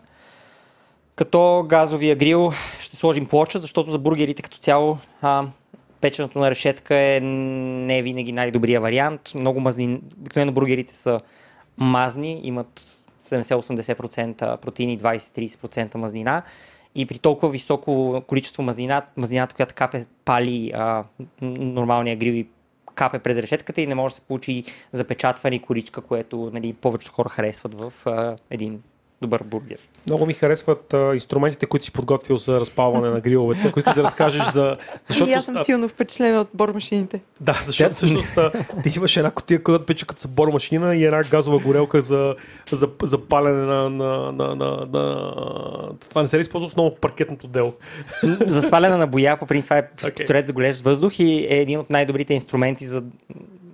Като 1.17 1.67
газовия 1.69 2.17
грил 2.17 2.53
ще 2.81 2.97
сложим 2.97 3.27
плоча, 3.27 3.59
защото 3.59 3.91
за 3.91 3.99
бургерите 3.99 4.43
като 4.43 4.59
цяло 4.59 4.99
а, 5.23 5.47
печеното 6.01 6.39
на 6.39 6.51
решетка 6.51 7.01
е 7.01 7.21
не 7.21 8.03
винаги 8.03 8.33
най-добрия 8.33 8.81
вариант. 8.81 9.33
Много 9.35 9.61
мазни, 9.61 10.01
обикновено 10.21 10.53
бургерите 10.53 10.97
са 10.97 11.21
мазни, 11.77 12.41
имат 12.45 13.05
70-80% 13.31 14.57
протеини, 14.57 14.99
20-30% 14.99 15.95
мазнина. 15.95 16.43
И 16.95 17.07
при 17.07 17.19
толкова 17.19 17.53
високо 17.53 18.23
количество 18.27 18.63
мазнина, 18.63 19.03
мазнината, 19.17 19.55
която 19.55 19.75
капе, 19.75 20.07
пали 20.25 20.73
а, 20.75 21.05
нормалния 21.43 22.17
грил 22.17 22.33
и 22.33 22.49
капе 22.99 23.19
през 23.19 23.39
решетката 23.39 23.81
и 23.81 23.87
не 23.87 23.95
може 23.95 24.13
да 24.13 24.17
се 24.17 24.21
получи 24.21 24.65
запечатване 24.93 25.57
и 25.57 25.63
коричка, 25.63 26.01
което 26.01 26.51
нали, 26.55 26.73
повечето 26.73 27.13
хора 27.13 27.29
харесват 27.29 27.75
в 27.75 27.93
а, 28.07 28.37
един 28.51 28.83
добър 29.23 29.43
бургер. 29.43 29.79
Много 30.07 30.27
ми 30.27 30.33
харесват 30.33 30.95
а, 30.95 31.15
инструментите, 31.15 31.67
които 31.67 31.85
си 31.85 31.93
подготвил 31.93 32.37
за 32.37 32.61
разпалване 32.61 33.11
на 33.11 33.21
гриловете, 33.21 33.73
които 33.73 33.95
да 33.95 34.03
разкажеш 34.03 34.43
за... 34.45 34.77
Защото, 35.09 35.31
и 35.31 35.33
аз 35.33 35.45
съм 35.45 35.57
силно 35.63 35.89
впечатлена 35.89 36.41
от 36.41 36.49
бормашините. 36.55 37.21
Да, 37.41 37.59
защото 37.63 37.95
всъщност 37.95 38.39
ти 38.83 38.93
имаш 38.97 39.17
една 39.17 39.31
котия, 39.31 39.63
която 39.63 39.87
пече 39.87 40.07
като 40.07 40.21
са 40.21 40.29
бормашина 40.29 40.97
и 40.97 41.05
една 41.05 41.23
газова 41.23 41.59
горелка 41.59 42.03
за, 42.03 42.35
за, 42.71 42.89
за 43.03 43.19
палене 43.19 43.63
на, 43.63 43.91
на, 43.91 44.33
на, 44.33 44.55
на, 44.55 44.87
на... 44.93 45.33
Това 46.09 46.23
не 46.23 46.29
се 46.29 46.37
ли 46.37 46.41
използва 46.41 46.67
основно 46.67 46.91
в 46.91 47.01
паркетното 47.01 47.47
дело? 47.47 47.75
за 48.47 48.63
сваляне 48.63 48.97
на 48.97 49.07
боя, 49.07 49.37
по 49.37 49.47
принцип, 49.47 49.69
това 49.69 49.79
е 49.79 49.83
okay. 49.97 50.17
пистолет 50.17 50.47
за 50.47 50.53
голещ 50.53 50.81
въздух 50.81 51.19
и 51.19 51.47
е 51.51 51.57
един 51.57 51.81
от 51.81 51.91
най-добрите 51.91 52.35
инструменти 52.35 52.87
за 52.87 53.03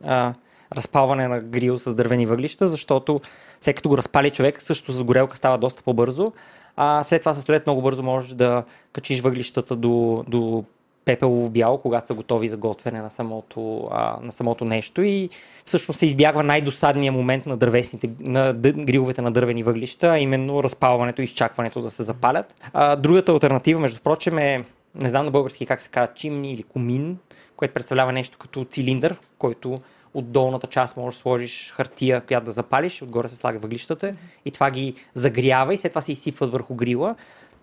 а, 0.05 0.34
разпалване 0.77 1.29
на 1.29 1.41
грил 1.41 1.79
с 1.79 1.95
дървени 1.95 2.27
въглища, 2.27 2.69
защото 2.69 3.21
всеки 3.61 3.77
като 3.77 3.89
го 3.89 3.99
разпали 3.99 4.31
човек, 4.31 4.62
също 4.62 4.93
с 4.93 5.05
горелка 5.05 5.37
става 5.37 5.59
доста 5.59 5.83
по-бързо. 5.83 6.33
А 6.77 7.03
след 7.03 7.23
това 7.23 7.35
с 7.35 7.61
много 7.67 7.83
бързо 7.83 8.03
можеш 8.03 8.31
да 8.31 8.65
качиш 8.93 9.21
въглищата 9.21 9.77
до, 9.77 10.25
до 10.29 10.65
пепелово 11.05 11.51
бяло, 11.51 11.79
когато 11.79 12.07
са 12.07 12.15
готови 12.15 12.49
за 12.49 12.57
готвене 12.57 13.03
на 13.03 13.11
самото, 13.11 13.89
а, 13.91 14.19
на 14.23 14.33
самото 14.33 14.65
нещо 14.65 15.03
и 15.03 15.29
всъщност 15.65 16.01
се 16.01 16.07
избягва 16.07 16.43
най-досадния 16.43 17.12
момент 17.12 17.47
на, 17.47 17.57
дървесните, 17.57 18.11
на 18.21 18.53
гриловете 18.55 19.23
на 19.23 19.33
дървени 19.33 19.62
въглища, 19.62 20.07
а 20.07 20.19
именно 20.19 20.62
разпалването 20.62 21.23
и 21.23 21.25
изчакването 21.25 21.81
да 21.81 21.91
се 21.91 22.03
запалят. 22.03 22.55
А, 22.73 22.97
другата 22.97 23.33
альтернатива, 23.33 23.81
между 23.81 24.01
прочим, 24.01 24.39
е, 24.39 24.65
не 24.95 25.11
знам 25.11 25.25
на 25.25 25.31
български 25.31 25.67
как 25.67 25.81
се 25.81 25.91
казва, 25.91 26.15
чимни 26.15 26.53
или 26.53 26.62
комин, 26.62 27.19
което 27.57 27.75
представлява 27.75 28.12
нещо 28.12 28.39
като 28.39 28.65
цилиндър, 28.65 29.17
който 29.39 29.79
от 30.15 30.33
долната 30.33 30.67
част 30.67 30.97
можеш 30.97 31.17
да 31.19 31.21
сложиш 31.23 31.73
хартия, 31.77 32.21
която 32.21 32.45
да 32.45 32.53
запалиш, 32.53 33.03
отгоре 33.03 33.29
се 33.29 33.37
слага 33.37 33.59
въглищата 33.59 34.15
и 34.45 34.51
това 34.51 34.71
ги 34.71 34.95
загрява 35.15 35.75
и 35.75 35.77
след 35.77 35.93
това 35.93 36.03
се 36.03 36.12
изсипват 36.12 36.53
върху 36.53 36.75
грила. 36.75 37.15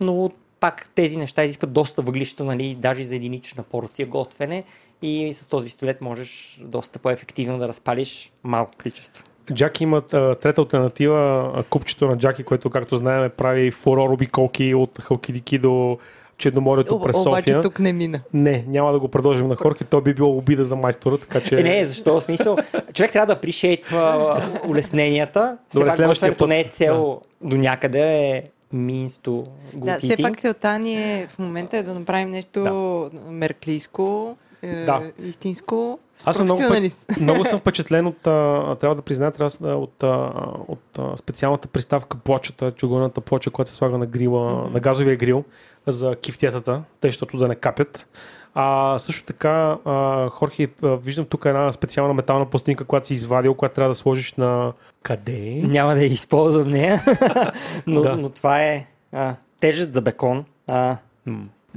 Но 0.02 0.32
пак 0.60 0.90
тези 0.96 1.18
неща 1.18 1.44
изискват 1.44 1.74
доста 1.74 2.02
въглища, 2.02 2.44
нали, 2.44 2.76
даже 2.76 3.04
за 3.04 3.16
единична 3.16 3.64
порция 3.64 4.06
готвене 4.06 4.64
и 5.02 5.34
с 5.34 5.48
този 5.48 5.66
пистолет 5.66 6.02
можеш 6.02 6.60
доста 6.62 7.00
по-ефективно 7.00 7.58
да 7.58 7.68
разпалиш 7.68 8.32
малко 8.44 8.72
количество. 8.82 9.24
Джаки 9.54 9.84
имат 9.84 10.08
трета 10.42 10.62
альтернатива, 10.62 11.64
купчето 11.70 12.08
на 12.08 12.18
Джаки, 12.18 12.44
което, 12.44 12.70
както 12.70 12.98
знаем, 12.98 13.32
прави 13.38 13.72
фурор 13.72 14.10
обиколки 14.10 14.74
от 14.74 15.00
Халкидики 15.00 15.58
до 15.58 15.98
Черноморието 16.42 17.00
през 17.00 17.16
София. 17.16 17.30
Обаче 17.30 17.62
тук 17.62 17.80
не 17.80 17.94
мина. 17.94 18.20
Не, 18.34 18.66
няма 18.68 18.92
да 18.92 19.00
го 19.00 19.08
предложим 19.08 19.48
на 19.48 19.56
Хорхе, 19.56 19.84
то 19.84 20.02
би 20.02 20.14
било 20.14 20.38
обида 20.38 20.66
за 20.66 20.76
майстора, 20.76 21.18
така 21.18 21.42
че... 21.42 21.60
Е, 21.60 21.64
не, 21.64 21.86
защо? 21.86 22.20
В 22.20 22.24
смисъл, 22.24 22.58
човек 22.94 23.12
трябва 23.12 23.36
да 23.36 23.42
пришейтва 23.42 24.42
улесненията. 24.68 25.58
Добре, 25.74 25.92
следващия 25.92 26.38
път... 26.38 26.50
не 26.50 26.60
е 26.60 26.64
цел 26.64 27.22
да. 27.42 27.50
до 27.50 27.58
някъде, 27.58 28.00
е 28.00 28.44
means 28.76 29.08
to 29.08 29.48
Да, 29.74 29.98
все 29.98 30.18
пак 30.22 30.42
целта 30.42 30.80
ни 30.80 30.96
е 30.96 31.28
в 31.28 31.40
момента 31.40 31.78
е 31.78 31.84
да 31.84 31.94
направим 31.94 32.30
нещо 32.30 32.62
да. 32.62 33.32
мерклийско, 33.32 34.36
е, 34.62 34.86
да. 34.86 35.12
истинско. 35.24 36.00
Аз 36.26 36.36
съм 36.36 36.46
много, 36.46 36.62
много 37.20 37.46
съм 37.46 37.60
впечатлен 37.60 38.08
от, 38.08 38.28
а, 38.28 38.76
трябва 38.76 38.96
да 38.96 39.02
призная, 39.02 39.32
трябва, 39.32 39.76
от, 39.76 40.04
а, 40.04 40.32
от 40.68 41.00
а, 41.00 41.18
специалната 41.18 41.68
приставка 41.68 42.18
плочата, 42.18 42.72
чугунната 42.72 43.22
плоча, 43.22 43.52
която 43.52 43.72
се 43.72 43.76
слага 43.76 43.98
на 43.98 44.06
грила, 44.06 44.42
mm-hmm. 44.42 44.74
на 44.74 44.80
газовия 44.80 45.16
грил 45.16 45.44
за 45.88 46.16
кифтетата, 46.16 46.84
тъй, 47.00 47.10
защото 47.10 47.38
да 47.38 47.48
не 47.48 47.56
капят. 47.56 48.08
А 48.54 49.00
също 49.00 49.26
така, 49.26 49.78
а, 49.86 50.30
Хорхи, 50.30 50.68
а, 50.84 50.96
виждам 50.96 51.26
тук 51.26 51.46
една 51.46 51.72
специална 51.72 52.14
метална 52.14 52.46
пластинка, 52.46 52.86
която 52.86 53.08
си 53.08 53.14
извадил, 53.14 53.54
която 53.54 53.76
трябва 53.76 53.92
да 53.92 53.96
сложиш 53.96 54.34
на 54.34 54.74
къде? 55.04 55.62
Няма 55.64 55.94
да 55.94 56.02
я 56.02 56.06
използвам 56.06 56.68
нея, 56.68 57.04
но, 57.88 58.02
да. 58.02 58.16
но 58.16 58.30
това 58.30 58.62
е 58.62 58.88
а, 59.12 59.36
тежест 59.60 59.94
за 59.94 60.02
бекон. 60.02 60.46
А, 60.68 60.98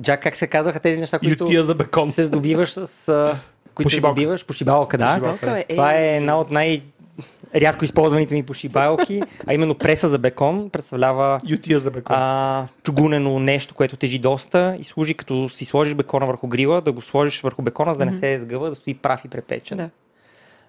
Джак, 0.01 0.23
как 0.23 0.37
се 0.37 0.47
казваха 0.47 0.81
тези 0.81 1.01
неща, 1.01 1.19
които 1.19 1.45
Ютия 1.45 1.63
за 1.63 1.75
бекон. 1.75 2.11
се 2.11 2.25
здобиваш 2.25 2.73
с... 2.73 3.09
А, 3.09 3.39
които 3.75 3.91
се 3.91 3.99
здобиваш, 3.99 4.47
пошибалка, 4.47 4.99
да. 4.99 5.07
Пошибалка, 5.07 5.59
е. 5.59 5.65
Това 5.71 5.95
е 5.95 6.17
една 6.17 6.39
от 6.39 6.51
най- 6.51 6.83
рядко 7.57 7.85
използваните 7.85 8.35
ми 8.35 8.43
пошибалки, 8.43 9.23
а 9.47 9.55
именно 9.55 9.75
преса 9.75 10.09
за 10.09 10.19
бекон, 10.19 10.71
представлява 10.71 11.41
Ютия 11.45 11.79
за 11.79 11.91
бекон. 11.91 12.17
А, 12.17 12.67
чугунено 12.83 13.39
нещо, 13.39 13.75
което 13.75 13.97
тежи 13.97 14.19
доста 14.19 14.77
и 14.81 14.85
служи 14.85 15.15
като 15.15 15.49
си 15.49 15.65
сложиш 15.65 15.95
бекона 15.95 16.27
върху 16.27 16.47
грила, 16.49 16.81
да 16.81 16.93
го 16.93 17.03
сложиш 17.03 17.41
върху 17.41 17.63
бекона, 17.63 17.93
за 17.93 17.99
да 17.99 18.07
не 18.07 18.13
се 18.13 18.39
сгъва, 18.39 18.69
да 18.71 18.75
стои 18.75 18.95
прав 18.95 19.25
и 19.25 19.29
препечен. 19.29 19.79
Да. 19.79 19.91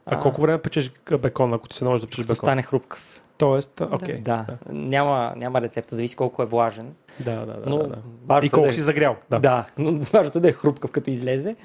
А, 0.05 0.15
а 0.15 0.19
колко 0.19 0.41
време 0.41 0.57
печеш 0.57 0.91
бекон, 1.21 1.53
ако 1.53 1.67
ти 1.67 1.77
се 1.77 1.83
наложи 1.83 2.01
да 2.01 2.07
печеш 2.07 2.25
бекон? 2.25 2.35
стане 2.35 2.61
хрупкав. 2.61 3.21
Тоест, 3.37 3.81
окей. 3.81 4.15
Okay, 4.15 4.21
да. 4.21 4.45
да. 4.47 4.73
Няма, 4.73 5.33
няма 5.37 5.61
рецепта, 5.61 5.95
зависи 5.95 6.15
колко 6.15 6.43
е 6.43 6.45
влажен. 6.45 6.93
Да, 7.19 7.45
да, 7.45 7.45
да. 7.45 7.63
Но, 7.69 7.77
да, 7.77 7.95
да. 8.39 8.45
И 8.45 8.49
колко 8.49 8.67
да 8.67 8.69
е, 8.69 8.73
си 8.73 8.81
загрял. 8.81 9.15
Да, 9.29 9.39
да 9.39 9.65
но 9.77 9.91
важното 10.13 10.37
е 10.37 10.41
да 10.41 10.49
е 10.49 10.51
хрупкав, 10.51 10.91
като 10.91 11.09
излезе. 11.09 11.55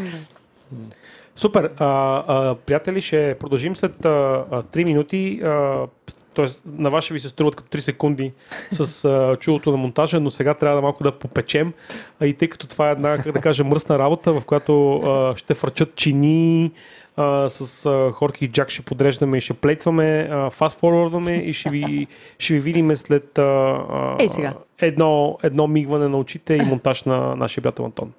Супер. 1.37 1.73
А, 1.77 1.87
а, 2.27 2.55
приятели, 2.55 3.01
ще 3.01 3.37
продължим 3.41 3.77
след 3.77 4.05
а, 4.05 4.45
а, 4.51 4.63
3 4.63 4.85
минути. 4.85 5.41
А, 5.45 5.87
Тоест, 6.35 6.63
на 6.67 6.91
ваше 6.91 7.15
ви 7.15 7.21
се 7.21 7.29
струват 7.29 7.57
като 7.57 7.79
3 7.79 7.81
секунди 7.81 8.33
с 8.71 9.05
а, 9.05 9.37
чудото 9.37 9.71
на 9.71 9.77
монтажа, 9.77 10.21
но 10.21 10.31
сега 10.31 10.55
трябва 10.55 10.77
да 10.77 10.83
малко 10.83 11.03
да 11.03 11.13
попечем. 11.13 11.73
А, 12.21 12.27
и 12.27 12.35
тъй 12.35 12.49
като 12.49 12.67
това 12.67 12.89
е 12.89 12.93
една, 12.93 13.17
как 13.17 13.33
да 13.33 13.41
кажа, 13.41 13.65
мръсна 13.65 13.99
работа, 13.99 14.33
в 14.33 14.45
която 14.45 14.97
а, 14.97 15.37
ще 15.37 15.55
фърчат 15.55 15.95
чини, 15.95 16.73
а, 17.17 17.49
с 17.49 17.87
а, 17.87 18.13
Хорки 18.13 18.45
и 18.45 18.49
Джак 18.49 18.71
ще 18.71 18.83
подреждаме 18.83 19.39
и 19.39 19.41
ще 19.41 19.55
плейтваме, 19.55 20.31
фастфорвардваме 20.51 21.37
и 21.37 21.53
ще 21.53 21.71
ви, 21.71 22.07
ще 22.39 22.55
ви 22.55 22.61
видим 22.61 22.97
след 22.97 23.39
а, 23.39 23.77
Ей, 24.21 24.29
сега. 24.29 24.55
Едно, 24.79 25.39
едно 25.43 25.67
мигване 25.67 26.09
на 26.09 26.19
очите 26.19 26.55
и 26.55 26.63
монтаж 26.63 27.05
на 27.05 27.37
нашия 27.37 27.63
приятел 27.63 27.85
Антон. 27.85 28.13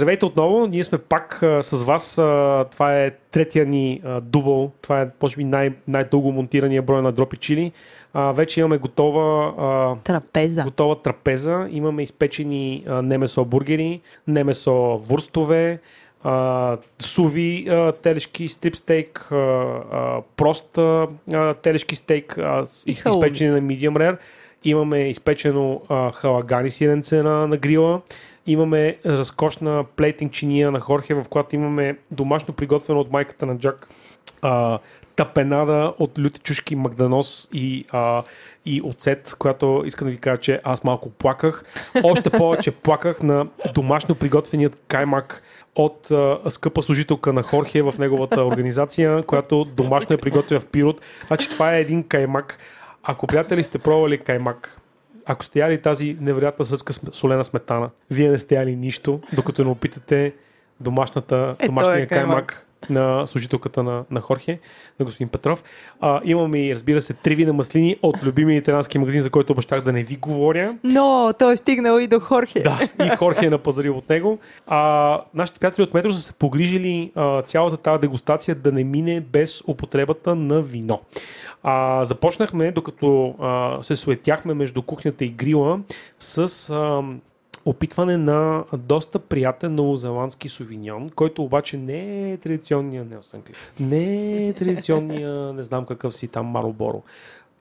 Здравейте 0.00 0.26
отново, 0.26 0.66
ние 0.66 0.84
сме 0.84 0.98
пак 0.98 1.42
а, 1.42 1.62
с 1.62 1.84
вас. 1.84 2.18
А, 2.18 2.64
това 2.72 3.00
е 3.00 3.10
третия 3.30 3.66
ни 3.66 4.00
а, 4.04 4.20
дубъл. 4.20 4.72
Това 4.82 5.02
е, 5.02 5.08
може 5.22 5.36
би, 5.36 5.44
най- 5.44 5.72
най-дълго 5.88 6.32
монтирания 6.32 6.82
брой 6.82 7.02
на 7.02 7.12
Дропи 7.12 7.36
Чили. 7.36 7.72
А, 8.14 8.32
вече 8.32 8.60
имаме 8.60 8.78
готова 8.78 9.54
а, 9.58 9.96
трапеза. 10.04 10.62
Готова 10.64 11.02
трапеза. 11.02 11.68
Имаме 11.70 12.02
изпечени 12.02 12.84
а, 12.88 13.02
немесо 13.02 13.44
бургери, 13.44 14.00
немесо 14.26 14.98
вурстове, 14.98 15.78
а, 16.22 16.76
суви 16.98 17.66
а, 17.70 17.92
телешки 17.92 18.48
стрип 18.48 18.76
стейк, 18.76 19.28
а, 19.30 19.36
а, 19.36 20.22
прост 20.36 20.78
а, 20.78 21.08
телешки 21.62 21.96
стейк, 21.96 22.38
а, 22.38 22.66
изпечени 22.86 23.50
на 23.50 23.62
medium 23.62 23.92
rare. 23.92 24.16
Имаме 24.64 25.10
изпечено 25.10 25.82
а, 25.88 26.12
халагани 26.12 26.70
сиренце 26.70 27.22
на, 27.22 27.46
на 27.46 27.56
грила. 27.56 28.00
Имаме 28.46 28.98
разкошна 29.06 29.84
плейтинг 29.96 30.32
чиния 30.32 30.70
на 30.70 30.80
Хорхе, 30.80 31.14
в 31.14 31.24
която 31.30 31.56
имаме 31.56 31.96
домашно 32.10 32.54
приготвено 32.54 33.00
от 33.00 33.12
майката 33.12 33.46
на 33.46 33.58
Джак 33.58 33.88
а, 34.42 34.78
тапенада 35.16 35.94
от 35.98 36.18
люти 36.18 36.40
чушки 36.40 36.76
Магданос 36.76 37.48
и, 37.52 37.84
а, 37.92 38.22
и 38.66 38.82
оцет, 38.84 39.34
която 39.38 39.82
искам 39.86 40.08
да 40.08 40.12
ви 40.12 40.18
кажа, 40.18 40.40
че 40.40 40.60
аз 40.64 40.84
малко 40.84 41.10
плаках. 41.10 41.64
Още 42.02 42.30
повече 42.38 42.70
плаках 42.70 43.22
на 43.22 43.46
домашно 43.74 44.14
приготвеният 44.14 44.78
каймак 44.88 45.42
от 45.76 46.10
а, 46.10 46.38
скъпа 46.50 46.82
служителка 46.82 47.32
на 47.32 47.42
Хорхе 47.42 47.82
в 47.82 47.94
неговата 47.98 48.44
организация, 48.44 49.22
която 49.22 49.64
домашно 49.64 50.14
е 50.14 50.18
приготвя 50.18 50.60
в 50.60 50.66
пирот. 50.66 51.00
Значи 51.26 51.48
това 51.48 51.76
е 51.76 51.80
един 51.80 52.08
каймак. 52.08 52.58
Ако 53.02 53.26
приятели 53.26 53.62
сте 53.62 53.78
пробвали 53.78 54.18
каймак, 54.18 54.79
ако 55.30 55.44
сте 55.44 55.58
яли 55.58 55.82
тази 55.82 56.16
невероятна 56.20 56.64
сръчка 56.64 56.92
солена 56.92 57.44
сметана, 57.44 57.90
вие 58.10 58.30
не 58.30 58.38
сте 58.38 58.54
яли 58.54 58.76
нищо, 58.76 59.20
докато 59.32 59.64
не 59.64 59.70
опитате 59.70 60.32
домашната, 60.80 61.56
е, 61.58 61.66
домашния 61.66 62.02
е 62.02 62.06
каймак. 62.06 62.66
на 62.90 63.26
служителката 63.26 63.82
на, 63.82 64.04
на 64.10 64.20
Хорхе, 64.20 64.58
на 65.00 65.04
господин 65.04 65.28
Петров. 65.28 65.64
А, 66.00 66.20
имаме 66.24 66.66
и, 66.66 66.74
разбира 66.74 67.00
се, 67.00 67.14
три 67.14 67.34
вида 67.34 67.52
маслини 67.52 67.96
от 68.02 68.22
любимия 68.22 68.56
италиански 68.56 68.98
магазин, 68.98 69.22
за 69.22 69.30
който 69.30 69.52
обещах 69.52 69.80
да 69.80 69.92
не 69.92 70.02
ви 70.02 70.16
говоря. 70.16 70.76
Но 70.84 71.32
той 71.38 71.52
е 71.52 71.56
стигнал 71.56 71.98
и 71.98 72.06
до 72.06 72.20
Хорхе. 72.20 72.60
Да, 72.62 72.88
и 73.04 73.08
Хорхе 73.08 73.46
е 73.46 73.50
напазарил 73.50 73.98
от 73.98 74.08
него. 74.08 74.38
А, 74.66 75.20
нашите 75.34 75.58
приятели 75.58 75.82
от 75.82 75.94
Метро 75.94 76.12
са 76.12 76.20
се 76.20 76.32
погрижили 76.32 77.12
а, 77.14 77.42
цялата 77.42 77.76
тази 77.76 78.00
дегустация 78.00 78.54
да 78.54 78.72
не 78.72 78.84
мине 78.84 79.20
без 79.20 79.62
употребата 79.66 80.34
на 80.34 80.62
вино. 80.62 81.00
А, 81.62 82.04
започнахме, 82.04 82.72
докато 82.72 83.34
а, 83.40 83.78
се 83.82 83.96
суетяхме 83.96 84.54
между 84.54 84.82
кухнята 84.82 85.24
и 85.24 85.28
грила, 85.28 85.80
с 86.18 86.70
а, 86.70 87.02
опитване 87.64 88.16
на 88.16 88.64
доста 88.78 89.18
приятен 89.18 89.74
новозеландски 89.74 90.48
сувиньон, 90.48 91.10
който 91.10 91.44
обаче 91.44 91.76
не 91.76 92.32
е 92.32 92.36
традиционния 92.36 93.04
Нелсън 93.04 93.42
Клиф. 93.42 93.72
Не 93.80 94.46
е 94.48 94.52
традиционния, 94.52 95.32
не 95.52 95.62
знам 95.62 95.86
какъв 95.86 96.14
си 96.14 96.28
там 96.28 96.46
Маролборо. 96.46 97.02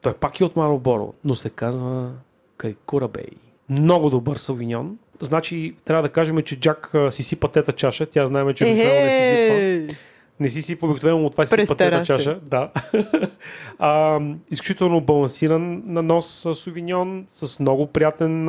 Той 0.02 0.14
пак 0.14 0.40
е 0.40 0.44
от 0.44 0.56
Маролборо, 0.56 1.14
но 1.24 1.36
се 1.36 1.50
казва 1.50 2.12
Кайкура 2.58 3.08
Бей. 3.08 3.30
Много 3.70 4.10
добър 4.10 4.38
сувиньон. 4.38 4.98
Значи, 5.22 5.76
трябва 5.86 6.04
да 6.04 6.10
кажем, 6.10 6.42
че 6.42 6.60
Джак 6.60 6.94
си 7.10 7.24
сипа 7.24 7.48
тета 7.48 7.72
чаша. 7.72 8.06
Тя 8.06 8.26
знаем, 8.26 8.54
че 8.54 8.64
обикновено 8.64 9.06
не 9.06 9.10
си 9.10 9.88
сипва. 9.88 10.09
Не 10.40 10.50
си 10.50 10.62
си 10.62 10.78
обикновено 10.82 11.26
от 11.26 11.32
това 11.32 11.46
си 11.46 11.56
Престара 11.56 11.78
пътета 11.78 12.00
се. 12.00 12.06
чаша. 12.06 12.40
Да. 12.44 12.72
а, 13.80 14.20
изключително 14.52 15.02
балансиран 15.02 15.84
на 15.86 16.02
нос 16.04 16.46
а, 16.46 16.56
сувиньон 16.56 17.26
с 17.30 17.60
много 17.60 17.88
приятен 17.88 18.46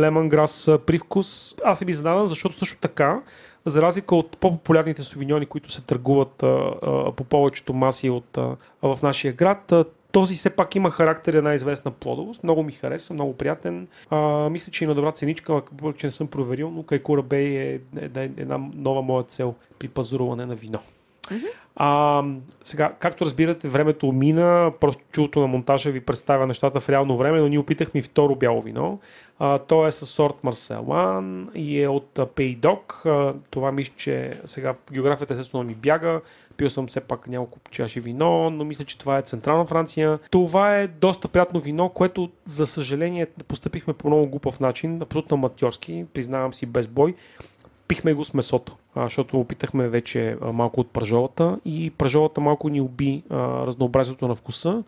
лемонграс 0.00 0.70
привкус. 0.86 1.54
Аз 1.64 1.78
се 1.78 1.84
би 1.84 1.94
зададам, 1.94 2.26
защото 2.26 2.56
също 2.56 2.80
така 2.80 3.20
за 3.66 3.82
разлика 3.82 4.16
от 4.16 4.36
по-популярните 4.36 5.02
сувиньони, 5.02 5.46
които 5.46 5.72
се 5.72 5.82
търгуват 5.82 6.42
а, 6.42 6.46
а, 6.46 7.12
по 7.12 7.24
повечето 7.24 7.74
маси 7.74 8.10
от, 8.10 8.38
а, 8.38 8.56
в 8.82 8.98
нашия 9.02 9.32
град, 9.32 9.72
а, 9.72 9.84
този 10.12 10.36
все 10.36 10.50
пак 10.50 10.74
има 10.74 10.90
характер 10.90 11.34
една 11.34 11.54
известна 11.54 11.90
плодовост. 11.90 12.44
Много 12.44 12.62
ми 12.62 12.72
хареса, 12.72 13.14
много 13.14 13.36
приятен. 13.36 13.88
А, 14.10 14.48
мисля, 14.48 14.72
че 14.72 14.84
и 14.84 14.86
на 14.86 14.94
добра 14.94 15.12
ценичка, 15.12 15.52
въпреки 15.52 15.98
че 15.98 16.06
не 16.06 16.10
съм 16.10 16.26
проверил, 16.26 16.70
но 16.70 16.82
Кайкура 16.82 17.22
Бей 17.22 17.46
е, 17.46 17.74
е, 17.74 17.80
е 18.16 18.30
една 18.36 18.58
нова 18.74 19.02
моя 19.02 19.24
цел 19.24 19.54
при 19.78 19.88
пазаруване 19.88 20.46
на 20.46 20.54
вино. 20.54 20.78
А, 21.76 22.22
сега, 22.64 22.92
както 22.98 23.24
разбирате, 23.24 23.68
времето 23.68 24.12
мина, 24.12 24.72
просто 24.80 25.02
чулото 25.12 25.40
на 25.40 25.46
монтажа 25.46 25.90
ви 25.90 26.00
представя 26.00 26.46
нещата 26.46 26.80
в 26.80 26.88
реално 26.88 27.16
време, 27.16 27.40
но 27.40 27.48
ние 27.48 27.58
опитахме 27.58 28.00
и 28.00 28.02
второ 28.02 28.34
бяло 28.34 28.62
вино. 28.62 29.00
А, 29.38 29.58
то 29.58 29.86
е 29.86 29.90
с 29.90 30.06
сорт 30.06 30.34
Марселан 30.44 31.48
и 31.54 31.82
е 31.82 31.88
от 31.88 32.18
Пейдок. 32.34 33.04
Това 33.50 33.72
мисля, 33.72 33.92
че 33.96 34.40
сега 34.44 34.74
географията 34.92 35.34
естествено 35.34 35.64
ми 35.64 35.74
бяга. 35.74 36.20
Пил 36.56 36.70
съм 36.70 36.86
все 36.86 37.00
пак 37.00 37.28
няколко 37.28 37.58
чаши 37.70 38.00
вино, 38.00 38.50
но 38.50 38.64
мисля, 38.64 38.84
че 38.84 38.98
това 38.98 39.18
е 39.18 39.22
Централна 39.22 39.64
Франция. 39.64 40.18
Това 40.30 40.76
е 40.76 40.86
доста 40.86 41.28
приятно 41.28 41.60
вино, 41.60 41.88
което 41.88 42.30
за 42.44 42.66
съжаление 42.66 43.26
постъпихме 43.48 43.94
по 43.94 44.08
много 44.08 44.26
глупав 44.26 44.60
начин, 44.60 45.02
абсолютно 45.02 45.34
аматьорски, 45.34 46.04
признавам 46.14 46.54
си 46.54 46.66
без 46.66 46.86
бой 46.86 47.14
пихме 47.92 48.12
го 48.12 48.24
с 48.24 48.34
месото, 48.34 48.76
защото 48.96 49.40
опитахме 49.40 49.88
вече 49.88 50.36
малко 50.52 50.80
от 50.80 50.90
пържолата 50.90 51.58
и 51.64 51.90
пържолата 51.90 52.40
малко 52.40 52.68
ни 52.68 52.80
уби 52.80 53.22
разнообразието 53.30 54.28
на 54.28 54.34
вкуса, 54.34 54.82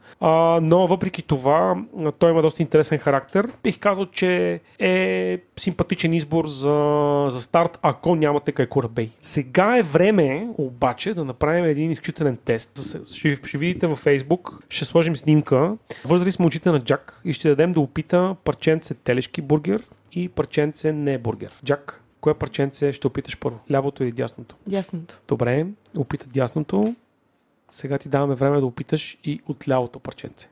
но 0.62 0.86
въпреки 0.86 1.22
това 1.22 1.76
той 2.18 2.30
има 2.30 2.42
доста 2.42 2.62
интересен 2.62 2.98
характер. 2.98 3.48
Бих 3.62 3.78
казал, 3.78 4.06
че 4.06 4.60
е 4.78 5.38
симпатичен 5.56 6.12
избор 6.12 6.46
за, 6.46 7.26
за 7.28 7.42
старт, 7.42 7.78
ако 7.82 8.16
нямате 8.16 8.52
Кайкура 8.52 8.88
Бей. 8.88 9.10
Сега 9.20 9.78
е 9.78 9.82
време 9.82 10.48
обаче 10.58 11.14
да 11.14 11.24
направим 11.24 11.64
един 11.64 11.90
изключителен 11.90 12.38
тест. 12.44 12.80
Ще, 13.14 13.36
ще 13.44 13.58
видите 13.58 13.86
във 13.86 14.04
Facebook, 14.04 14.58
ще 14.68 14.84
сложим 14.84 15.16
снимка. 15.16 15.76
Вързали 16.04 16.32
сме 16.32 16.46
очите 16.46 16.70
на 16.70 16.80
Джак 16.80 17.20
и 17.24 17.32
ще 17.32 17.48
дадем 17.48 17.72
да 17.72 17.80
опита 17.80 18.36
парченце 18.44 18.94
телешки 18.94 19.42
бургер 19.42 19.82
и 20.12 20.28
парченце 20.28 20.92
не 20.92 21.18
бургер. 21.18 21.52
Джак, 21.64 22.03
кое 22.24 22.34
парченце 22.34 22.92
ще 22.92 23.06
опиташ 23.06 23.38
първо? 23.38 23.58
Лявото 23.72 24.04
или 24.04 24.12
дясното? 24.12 24.56
Дясното. 24.66 25.20
Добре, 25.28 25.66
опита 25.96 26.26
дясното. 26.26 26.94
Сега 27.70 27.98
ти 27.98 28.08
даваме 28.08 28.34
време 28.34 28.60
да 28.60 28.66
опиташ 28.66 29.18
и 29.24 29.40
от 29.46 29.68
лявото 29.68 29.98
парченце. 29.98 30.48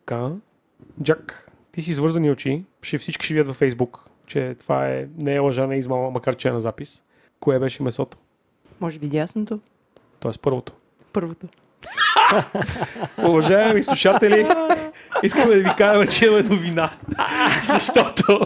Така. 0.00 0.30
Джак, 1.02 1.52
ти 1.72 1.82
си 1.82 1.94
свързани 1.94 2.30
очи. 2.30 2.64
Ще 2.82 2.98
всички 2.98 3.24
ще 3.24 3.34
видят 3.34 3.46
във 3.46 3.56
Фейсбук, 3.56 4.08
че 4.26 4.56
това 4.58 4.88
е, 4.88 5.08
не 5.18 5.34
е 5.34 5.38
лъжа, 5.38 5.66
не 5.66 5.74
е 5.74 5.78
измама, 5.78 6.10
макар 6.10 6.36
че 6.36 6.48
е 6.48 6.52
на 6.52 6.60
запис. 6.60 7.02
Кое 7.40 7.58
беше 7.58 7.82
месото? 7.82 8.18
Може 8.80 8.98
би 8.98 9.08
дясното? 9.08 9.60
Тоест 10.20 10.40
първото. 10.40 10.72
Първото. 11.12 11.46
Уважаеми 13.18 13.82
слушатели, 13.82 14.46
искаме 15.22 15.54
да 15.54 15.62
ви 15.62 15.70
кажем, 15.78 16.08
че 16.08 16.26
имаме 16.26 16.42
новина. 16.42 16.90
Защото, 17.64 18.40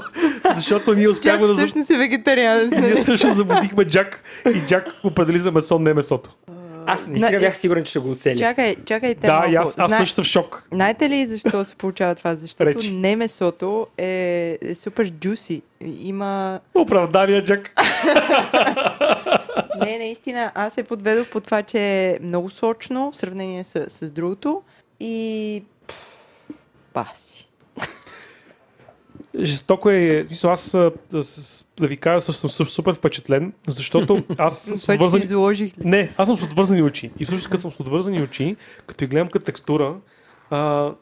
защото 0.57 0.95
ние 0.95 1.09
успяхме 1.09 1.41
да... 1.41 1.47
за- 1.47 1.59
всъщност 1.59 1.91
е 1.91 1.97
вегетарианец, 1.97 2.71
Ние 2.71 2.81
нали? 2.81 3.05
също 3.05 3.33
забудихме 3.33 3.85
Джак 3.85 4.23
и 4.49 4.61
Джак 4.61 4.87
определи 5.05 5.39
за 5.39 5.53
месо, 5.53 5.79
не 5.79 5.95
месото. 5.95 6.31
Аз 6.87 7.07
наистина 7.07 7.31
На- 7.31 7.39
бях 7.39 7.57
сигурен, 7.57 7.85
че 7.85 7.91
ще 7.91 7.99
го 7.99 8.11
оцеля. 8.11 8.39
Чакай, 8.39 8.77
чакайте 8.85 9.27
Да, 9.27 9.33
малко. 9.33 9.51
и 9.51 9.55
аз, 9.55 9.79
аз 9.79 9.93
също 9.93 10.15
съм 10.15 10.25
в 10.25 10.27
шок. 10.27 10.63
Знаете 10.73 11.09
ли 11.11 11.27
защо 11.27 11.65
се 11.65 11.75
получава 11.77 12.15
това? 12.15 12.35
Защото 12.35 12.67
Речи. 12.69 12.93
не 12.93 13.17
месото 13.17 13.87
е, 13.99 14.09
е 14.63 14.75
супер 14.75 15.11
джуси. 15.11 15.63
Има... 15.99 16.61
Оправдания, 16.75 17.45
Джак. 17.45 17.75
Не, 19.81 19.99
наистина, 19.99 20.53
аз 20.55 20.73
се 20.75 20.83
подведох 20.83 21.29
по 21.29 21.41
това, 21.41 21.63
че 21.63 21.79
е 21.79 22.19
много 22.23 22.51
сочно 22.51 23.11
в 23.13 23.17
сравнение 23.17 23.65
с, 23.65 23.87
с 23.89 24.11
другото 24.11 24.63
и... 25.01 25.63
пф, 25.87 25.95
Баси. 26.95 27.40
Жестоко 29.39 29.91
е. 29.91 30.25
аз 30.45 30.71
да, 30.71 30.93
да 31.77 31.87
ви 31.87 31.97
кажа, 31.97 32.21
съм 32.23 32.51
су- 32.51 32.65
супер 32.65 32.95
впечатлен, 32.95 33.53
защото 33.69 34.25
аз 34.39 34.59
съм 34.59 34.95
отвързани... 34.97 35.73
Не, 35.79 36.15
аз 36.17 36.29
съм 36.29 36.37
с 36.37 36.43
отвързани 36.43 36.83
очи. 36.83 37.11
И 37.19 37.25
всъщност, 37.25 37.49
като 37.49 37.61
съм 37.61 37.73
с 37.73 37.81
отвързани 37.81 38.23
очи, 38.23 38.57
като 38.87 39.05
я 39.05 39.09
гледам 39.09 39.29
като 39.29 39.45
текстура, 39.45 39.97
а, 40.51 40.59
а, 40.59 40.95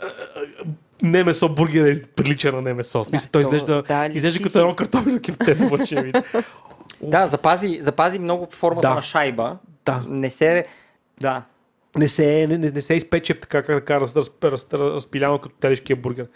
а, 0.00 0.06
не 1.02 1.24
месо 1.24 1.48
бургер 1.48 1.86
е 1.86 2.02
прилича 2.06 2.52
на 2.52 2.62
не 2.62 2.74
месо. 2.74 3.04
Смисъл, 3.04 3.26
Да, 3.26 3.32
той 3.32 3.42
то- 3.42 3.46
изглежда, 3.46 3.82
да, 3.82 4.06
изглежда 4.06 4.32
си. 4.32 4.42
като 4.42 4.58
едно 4.60 4.76
картофено 4.76 5.20
външния 5.68 6.02
вид. 6.02 6.16
Да, 7.02 7.26
запази, 7.26 7.78
запази 7.82 8.18
много 8.18 8.48
формата 8.50 8.88
Да. 8.88 8.94
на 8.94 9.02
шайба. 9.02 9.56
Да. 9.86 10.02
Не 10.08 10.30
се... 10.30 10.66
Да. 11.20 11.42
не 11.96 12.08
се, 12.08 12.46
не, 12.48 12.58
не, 12.58 12.70
не 12.70 12.80
се 12.80 12.94
изпече 12.94 13.34
така, 13.34 13.62
как 13.62 13.76
така, 13.78 14.00
раз, 14.00 14.16
раз, 14.16 14.30
раз, 14.44 14.66
раз, 14.72 14.80
разпиляно 14.80 15.38
като 15.38 15.54
телешкия 15.54 15.96
бургер. 15.96 16.26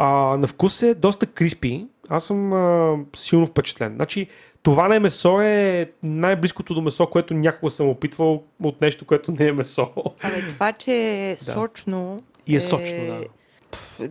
А, 0.00 0.36
на 0.36 0.46
вкус 0.46 0.82
е 0.82 0.94
доста 0.94 1.26
криспи. 1.26 1.86
Аз 2.08 2.24
съм 2.24 2.52
а, 2.52 2.96
силно 3.16 3.46
впечатлен. 3.46 3.94
Значи, 3.94 4.26
това 4.62 4.88
не 4.88 4.98
месо 4.98 5.40
е 5.40 5.90
най-близкото 6.02 6.74
до 6.74 6.82
месо, 6.82 7.06
което 7.06 7.34
някога 7.34 7.70
съм 7.70 7.88
опитвал 7.88 8.42
от 8.62 8.80
нещо, 8.80 9.04
което 9.04 9.32
не 9.32 9.46
е 9.46 9.52
месо. 9.52 9.90
Абе, 10.22 10.48
това, 10.48 10.72
че 10.72 10.92
е 11.30 11.36
сочно... 11.40 12.22
И 12.46 12.56
е 12.56 12.60
сочно, 12.60 13.06
да. 13.06 13.24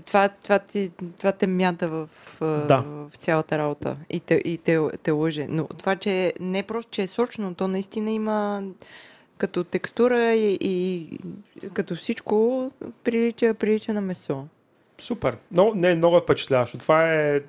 Това, 0.06 0.30
това, 0.30 0.60
ти, 0.60 0.92
това 1.18 1.32
те 1.32 1.48
мята 1.48 1.88
в, 1.88 2.10
Да. 2.42 2.84
в 2.88 3.18
цялата 3.18 3.58
работа 3.58 3.98
и 4.10 4.20
те, 4.20 4.42
и 4.46 4.58
те, 4.58 4.80
те 5.04 5.12
лъже. 5.12 5.48
Но 5.50 5.68
това, 5.68 5.96
че 5.96 6.34
не 6.40 6.64
просто, 6.64 6.92
че 6.92 7.02
е 7.02 7.08
сочно, 7.08 7.56
то 7.56 7.68
наистина 7.68 8.12
има 8.12 8.64
като 9.38 9.64
текстура 9.64 10.34
и, 10.34 10.58
и 10.62 11.10
като 11.74 11.96
всичко 11.96 12.72
прилича, 13.04 13.54
прилича 13.54 13.94
на 13.94 14.02
месо. 14.02 14.46
Супер. 15.02 15.38
Но, 15.52 15.72
не, 15.76 15.96
много 15.96 16.18
е 16.18 16.22
впечатляващо. 16.22 16.78
Това 16.78 17.14
е... 17.14 17.40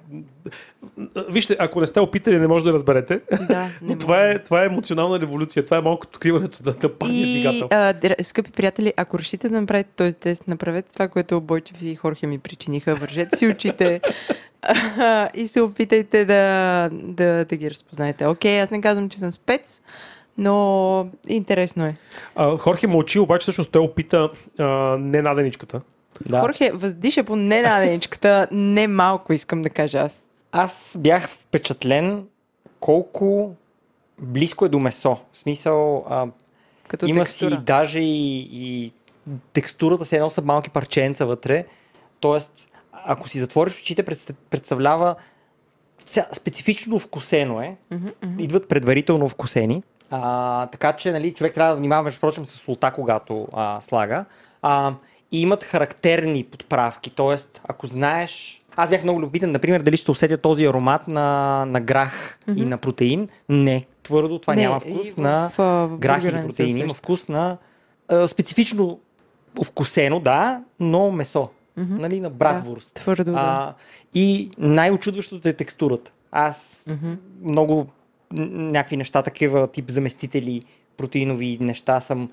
Вижте, 1.28 1.56
ако 1.58 1.80
не 1.80 1.86
сте 1.86 2.00
опитали, 2.00 2.38
не 2.38 2.46
може 2.46 2.64
да 2.64 2.72
разберете. 2.72 3.20
Да, 3.48 3.70
Но 3.82 3.98
това 3.98 4.30
е, 4.30 4.38
това 4.38 4.62
е 4.62 4.66
емоционална 4.66 5.20
революция. 5.20 5.64
Това 5.64 5.76
е 5.76 5.80
малко 5.80 6.06
откриването 6.06 6.58
на, 6.64 6.74
на 6.82 6.88
парния 6.88 7.26
И, 7.26 7.32
двигател. 7.32 7.68
а, 7.70 8.24
скъпи 8.24 8.50
приятели, 8.50 8.92
ако 8.96 9.18
решите 9.18 9.48
да 9.48 9.60
направите 9.60 9.90
този 9.96 10.18
тест, 10.18 10.48
направете 10.48 10.92
това, 10.92 11.08
което 11.08 11.40
Бойчев 11.40 11.82
и 11.82 11.94
Хорхе 11.94 12.26
ми 12.26 12.38
причиниха. 12.38 12.94
Вържете 12.94 13.36
си 13.36 13.46
очите 13.46 14.00
и 15.34 15.48
се 15.48 15.60
опитайте 15.60 16.24
да, 16.24 16.88
да, 16.92 17.44
да 17.44 17.56
ги 17.56 17.70
разпознаете. 17.70 18.26
Окей, 18.26 18.60
аз 18.60 18.70
не 18.70 18.80
казвам, 18.80 19.08
че 19.08 19.18
съм 19.18 19.32
спец, 19.32 19.82
но 20.38 21.08
интересно 21.28 21.84
е. 21.84 21.94
А, 22.36 22.56
Хорхе 22.56 22.86
мълчи, 22.86 23.18
обаче 23.18 23.42
всъщност 23.42 23.70
той 23.70 23.82
опита 23.82 24.30
а, 24.58 24.64
не 25.00 25.22
наденичката. 25.22 25.80
Да. 26.26 26.40
Хорхе 26.40 26.70
въздиша 26.74 27.24
по 27.24 27.36
ненаденичката, 27.36 28.48
не 28.52 28.88
малко 28.88 29.32
искам 29.32 29.62
да 29.62 29.70
кажа 29.70 29.98
аз. 29.98 30.28
Аз 30.52 30.96
бях 30.98 31.28
впечатлен 31.28 32.26
колко 32.80 33.54
близко 34.18 34.64
е 34.64 34.68
до 34.68 34.78
месо. 34.78 35.16
В 35.32 35.38
смисъл, 35.38 36.04
а, 36.08 36.26
Като 36.88 37.06
има 37.06 37.24
текстура. 37.24 37.50
си 37.50 37.62
даже 37.62 38.00
и, 38.00 38.48
и 38.52 38.92
текстурата 39.52 40.04
се 40.04 40.16
едно 40.16 40.30
са 40.30 40.42
малки 40.42 40.70
парченца 40.70 41.24
вътре. 41.24 41.64
Тоест, 42.20 42.68
ако 42.92 43.28
си 43.28 43.38
затвориш 43.38 43.80
очите, 43.80 44.02
представ- 44.02 44.34
представлява 44.50 45.14
специфично 46.32 46.98
вкусено 46.98 47.60
е. 47.60 47.76
Идват 48.38 48.68
предварително 48.68 49.28
вкусени. 49.28 49.82
А, 50.10 50.66
така 50.66 50.92
че 50.92 51.12
нали, 51.12 51.34
човек 51.34 51.54
трябва 51.54 51.72
да 51.74 51.78
внимава, 51.78 52.02
между 52.02 52.20
прочим, 52.20 52.46
с 52.46 52.50
солта, 52.50 52.92
когато 52.94 53.48
а, 53.52 53.80
слага. 53.80 54.24
А, 54.62 54.94
и 55.32 55.40
имат 55.40 55.64
характерни 55.64 56.44
подправки. 56.44 57.10
Тоест, 57.10 57.60
ако 57.64 57.86
знаеш... 57.86 58.62
Аз 58.76 58.88
бях 58.88 59.02
много 59.02 59.20
любителен, 59.20 59.52
например, 59.52 59.82
дали 59.82 59.96
ще 59.96 60.10
усетя 60.10 60.38
този 60.38 60.64
аромат 60.64 61.08
на, 61.08 61.24
на 61.64 61.80
грах 61.80 62.38
и 62.48 62.64
на 62.64 62.78
протеин. 62.78 63.28
Не, 63.48 63.86
твърдо, 64.02 64.38
това 64.38 64.54
Не, 64.54 64.62
няма 64.62 64.80
и 64.86 64.92
вкус 64.92 65.10
в- 65.10 65.16
на 65.16 65.48
в, 65.48 65.58
а, 65.58 65.88
грах 65.88 66.22
се 66.22 66.32
протеин. 66.32 66.76
Има 66.76 66.94
вкус 66.94 67.28
на 67.28 67.56
а, 68.08 68.28
специфично 68.28 68.98
вкусено, 69.64 70.20
да, 70.20 70.60
но 70.80 71.10
месо. 71.10 71.48
Нали, 71.76 72.20
на 72.20 72.30
братвурст. 72.30 72.94
Твърдо, 72.94 73.24
да. 73.24 73.32
А, 73.34 73.74
и 74.14 74.50
най-очудващото 74.58 75.48
е 75.48 75.52
текстурата. 75.52 76.12
Аз 76.32 76.84
много 77.42 77.86
н- 78.30 78.46
някакви 78.46 78.96
неща, 78.96 79.22
такива 79.22 79.66
тип 79.68 79.90
заместители, 79.90 80.62
протеинови 80.96 81.58
неща 81.60 82.00
съм 82.00 82.30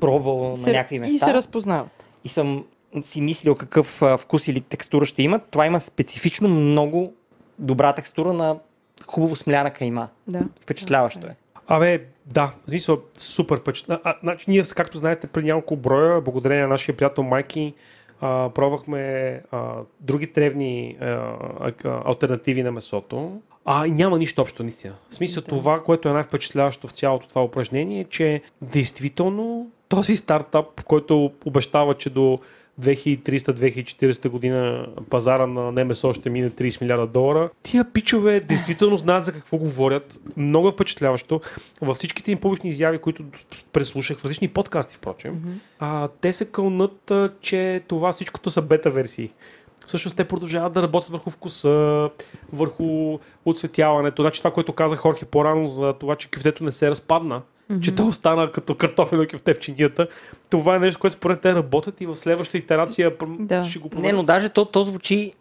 пробвал 0.00 0.56
на 0.56 0.72
някакви 0.72 0.98
места. 0.98 1.14
И 1.14 1.18
се 1.18 1.34
разпознава. 1.34 1.88
И 2.24 2.28
съм 2.28 2.64
си 3.04 3.20
мислил 3.20 3.54
какъв 3.54 4.02
вкус 4.18 4.48
или 4.48 4.60
текстура 4.60 5.06
ще 5.06 5.22
имат. 5.22 5.42
Това 5.50 5.66
има 5.66 5.80
специфично 5.80 6.48
много 6.48 7.12
добра 7.58 7.92
текстура 7.92 8.32
на 8.32 8.58
хубаво 9.06 9.36
смляна 9.36 9.70
кайма. 9.70 10.08
Да. 10.26 10.42
Впечатляващо 10.60 11.26
е. 11.26 11.36
Абе, 11.66 12.04
да, 12.26 12.54
в 12.66 12.70
смисъл, 12.70 12.98
супер 13.18 13.56
впечатлен. 13.56 13.98
А, 14.04 14.16
значи, 14.22 14.50
ние, 14.50 14.62
както 14.76 14.98
знаете, 14.98 15.26
при 15.26 15.42
няколко 15.42 15.76
броя, 15.76 16.20
благодарение 16.20 16.62
на 16.62 16.68
нашия 16.68 16.96
приятел 16.96 17.24
Майки, 17.24 17.74
а, 18.20 18.50
пробвахме 18.54 19.42
а, 19.50 19.74
други 20.00 20.26
древни 20.26 20.96
а, 21.00 21.04
а, 21.04 21.72
альтернативи 22.04 22.62
на 22.62 22.72
месото. 22.72 23.40
А, 23.64 23.86
и 23.86 23.90
няма 23.90 24.18
нищо 24.18 24.42
общо, 24.42 24.62
наистина. 24.62 24.94
В 25.10 25.14
смисъл, 25.14 25.42
да. 25.42 25.48
това, 25.48 25.82
което 25.82 26.08
е 26.08 26.12
най-впечатляващо 26.12 26.88
в 26.88 26.90
цялото 26.90 27.28
това 27.28 27.44
упражнение, 27.44 28.00
е, 28.00 28.04
че 28.04 28.42
действително 28.62 29.70
този 29.88 30.16
стартап, 30.16 30.84
който 30.84 31.32
обещава, 31.44 31.94
че 31.94 32.10
до 32.10 32.38
2300-2040 32.80 34.28
година 34.28 34.86
пазара 35.10 35.46
на 35.46 35.72
НМСО 35.72 36.14
ще 36.14 36.30
мине 36.30 36.50
30 36.50 36.80
милиарда 36.80 37.06
долара. 37.06 37.50
Тия 37.62 37.92
пичове 37.92 38.40
действително 38.40 38.98
знаят 38.98 39.24
за 39.24 39.32
какво 39.32 39.56
говорят. 39.56 40.20
Много 40.36 40.68
е 40.68 40.70
впечатляващо. 40.70 41.40
Във 41.80 41.96
всичките 41.96 42.32
им 42.32 42.40
публични 42.40 42.70
изяви, 42.70 42.98
които 42.98 43.24
преслушах 43.72 44.18
в 44.18 44.24
различни 44.24 44.48
подкасти, 44.48 44.94
впрочем, 44.94 45.34
mm-hmm. 45.34 45.58
а, 45.78 46.08
те 46.20 46.32
се 46.32 46.44
кълнат, 46.44 47.12
че 47.40 47.82
това 47.88 48.12
всичкото 48.12 48.50
са 48.50 48.62
бета 48.62 48.90
версии. 48.90 49.30
Всъщност 49.86 50.16
те 50.16 50.24
продължават 50.24 50.72
да 50.72 50.82
работят 50.82 51.10
върху 51.10 51.30
вкуса, 51.30 52.10
върху 52.52 53.18
оцветяването. 53.44 54.22
Значи 54.22 54.40
това, 54.40 54.50
което 54.50 54.72
казах 54.72 54.98
Хорхе 54.98 55.24
по-рано 55.24 55.66
за 55.66 55.92
това, 55.92 56.16
че 56.16 56.30
кюфтето 56.30 56.64
не 56.64 56.72
се 56.72 56.90
разпадна 56.90 57.42
mm-hmm. 57.70 57.80
че 57.80 57.94
то 57.94 58.06
остана 58.06 58.52
като 58.52 58.74
картофено 58.74 59.26
кюфте 59.30 59.54
в 59.54 59.58
чинията. 59.58 60.08
Това 60.50 60.76
е 60.76 60.78
нещо, 60.78 61.00
което 61.00 61.16
според 61.16 61.40
те 61.40 61.54
работят 61.54 62.00
и 62.00 62.06
в 62.06 62.16
следващата 62.16 62.58
итерация 62.58 63.12
да. 63.38 63.64
ще 63.64 63.78
го 63.78 63.88
променят. 63.88 64.12
Не, 64.12 64.16
но 64.16 64.22
даже 64.22 64.48
то, 64.48 64.64
то 64.64 64.84
звучи 64.84 65.32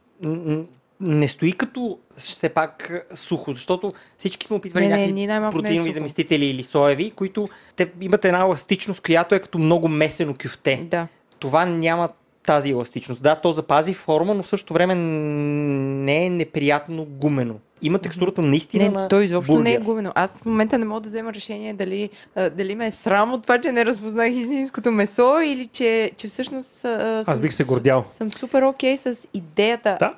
не 0.99 1.27
стои 1.27 1.51
като 1.51 1.99
все 2.17 2.49
пак 2.49 3.05
сухо, 3.15 3.53
защото 3.53 3.93
всички 4.17 4.47
сме 4.47 4.55
опитвали 4.55 4.87
не, 4.87 4.97
някакви 4.97 5.27
не, 5.27 5.49
протеинови 5.51 5.89
е 5.89 5.93
заместители 5.93 6.45
или 6.45 6.63
соеви, 6.63 7.11
които 7.11 7.49
те 7.75 7.91
имат 8.01 8.25
една 8.25 8.39
еластичност, 8.39 9.01
която 9.01 9.35
е 9.35 9.39
като 9.39 9.57
много 9.57 9.87
месено 9.87 10.35
кюфте. 10.43 10.87
Да. 10.91 11.07
Това 11.39 11.65
няма 11.65 12.09
тази 12.45 12.69
еластичност. 12.69 13.23
Да, 13.23 13.35
то 13.35 13.51
запази 13.51 13.93
форма, 13.93 14.33
но 14.33 14.43
в 14.43 14.47
същото 14.47 14.73
време 14.73 14.95
не 14.95 16.25
е 16.25 16.29
неприятно 16.29 17.05
гумено. 17.05 17.55
Има 17.81 17.99
текстурата 17.99 18.41
наистина 18.41 18.83
не, 18.83 18.89
на 18.89 19.07
то 19.07 19.21
изобщо 19.21 19.53
бургер. 19.53 19.63
не 19.63 19.73
е 19.73 19.79
гумено. 19.79 20.11
Аз 20.15 20.31
в 20.31 20.45
момента 20.45 20.77
не 20.77 20.85
мога 20.85 21.01
да 21.01 21.09
взема 21.09 21.33
решение 21.33 21.73
дали, 21.73 22.09
дали 22.35 22.75
ме 22.75 22.87
е 22.87 22.91
срам 22.91 23.33
от 23.33 23.41
това, 23.41 23.61
че 23.61 23.71
не 23.71 23.85
разпознах 23.85 24.33
истинското 24.33 24.91
месо 24.91 25.39
или 25.45 25.67
че, 25.67 26.11
че 26.17 26.27
всъщност 26.27 26.85
а, 26.85 27.23
съм, 27.23 27.33
аз 27.33 27.41
бих 27.41 27.53
се 27.53 27.63
гордял. 27.63 28.03
Съм 28.07 28.31
супер 28.31 28.61
окей 28.61 28.95
okay 28.95 29.13
с 29.13 29.27
идеята. 29.33 29.97
Да? 29.99 30.13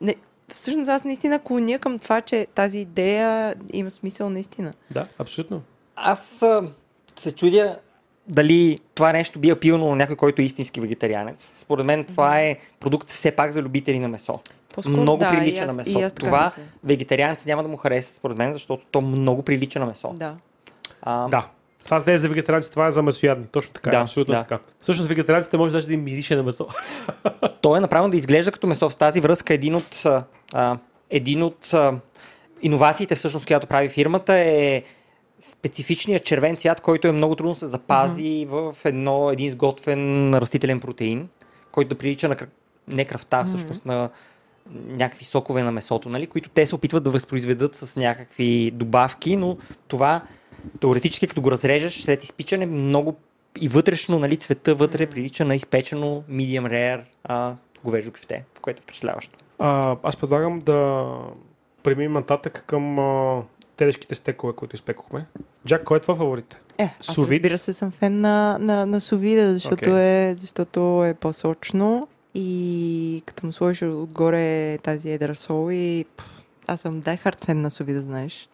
Не, 0.00 0.14
всъщност 0.54 0.90
аз 0.90 1.04
наистина 1.04 1.38
клоня 1.38 1.78
към 1.78 1.98
това, 1.98 2.20
че 2.20 2.46
тази 2.54 2.78
идея 2.78 3.54
има 3.72 3.90
смисъл 3.90 4.30
наистина. 4.30 4.72
Да, 4.90 5.06
абсолютно. 5.18 5.62
Аз 5.96 6.42
а, 6.42 6.62
се 7.18 7.32
чудя 7.32 7.78
дали 8.30 8.80
това 8.94 9.12
нещо 9.12 9.38
би 9.38 9.50
апилно 9.50 9.88
на 9.88 9.96
някой, 9.96 10.16
който 10.16 10.42
е 10.42 10.44
истински 10.44 10.80
вегетарианец. 10.80 11.52
Според 11.56 11.86
мен 11.86 12.04
това 12.04 12.40
е 12.40 12.56
продукт 12.80 13.08
все 13.08 13.30
пак 13.30 13.52
за 13.52 13.62
любители 13.62 13.98
на 13.98 14.08
месо. 14.08 14.40
По-скоро, 14.74 14.96
много 14.96 15.24
да, 15.24 15.30
прилича 15.30 15.64
аз, 15.64 15.66
на 15.66 15.74
месо. 15.74 16.00
Аз 16.00 16.12
това 16.12 16.44
мисля. 16.44 16.62
вегетарианец 16.84 17.46
няма 17.46 17.62
да 17.62 17.68
му 17.68 17.76
хареса, 17.76 18.14
според 18.14 18.38
мен, 18.38 18.52
защото 18.52 18.84
то 18.90 19.00
много 19.00 19.42
прилича 19.42 19.78
на 19.78 19.86
месо. 19.86 20.12
Да. 20.14 20.36
А, 21.02 21.28
да. 21.28 21.46
Това 21.84 22.02
не 22.06 22.12
е 22.12 22.18
за 22.18 22.28
вегетарианци, 22.28 22.70
това 22.70 22.86
е 22.86 22.90
за 22.90 23.02
месоядни. 23.02 23.46
Точно 23.46 23.72
така. 23.72 23.90
Да, 23.90 23.96
абсолютно 23.96 24.34
да. 24.34 24.40
така. 24.40 24.58
Всъщност 24.78 25.08
вегетарианците 25.08 25.56
може 25.56 25.72
даже 25.72 25.86
да 25.86 25.94
им 25.94 26.04
мирише 26.04 26.36
на 26.36 26.42
месо. 26.42 26.68
То 27.60 27.76
е 27.76 27.80
направено 27.80 28.10
да 28.10 28.16
изглежда 28.16 28.52
като 28.52 28.66
месо. 28.66 28.88
В 28.88 28.96
тази 28.96 29.20
връзка 29.20 29.54
един 29.54 29.74
от, 29.74 30.06
а, 30.52 30.78
един 31.10 31.42
от 31.42 31.74
а, 31.74 31.94
иновациите, 32.62 33.14
всъщност, 33.14 33.46
която 33.46 33.66
прави 33.66 33.88
фирмата 33.88 34.34
е 34.34 34.82
специфичният 35.40 36.24
червен 36.24 36.56
цвят, 36.56 36.80
който 36.80 37.08
е 37.08 37.12
много 37.12 37.36
трудно 37.36 37.56
се 37.56 37.66
запази 37.66 38.22
mm-hmm. 38.22 38.72
в 38.72 38.84
едно, 38.84 39.30
един 39.30 39.50
сготвен 39.50 40.34
растителен 40.34 40.80
протеин, 40.80 41.28
който 41.72 41.88
да 41.88 41.98
прилича 41.98 42.28
на 42.28 42.36
не 42.88 43.04
кръвта, 43.04 43.44
всъщност 43.44 43.84
mm-hmm. 43.84 43.86
на 43.86 44.10
някакви 44.74 45.24
сокове 45.24 45.62
на 45.62 45.72
месото, 45.72 46.08
нали, 46.08 46.26
които 46.26 46.48
те 46.48 46.66
се 46.66 46.74
опитват 46.74 47.04
да 47.04 47.10
възпроизведат 47.10 47.74
с 47.74 47.96
някакви 47.96 48.70
добавки, 48.70 49.36
но 49.36 49.56
това 49.88 50.22
теоретически 50.80 51.26
като 51.26 51.42
го 51.42 51.50
разрежеш 51.50 52.00
след 52.00 52.24
изпичане 52.24 52.66
много 52.66 53.16
и 53.60 53.68
вътрешно, 53.68 54.18
нали, 54.18 54.36
цвета 54.36 54.74
вътре 54.74 55.06
прилича 55.06 55.44
на 55.44 55.54
изпечено 55.54 56.22
medium 56.30 56.66
rare 56.66 57.00
а, 57.24 57.54
говеждо 57.84 58.12
кифте, 58.12 58.44
което 58.60 58.80
е 58.80 58.82
впечатляващо. 58.82 59.38
А, 59.58 59.96
аз 60.02 60.16
предлагам 60.16 60.60
да 60.60 61.08
преминем 61.82 62.12
нататък 62.12 62.64
към 62.66 62.98
а, 62.98 63.42
телешките 63.80 64.14
стекове, 64.14 64.52
които 64.52 64.76
изпекохме. 64.76 65.26
Джак, 65.66 65.84
кой 65.84 65.96
е 65.96 66.00
това 66.00 66.14
фаворит? 66.14 66.60
Е, 66.78 66.90
аз 67.08 67.18
разбира 67.18 67.58
се 67.58 67.72
съм 67.72 67.90
фен 67.90 68.20
на, 68.20 68.58
на, 68.60 68.86
на 68.86 69.00
сувида, 69.00 69.52
защото, 69.52 69.84
okay. 69.84 70.30
е, 70.30 70.34
защото 70.34 71.04
е 71.04 71.14
по-сочно 71.14 72.08
и 72.34 73.22
като 73.26 73.46
му 73.46 73.52
сложиш 73.52 73.82
отгоре 73.82 74.78
тази 74.78 75.10
едра 75.10 75.34
сол 75.34 75.70
и 75.72 76.04
пъл, 76.16 76.26
аз 76.66 76.80
съм 76.80 77.00
дайхард 77.00 77.44
фен 77.44 77.60
на 77.60 77.70
Сови, 77.70 77.92
да 77.92 78.02
знаеш. 78.02 78.48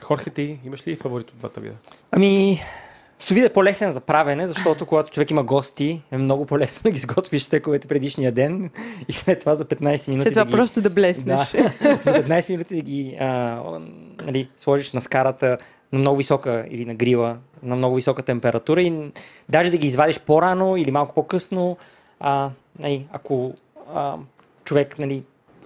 Хорхе, 0.00 0.30
ти 0.30 0.58
имаш 0.64 0.86
ли 0.86 0.96
фаворит 0.96 1.30
от 1.30 1.36
двата 1.38 1.60
вида? 1.60 1.74
Ами, 2.10 2.60
Совид 3.24 3.44
е 3.44 3.52
по-лесен 3.52 3.92
за 3.92 4.00
правене, 4.00 4.46
защото 4.46 4.86
когато 4.86 5.12
човек 5.12 5.30
има 5.30 5.42
гости, 5.42 6.02
е 6.10 6.18
много 6.18 6.46
по-лесно 6.46 6.82
да 6.82 6.90
ги 6.90 6.98
сготвиш 6.98 7.42
стековете 7.42 7.88
предишния 7.88 8.32
ден 8.32 8.70
и 9.08 9.12
след 9.12 9.40
това 9.40 9.54
за 9.54 9.64
15 9.64 10.08
минути. 10.08 10.22
След 10.22 10.32
това 10.32 10.44
да 10.44 10.50
ги... 10.50 10.52
просто 10.52 10.80
да 10.80 10.90
блеснеш. 10.90 11.50
Да, 11.50 11.98
за 12.04 12.12
15 12.12 12.50
минути 12.50 12.74
да 12.74 12.82
ги 12.82 13.16
а, 13.20 13.60
нали, 14.24 14.48
сложиш 14.56 14.92
на 14.92 15.00
скарата 15.00 15.58
на 15.92 15.98
много 15.98 16.16
висока 16.16 16.66
или 16.70 16.84
на 16.84 16.94
грила, 16.94 17.36
на 17.62 17.76
много 17.76 17.96
висока 17.96 18.22
температура 18.22 18.82
и 18.82 19.12
даже 19.48 19.70
да 19.70 19.76
ги 19.76 19.86
извадиш 19.86 20.20
по-рано 20.20 20.76
или 20.76 20.90
малко 20.90 21.14
по-късно, 21.14 21.76
а, 22.20 22.50
нали, 22.78 23.06
ако 23.12 23.54
а, 23.94 24.16
човек 24.64 24.98
нали, 24.98 25.22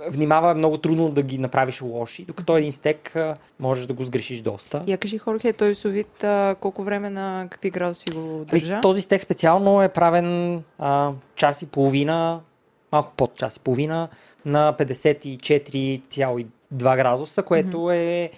внимава, 0.09 0.51
е 0.51 0.55
много 0.55 0.79
трудно 0.79 1.09
да 1.09 1.23
ги 1.23 1.39
направиш 1.39 1.83
лоши, 1.83 2.25
докато 2.25 2.57
един 2.57 2.73
стек 2.73 3.17
можеш 3.61 3.87
да 3.87 3.95
го 3.95 4.05
сгрешиш 4.05 4.41
доста. 4.41 4.83
Я 4.87 4.99
кажи, 4.99 5.19
Хорхе, 5.19 5.53
той 5.53 5.75
совит 5.75 6.25
а, 6.25 6.57
колко 6.61 6.83
време 6.83 7.11
на 7.11 7.47
какви 7.51 7.71
градуси 7.71 8.05
го 8.15 8.45
държа? 8.45 8.73
Ами, 8.73 8.83
този 8.83 9.03
стек 9.03 9.23
специално 9.23 9.83
е 9.83 9.89
правен 9.89 10.63
а, 10.79 11.13
час 11.35 11.63
и 11.63 11.67
половина, 11.67 12.41
малко 12.93 13.13
под 13.17 13.37
час 13.37 13.57
и 13.57 13.61
половина, 13.61 14.09
на 14.45 14.75
54,2 14.79 16.97
градуса, 16.97 17.43
което 17.43 17.77
mm-hmm. 17.77 17.95
е 17.95 18.31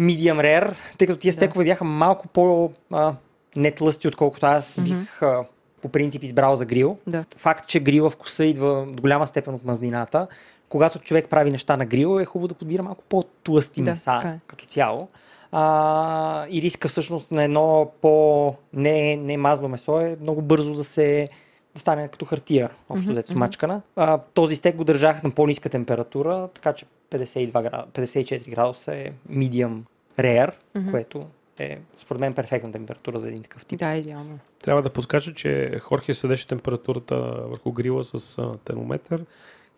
medium 0.00 0.40
rare, 0.40 0.74
тъй 0.98 1.06
като 1.06 1.18
тия 1.18 1.32
стекове 1.32 1.64
да. 1.64 1.70
бяха 1.70 1.84
малко 1.84 2.28
по- 2.28 2.70
а, 2.92 3.14
нетлъсти, 3.56 4.08
отколкото 4.08 4.46
аз 4.46 4.76
mm-hmm. 4.76 4.82
бих 4.82 5.22
а, 5.22 5.44
по 5.82 5.88
принцип 5.88 6.22
избрал 6.22 6.56
за 6.56 6.64
грил. 6.64 6.98
Да. 7.06 7.24
Факт, 7.36 7.66
че 7.66 7.80
грила 7.80 8.10
вкуса 8.10 8.44
идва 8.44 8.86
до 8.86 9.02
голяма 9.02 9.26
степен 9.26 9.54
от 9.54 9.64
мазнината. 9.64 10.26
Когато 10.74 10.98
човек 10.98 11.28
прави 11.28 11.50
неща 11.50 11.76
на 11.76 11.86
грил, 11.86 12.20
е 12.20 12.24
хубаво 12.24 12.48
да 12.48 12.54
подбира 12.54 12.82
малко 12.82 13.04
по-тлъсти 13.08 13.82
да, 13.82 13.90
меса 13.90 14.20
е. 14.24 14.40
като 14.46 14.66
цяло. 14.66 15.08
А, 15.52 16.46
и 16.50 16.62
риска 16.62 16.88
всъщност 16.88 17.32
на 17.32 17.44
едно 17.44 17.92
по 18.00 18.54
не, 18.72 19.16
не 19.16 19.36
мазно 19.36 19.68
месо 19.68 20.00
е 20.00 20.16
много 20.20 20.42
бързо 20.42 20.74
да 20.74 20.84
се 20.84 21.28
да 21.74 21.80
стане 21.80 22.08
като 22.08 22.24
хартия, 22.24 22.70
общо 22.88 23.10
взето 23.10 23.32
mm-hmm. 23.32 23.34
смачкана. 23.34 23.82
А, 23.96 24.18
този 24.18 24.56
стек 24.56 24.76
го 24.76 24.84
държах 24.84 25.22
на 25.22 25.30
по-ниска 25.30 25.68
температура, 25.68 26.48
така 26.54 26.72
че 26.72 26.86
52 27.10 27.62
град, 27.62 27.88
54 27.92 28.50
градуса 28.50 28.94
е 28.94 29.10
medium 29.30 29.80
rare, 30.18 30.52
mm-hmm. 30.76 30.90
което 30.90 31.26
е 31.58 31.78
според 31.96 32.20
мен 32.20 32.34
перфектна 32.34 32.72
температура 32.72 33.20
за 33.20 33.28
един 33.28 33.42
такъв 33.42 33.66
тип. 33.66 33.78
Да, 33.78 33.94
идеално. 33.94 34.38
Трябва 34.62 34.82
да 34.82 34.90
подскажа, 34.90 35.34
че 35.34 35.78
Хорхе 35.78 36.14
седеше 36.14 36.48
температурата 36.48 37.16
върху 37.48 37.72
грила 37.72 38.04
с 38.04 38.42
термометър 38.64 39.24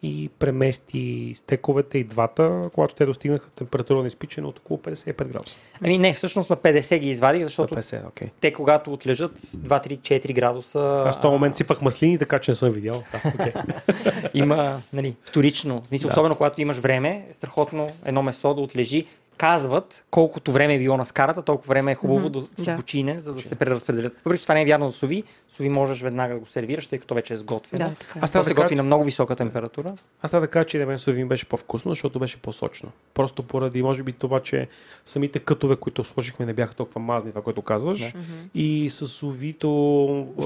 и 0.03 0.31
премести 0.39 1.33
стековете 1.37 1.99
и 1.99 2.05
двата, 2.05 2.63
когато 2.75 2.95
те 2.95 3.07
достигнаха 3.07 3.51
температура 3.51 4.01
на 4.01 4.07
изпичане 4.07 4.47
от 4.47 4.59
около 4.59 4.79
55 4.79 5.25
градуса. 5.25 5.57
Ами 5.83 5.99
не, 5.99 6.15
всъщност 6.15 6.51
на 6.51 6.57
50 6.57 6.99
ги 6.99 7.11
извадих, 7.11 7.45
защото 7.45 7.75
50, 7.75 8.03
okay. 8.03 8.31
те 8.41 8.53
когато 8.53 8.93
отлежат 8.93 9.39
2-3-4 9.41 10.35
градуса... 10.35 11.05
Аз 11.07 11.17
в 11.17 11.21
този 11.21 11.33
момент 11.33 11.57
сипах 11.57 11.83
маслини, 11.83 12.19
така 12.19 12.39
че 12.39 12.51
не 12.51 12.55
съм 12.55 12.71
видял. 12.71 13.03
Да, 13.13 13.31
okay. 13.31 14.31
Има 14.35 14.83
нали, 14.93 15.17
вторично. 15.25 15.83
Мисля, 15.93 16.09
да. 16.09 16.13
Особено 16.13 16.37
когато 16.37 16.61
имаш 16.61 16.77
време, 16.77 17.27
е 17.31 17.33
страхотно 17.33 17.91
едно 18.05 18.23
месо 18.23 18.55
да 18.55 18.61
отлежи 18.61 19.07
казват 19.37 20.05
колкото 20.11 20.53
време 20.53 20.75
е 20.75 20.79
било 20.79 20.97
на 20.97 21.07
скарата, 21.07 21.43
толкова 21.43 21.69
време 21.69 21.93
е 21.93 21.95
хубаво 21.95 22.29
mm-hmm. 22.29 22.49
да 22.57 22.63
се 22.63 22.71
да. 22.71 22.77
почине, 22.77 23.19
за 23.19 23.35
да 23.35 23.41
се 23.41 23.55
преразпределят. 23.55 24.13
Въпреки 24.25 24.43
това 24.43 24.55
не 24.55 24.63
е 24.63 24.65
вярно 24.65 24.89
за 24.89 24.97
сови, 24.97 25.25
сови 25.49 25.69
можеш 25.69 26.03
веднага 26.03 26.35
да 26.35 26.41
го 26.41 26.47
сервираш, 26.47 26.87
тъй 26.87 26.99
като 26.99 27.15
вече 27.15 27.35
е 27.35 27.37
сготвено. 27.37 27.89
Да, 27.89 27.95
така. 27.95 28.19
Е. 28.19 28.23
Аз 28.23 28.31
да 28.31 28.45
се 28.45 28.55
готви 28.55 28.75
на 28.75 28.83
много 28.83 29.05
висока 29.05 29.37
температура. 29.37 29.95
Аз 30.23 30.31
трябва 30.31 30.47
да 30.47 30.51
кажа, 30.51 30.67
че 30.67 30.79
на 30.79 30.87
мен 30.87 30.99
сови 30.99 31.25
беше 31.25 31.47
по-вкусно, 31.47 31.91
защото 31.91 32.19
беше 32.19 32.37
по-сочно. 32.37 32.91
Просто 33.15 33.43
поради, 33.43 33.83
може 33.83 34.03
би, 34.03 34.13
това, 34.13 34.41
че 34.41 34.69
самите 35.05 35.39
кътове, 35.39 35.77
които 35.77 36.05
сложихме, 36.05 36.47
не 36.47 36.53
бяха 36.53 36.75
толкова 36.75 37.01
мазни, 37.01 37.31
това, 37.31 37.43
което 37.43 37.63
казваш. 37.63 38.13
Да. 38.13 38.19
И 38.55 38.91
с 38.91 39.07
совито 39.07 39.69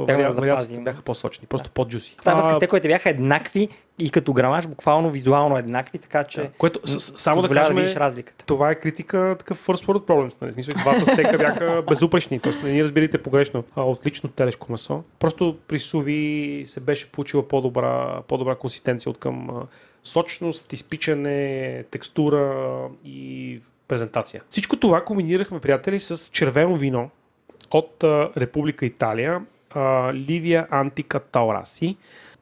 да 0.07 0.81
бяха 0.81 1.03
по-сочни, 1.03 1.47
просто 1.47 1.71
по-джуси. 1.71 2.17
Това, 2.21 2.43
а... 2.47 2.55
стековете 2.55 2.89
бяха 2.89 3.11
еднакви 3.11 3.69
и 4.01 4.11
като 4.11 4.33
грамаж 4.33 4.67
буквално 4.67 5.11
визуално 5.11 5.57
еднакви, 5.57 5.99
така 5.99 6.25
че 6.25 6.41
Да, 6.41 6.51
което 6.51 6.81
с- 6.85 7.19
само 7.19 7.43
да 7.43 7.49
кажем, 7.49 7.75
да 7.75 7.81
видиш 7.81 7.97
разликата. 7.97 8.45
това 8.45 8.71
е 8.71 8.75
критика 8.75 9.37
такъв 9.39 9.67
first 9.67 9.87
world 9.87 10.07
problems. 10.07 10.43
Нали? 10.43 10.53
Смисъл, 10.53 10.73
двата 10.77 11.07
стека 11.07 11.39
бяха 11.39 11.83
безупречни. 11.89 12.41
Тоест, 12.41 12.63
не 12.63 12.73
ни 12.73 12.85
разбирайте 12.85 13.23
погрешно. 13.23 13.65
А, 13.77 13.83
отлично 13.83 14.29
телешко 14.31 14.73
месо. 14.73 15.03
Просто 15.19 15.57
при 15.69 15.79
суви 15.79 16.63
се 16.67 16.81
беше 16.81 17.13
получила 17.13 17.49
по-добра, 17.49 18.21
по-добра 18.29 18.55
консистенция 18.55 19.11
от 19.11 19.19
към 19.19 19.51
а, 19.51 19.63
сочност, 20.05 20.73
изпичане, 20.73 21.85
текстура 21.91 22.73
и 23.05 23.61
презентация. 23.89 24.43
Всичко 24.49 24.77
това 24.77 25.05
комбинирахме, 25.05 25.61
приятели, 25.61 26.01
с 26.01 26.29
червено 26.29 26.77
вино 26.77 27.11
от 27.71 28.05
а, 28.05 28.31
Република 28.37 28.87
Италия, 28.87 29.41
а, 29.71 30.15
Ливия 30.15 30.67
Антика 30.71 31.21
Таураси, 31.21 31.97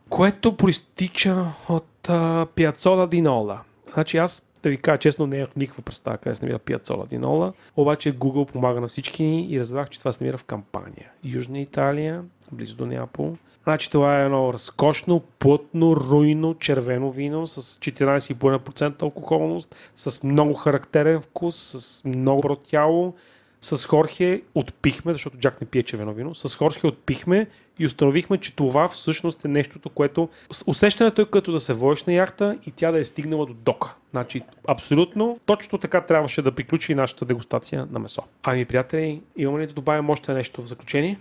което 0.08 0.56
проистича 0.56 1.44
от 1.68 2.08
а, 2.08 2.46
Пиацола 2.54 3.06
Динола. 3.06 3.60
Значи 3.92 4.16
аз, 4.16 4.46
да 4.62 4.70
ви 4.70 4.76
кажа 4.76 4.98
честно, 4.98 5.26
не 5.26 5.36
имах 5.36 5.56
никаква 5.56 5.82
представа 5.82 6.18
къде 6.18 6.34
се 6.34 6.44
намира 6.44 6.58
Пиацола 6.58 7.06
Динола, 7.06 7.52
обаче 7.76 8.18
Google 8.18 8.52
помага 8.52 8.80
на 8.80 8.88
всички 8.88 9.22
ни 9.22 9.50
и 9.50 9.60
разбрах, 9.60 9.88
че 9.88 9.98
това 9.98 10.12
се 10.12 10.24
намира 10.24 10.38
в 10.38 10.44
кампания. 10.44 11.10
Южна 11.24 11.58
Италия, 11.58 12.22
близо 12.52 12.76
до 12.76 12.86
Неапол. 12.86 13.36
Значи 13.62 13.90
това 13.90 14.20
е 14.20 14.24
едно 14.24 14.52
разкошно, 14.52 15.22
плътно, 15.38 15.96
руйно, 15.96 16.54
червено 16.54 17.10
вино 17.10 17.46
с 17.46 17.78
14,5% 17.78 19.02
алкохолност, 19.02 19.76
с 19.96 20.22
много 20.22 20.54
характерен 20.54 21.20
вкус, 21.20 21.56
с 21.56 22.04
много 22.04 22.40
добро 22.42 22.56
тяло, 22.56 23.14
с 23.62 23.86
Хорхе 23.86 24.42
отпихме, 24.54 25.12
защото 25.12 25.38
Джак 25.38 25.60
не 25.60 25.66
пие 25.66 25.82
червено 25.82 26.12
вино, 26.12 26.34
с 26.34 26.56
Хорхе 26.56 26.86
отпихме 26.86 27.46
и 27.78 27.86
установихме, 27.86 28.38
че 28.38 28.56
това 28.56 28.88
всъщност 28.88 29.44
е 29.44 29.48
нещото, 29.48 29.88
което... 29.88 30.28
Усещането 30.66 31.22
е 31.22 31.26
като 31.26 31.52
да 31.52 31.60
се 31.60 31.74
водиш 31.74 32.04
на 32.04 32.12
яхта 32.12 32.58
и 32.66 32.70
тя 32.70 32.92
да 32.92 32.98
е 32.98 33.04
стигнала 33.04 33.46
до 33.46 33.54
дока. 33.54 33.94
Значи, 34.10 34.42
абсолютно, 34.68 35.38
точно 35.46 35.78
така 35.78 36.00
трябваше 36.00 36.42
да 36.42 36.52
приключи 36.52 36.94
нашата 36.94 37.24
дегустация 37.24 37.88
на 37.90 37.98
месо. 37.98 38.22
Ами, 38.42 38.64
приятели, 38.64 39.20
имаме 39.36 39.60
ли 39.60 39.66
да 39.66 39.72
добавим 39.72 40.10
още 40.10 40.34
нещо 40.34 40.62
в 40.62 40.66
заключение? 40.66 41.18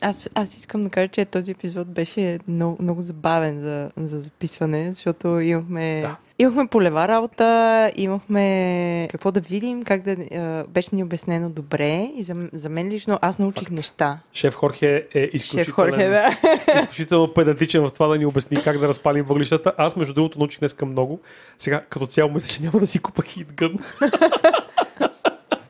Аз, 0.00 0.28
аз 0.34 0.56
искам 0.56 0.84
да 0.84 0.90
кажа, 0.90 1.08
че 1.08 1.24
този 1.24 1.50
епизод 1.50 1.88
беше 1.88 2.38
много, 2.48 2.82
много 2.82 3.00
забавен 3.00 3.60
за, 3.60 3.90
за 3.96 4.18
записване, 4.18 4.92
защото 4.92 5.28
имахме, 5.28 6.00
Да. 6.00 6.16
имахме 6.38 6.66
полева 6.66 7.08
работа, 7.08 7.92
имахме 7.96 9.08
какво 9.10 9.32
да 9.32 9.40
видим, 9.40 9.82
как 9.82 10.02
да... 10.02 10.10
а, 10.36 10.64
беше 10.68 10.88
ни 10.92 11.02
обяснено 11.02 11.50
добре 11.50 12.10
и 12.16 12.22
за, 12.22 12.34
за 12.52 12.68
мен 12.68 12.88
лично 12.88 13.18
аз 13.22 13.38
научих 13.38 13.62
Факт. 13.62 13.72
неща. 13.72 14.18
Шеф 14.32 14.54
Хорхе 14.54 15.06
е 15.14 15.20
изключителен, 15.32 15.64
Шеф 15.64 15.74
Хорхе, 15.74 16.08
да. 16.08 16.36
изключително 16.80 17.34
педантичен 17.34 17.82
в 17.82 17.92
това 17.92 18.06
да 18.06 18.18
ни 18.18 18.26
обясни 18.26 18.62
как 18.62 18.78
да 18.78 18.88
разпалим 18.88 19.24
въглищата. 19.24 19.72
Аз, 19.76 19.96
между 19.96 20.14
другото, 20.14 20.38
научих 20.38 20.60
днеска 20.60 20.86
много. 20.86 21.20
Сега, 21.58 21.80
като 21.80 22.06
цяло, 22.06 22.30
мисля, 22.30 22.48
че 22.48 22.62
няма 22.62 22.78
да 22.78 22.86
си 22.86 22.98
купа 22.98 23.22
хитгън. 23.22 23.78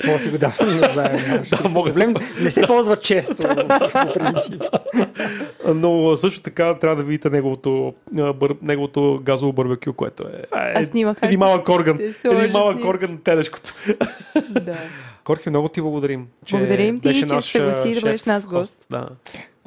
Мога 0.07 0.23
ти 0.23 0.29
го 0.29 0.39
дам 0.39 0.53
назаем. 0.61 1.45
Да, 1.63 1.69
мога. 1.69 1.91
Проблем 1.91 2.15
не 2.41 2.51
се 2.51 2.63
ползва 2.63 2.97
често. 2.97 3.37
по 3.93 4.13
принцип. 4.15 4.63
Но 5.75 6.17
също 6.17 6.43
така 6.43 6.79
трябва 6.79 6.97
да 6.97 7.03
видите 7.03 7.31
неговото, 7.31 7.95
бър, 8.13 8.55
неговото 8.63 9.21
газово 9.23 9.53
барбекю, 9.53 9.93
което 9.93 10.23
е, 10.23 10.43
а, 10.51 10.69
е 10.69 10.73
Аз 10.77 10.87
снимах. 10.87 11.19
един 11.23 11.39
малък 11.39 11.69
орган. 11.69 11.99
Ще 12.19 12.29
Един 12.29 12.53
малък 12.53 12.85
орган 12.85 13.11
на 13.11 13.23
телешкото. 13.23 13.75
Да. 14.51 14.77
Корхе, 15.25 15.51
много 15.51 15.69
ти 15.69 15.81
благодарим. 15.81 16.27
Че 16.45 16.57
Благодарим 16.57 17.01
ти, 17.01 17.09
беше 17.09 17.27
че 17.27 17.35
наш, 17.35 17.45
се 17.45 17.51
съгласи 17.51 17.95
да 17.95 18.01
бъдеш 18.01 18.25
наш 18.25 18.45
гост. 18.45 18.87
Да. 18.91 19.09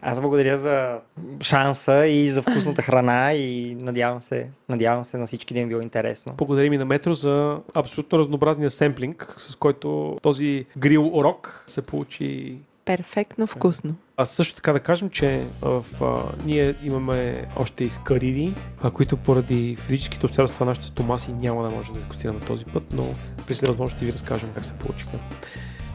Аз 0.01 0.21
благодаря 0.21 0.57
за 0.57 0.99
шанса 1.41 2.07
и 2.07 2.29
за 2.29 2.41
вкусната 2.41 2.81
храна 2.81 3.33
и 3.33 3.75
надявам 3.81 4.21
се, 4.21 4.47
надявам 4.69 5.05
се 5.05 5.17
на 5.17 5.27
всички 5.27 5.53
да 5.53 5.59
им 5.59 5.69
било 5.69 5.81
интересно. 5.81 6.33
Благодарим 6.37 6.73
и 6.73 6.77
на 6.77 6.85
Метро 6.85 7.13
за 7.13 7.59
абсолютно 7.73 8.19
разнообразния 8.19 8.69
семплинг, 8.69 9.35
с 9.37 9.55
който 9.55 10.17
този 10.21 10.65
грил 10.77 11.07
урок 11.07 11.63
се 11.67 11.81
получи 11.81 12.57
Перфектно 12.87 13.47
вкусно. 13.47 13.95
А 14.17 14.25
също 14.25 14.55
така 14.55 14.73
да 14.73 14.79
кажем, 14.79 15.09
че 15.09 15.43
в, 15.61 15.85
а, 16.01 16.23
ние 16.45 16.75
имаме 16.83 17.47
още 17.57 17.83
изкариди, 17.83 18.53
а, 18.81 18.91
които 18.91 19.17
поради 19.17 19.75
физическите 19.75 20.25
обстоятелства 20.25 20.65
на 20.65 20.69
нашите 20.69 20.87
стомаси 20.87 21.33
няма 21.33 21.63
да 21.63 21.69
може 21.69 21.93
да 21.93 21.99
дегустираме 21.99 22.39
този 22.39 22.65
път, 22.65 22.83
но 22.91 23.03
при 23.47 23.55
след 23.55 23.67
възможност 23.67 23.97
ще 23.97 24.05
ви 24.05 24.13
разкажем 24.13 24.49
как 24.53 24.65
се 24.65 24.73
получиха. 24.73 25.19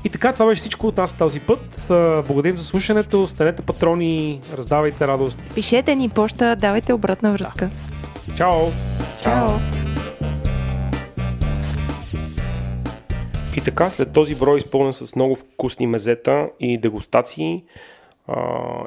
И 0.04 0.08
така, 0.08 0.32
това 0.32 0.46
беше 0.46 0.60
всичко 0.60 0.86
от 0.86 0.96
нас 0.96 1.18
този 1.18 1.40
път. 1.40 1.86
Благодарим 2.26 2.56
за 2.56 2.64
слушането, 2.64 3.26
станете 3.28 3.62
патрони, 3.62 4.40
раздавайте 4.56 5.06
радост. 5.06 5.38
Пишете 5.54 5.94
ни 5.94 6.08
почта, 6.08 6.56
давайте 6.56 6.92
обратна 6.92 7.32
връзка. 7.32 7.70
Чао! 8.36 8.60
Чао! 9.22 9.50
И 13.56 13.60
така, 13.60 13.90
след 13.90 14.12
този 14.12 14.34
брой, 14.34 14.58
изпълнен 14.58 14.92
с 14.92 15.16
много 15.16 15.36
вкусни 15.36 15.86
мезета 15.86 16.48
и 16.60 16.78
дегустации, 16.78 17.64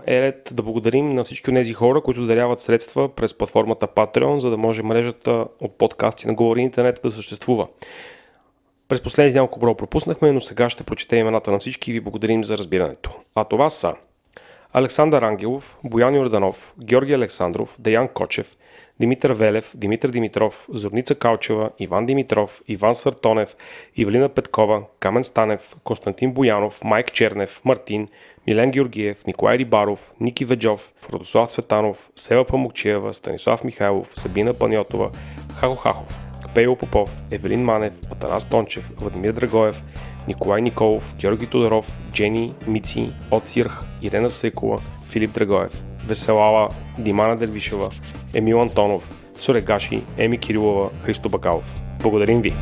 е 0.08 0.22
ред 0.22 0.50
да 0.54 0.64
благодарим 0.64 1.14
на 1.14 1.24
всички 1.24 1.50
от 1.50 1.56
тези 1.56 1.74
хора, 1.74 2.02
които 2.02 2.26
даряват 2.26 2.60
средства 2.60 3.10
през 3.10 3.34
платформата 3.34 3.88
Patreon, 3.88 4.38
за 4.38 4.50
да 4.50 4.58
може 4.58 4.84
мрежата 4.84 5.46
от 5.62 5.78
подкасти 5.78 6.28
на 6.28 6.34
Говори 6.34 6.62
Интернет 6.62 7.00
да 7.04 7.12
съществува. 7.12 7.68
През 8.88 9.02
последните 9.02 9.40
няколко 9.40 9.60
броя 9.60 9.78
пропуснахме, 9.78 10.32
но 10.32 10.42
сега 10.42 10.70
ще 10.70 10.84
прочетем 10.84 11.20
имената 11.20 11.52
на 11.52 11.60
всички 11.60 11.92
и 11.92 11.94
ви 11.94 12.02
благодарим 12.02 12.44
за 12.44 12.58
разбирането. 12.58 13.20
А 13.36 13.44
това 13.44 13.70
са 13.70 13.94
Александър 14.74 15.22
Ангелов, 15.22 15.78
Боян 15.84 16.16
Йорданов, 16.16 16.76
Георги 16.84 17.14
Александров, 17.14 17.76
Деян 17.80 18.08
Кочев, 18.08 18.56
Димитър 19.00 19.32
Велев, 19.32 19.72
Димитър 19.76 20.10
Димитров, 20.10 20.68
Зорница 20.70 21.16
Калчева, 21.16 21.70
Иван 21.80 22.06
Димитров, 22.06 22.62
Иван 22.68 22.96
Сартонев, 22.96 23.56
Ивелина 23.96 24.30
Петкова, 24.30 24.84
Камен 25.00 25.24
Станев, 25.24 25.76
Константин 25.84 26.34
Боянов, 26.34 26.84
Майк 26.84 27.14
Чернев, 27.14 27.62
Мартин, 27.66 28.08
Милен 28.48 28.72
Георгиев, 28.72 29.26
Николай 29.28 29.58
Рибаров, 29.58 30.14
Ники 30.20 30.46
Веджов, 30.46 30.94
Родослав 31.14 31.50
Цветанов, 31.50 32.10
Сева 32.16 32.46
Памукчиева, 32.46 33.14
Станислав 33.14 33.64
Михайлов, 33.64 34.12
Сабина 34.16 34.54
Паньотова, 34.54 35.12
Хахо 35.60 35.76
Хахов, 35.76 36.25
Пейо 36.56 36.76
Попов, 36.76 37.10
Евелин 37.32 37.66
Манев, 37.66 37.94
Атанас 38.12 38.44
Тончев, 38.44 38.90
Владимир 38.98 39.34
Драгоев, 39.34 39.84
Николай 40.28 40.62
Николов, 40.62 41.14
Георги 41.20 41.46
Тодоров, 41.46 41.86
Джени, 42.14 42.54
Мици, 42.68 43.12
Оцирх, 43.32 43.84
Ирена 44.02 44.30
Секова, 44.30 44.82
Филип 45.10 45.34
Драгоев, 45.34 45.84
Веселала, 46.08 46.70
Димана 46.98 47.36
Дервишева, 47.36 47.90
Емил 48.34 48.62
Антонов, 48.62 49.04
Сурегаши, 49.40 50.02
Еми 50.18 50.38
Кирилова, 50.38 50.90
Христо 51.04 51.30
Бакалов. 51.30 51.76
Благодарим 52.02 52.42
ви! 52.42 52.54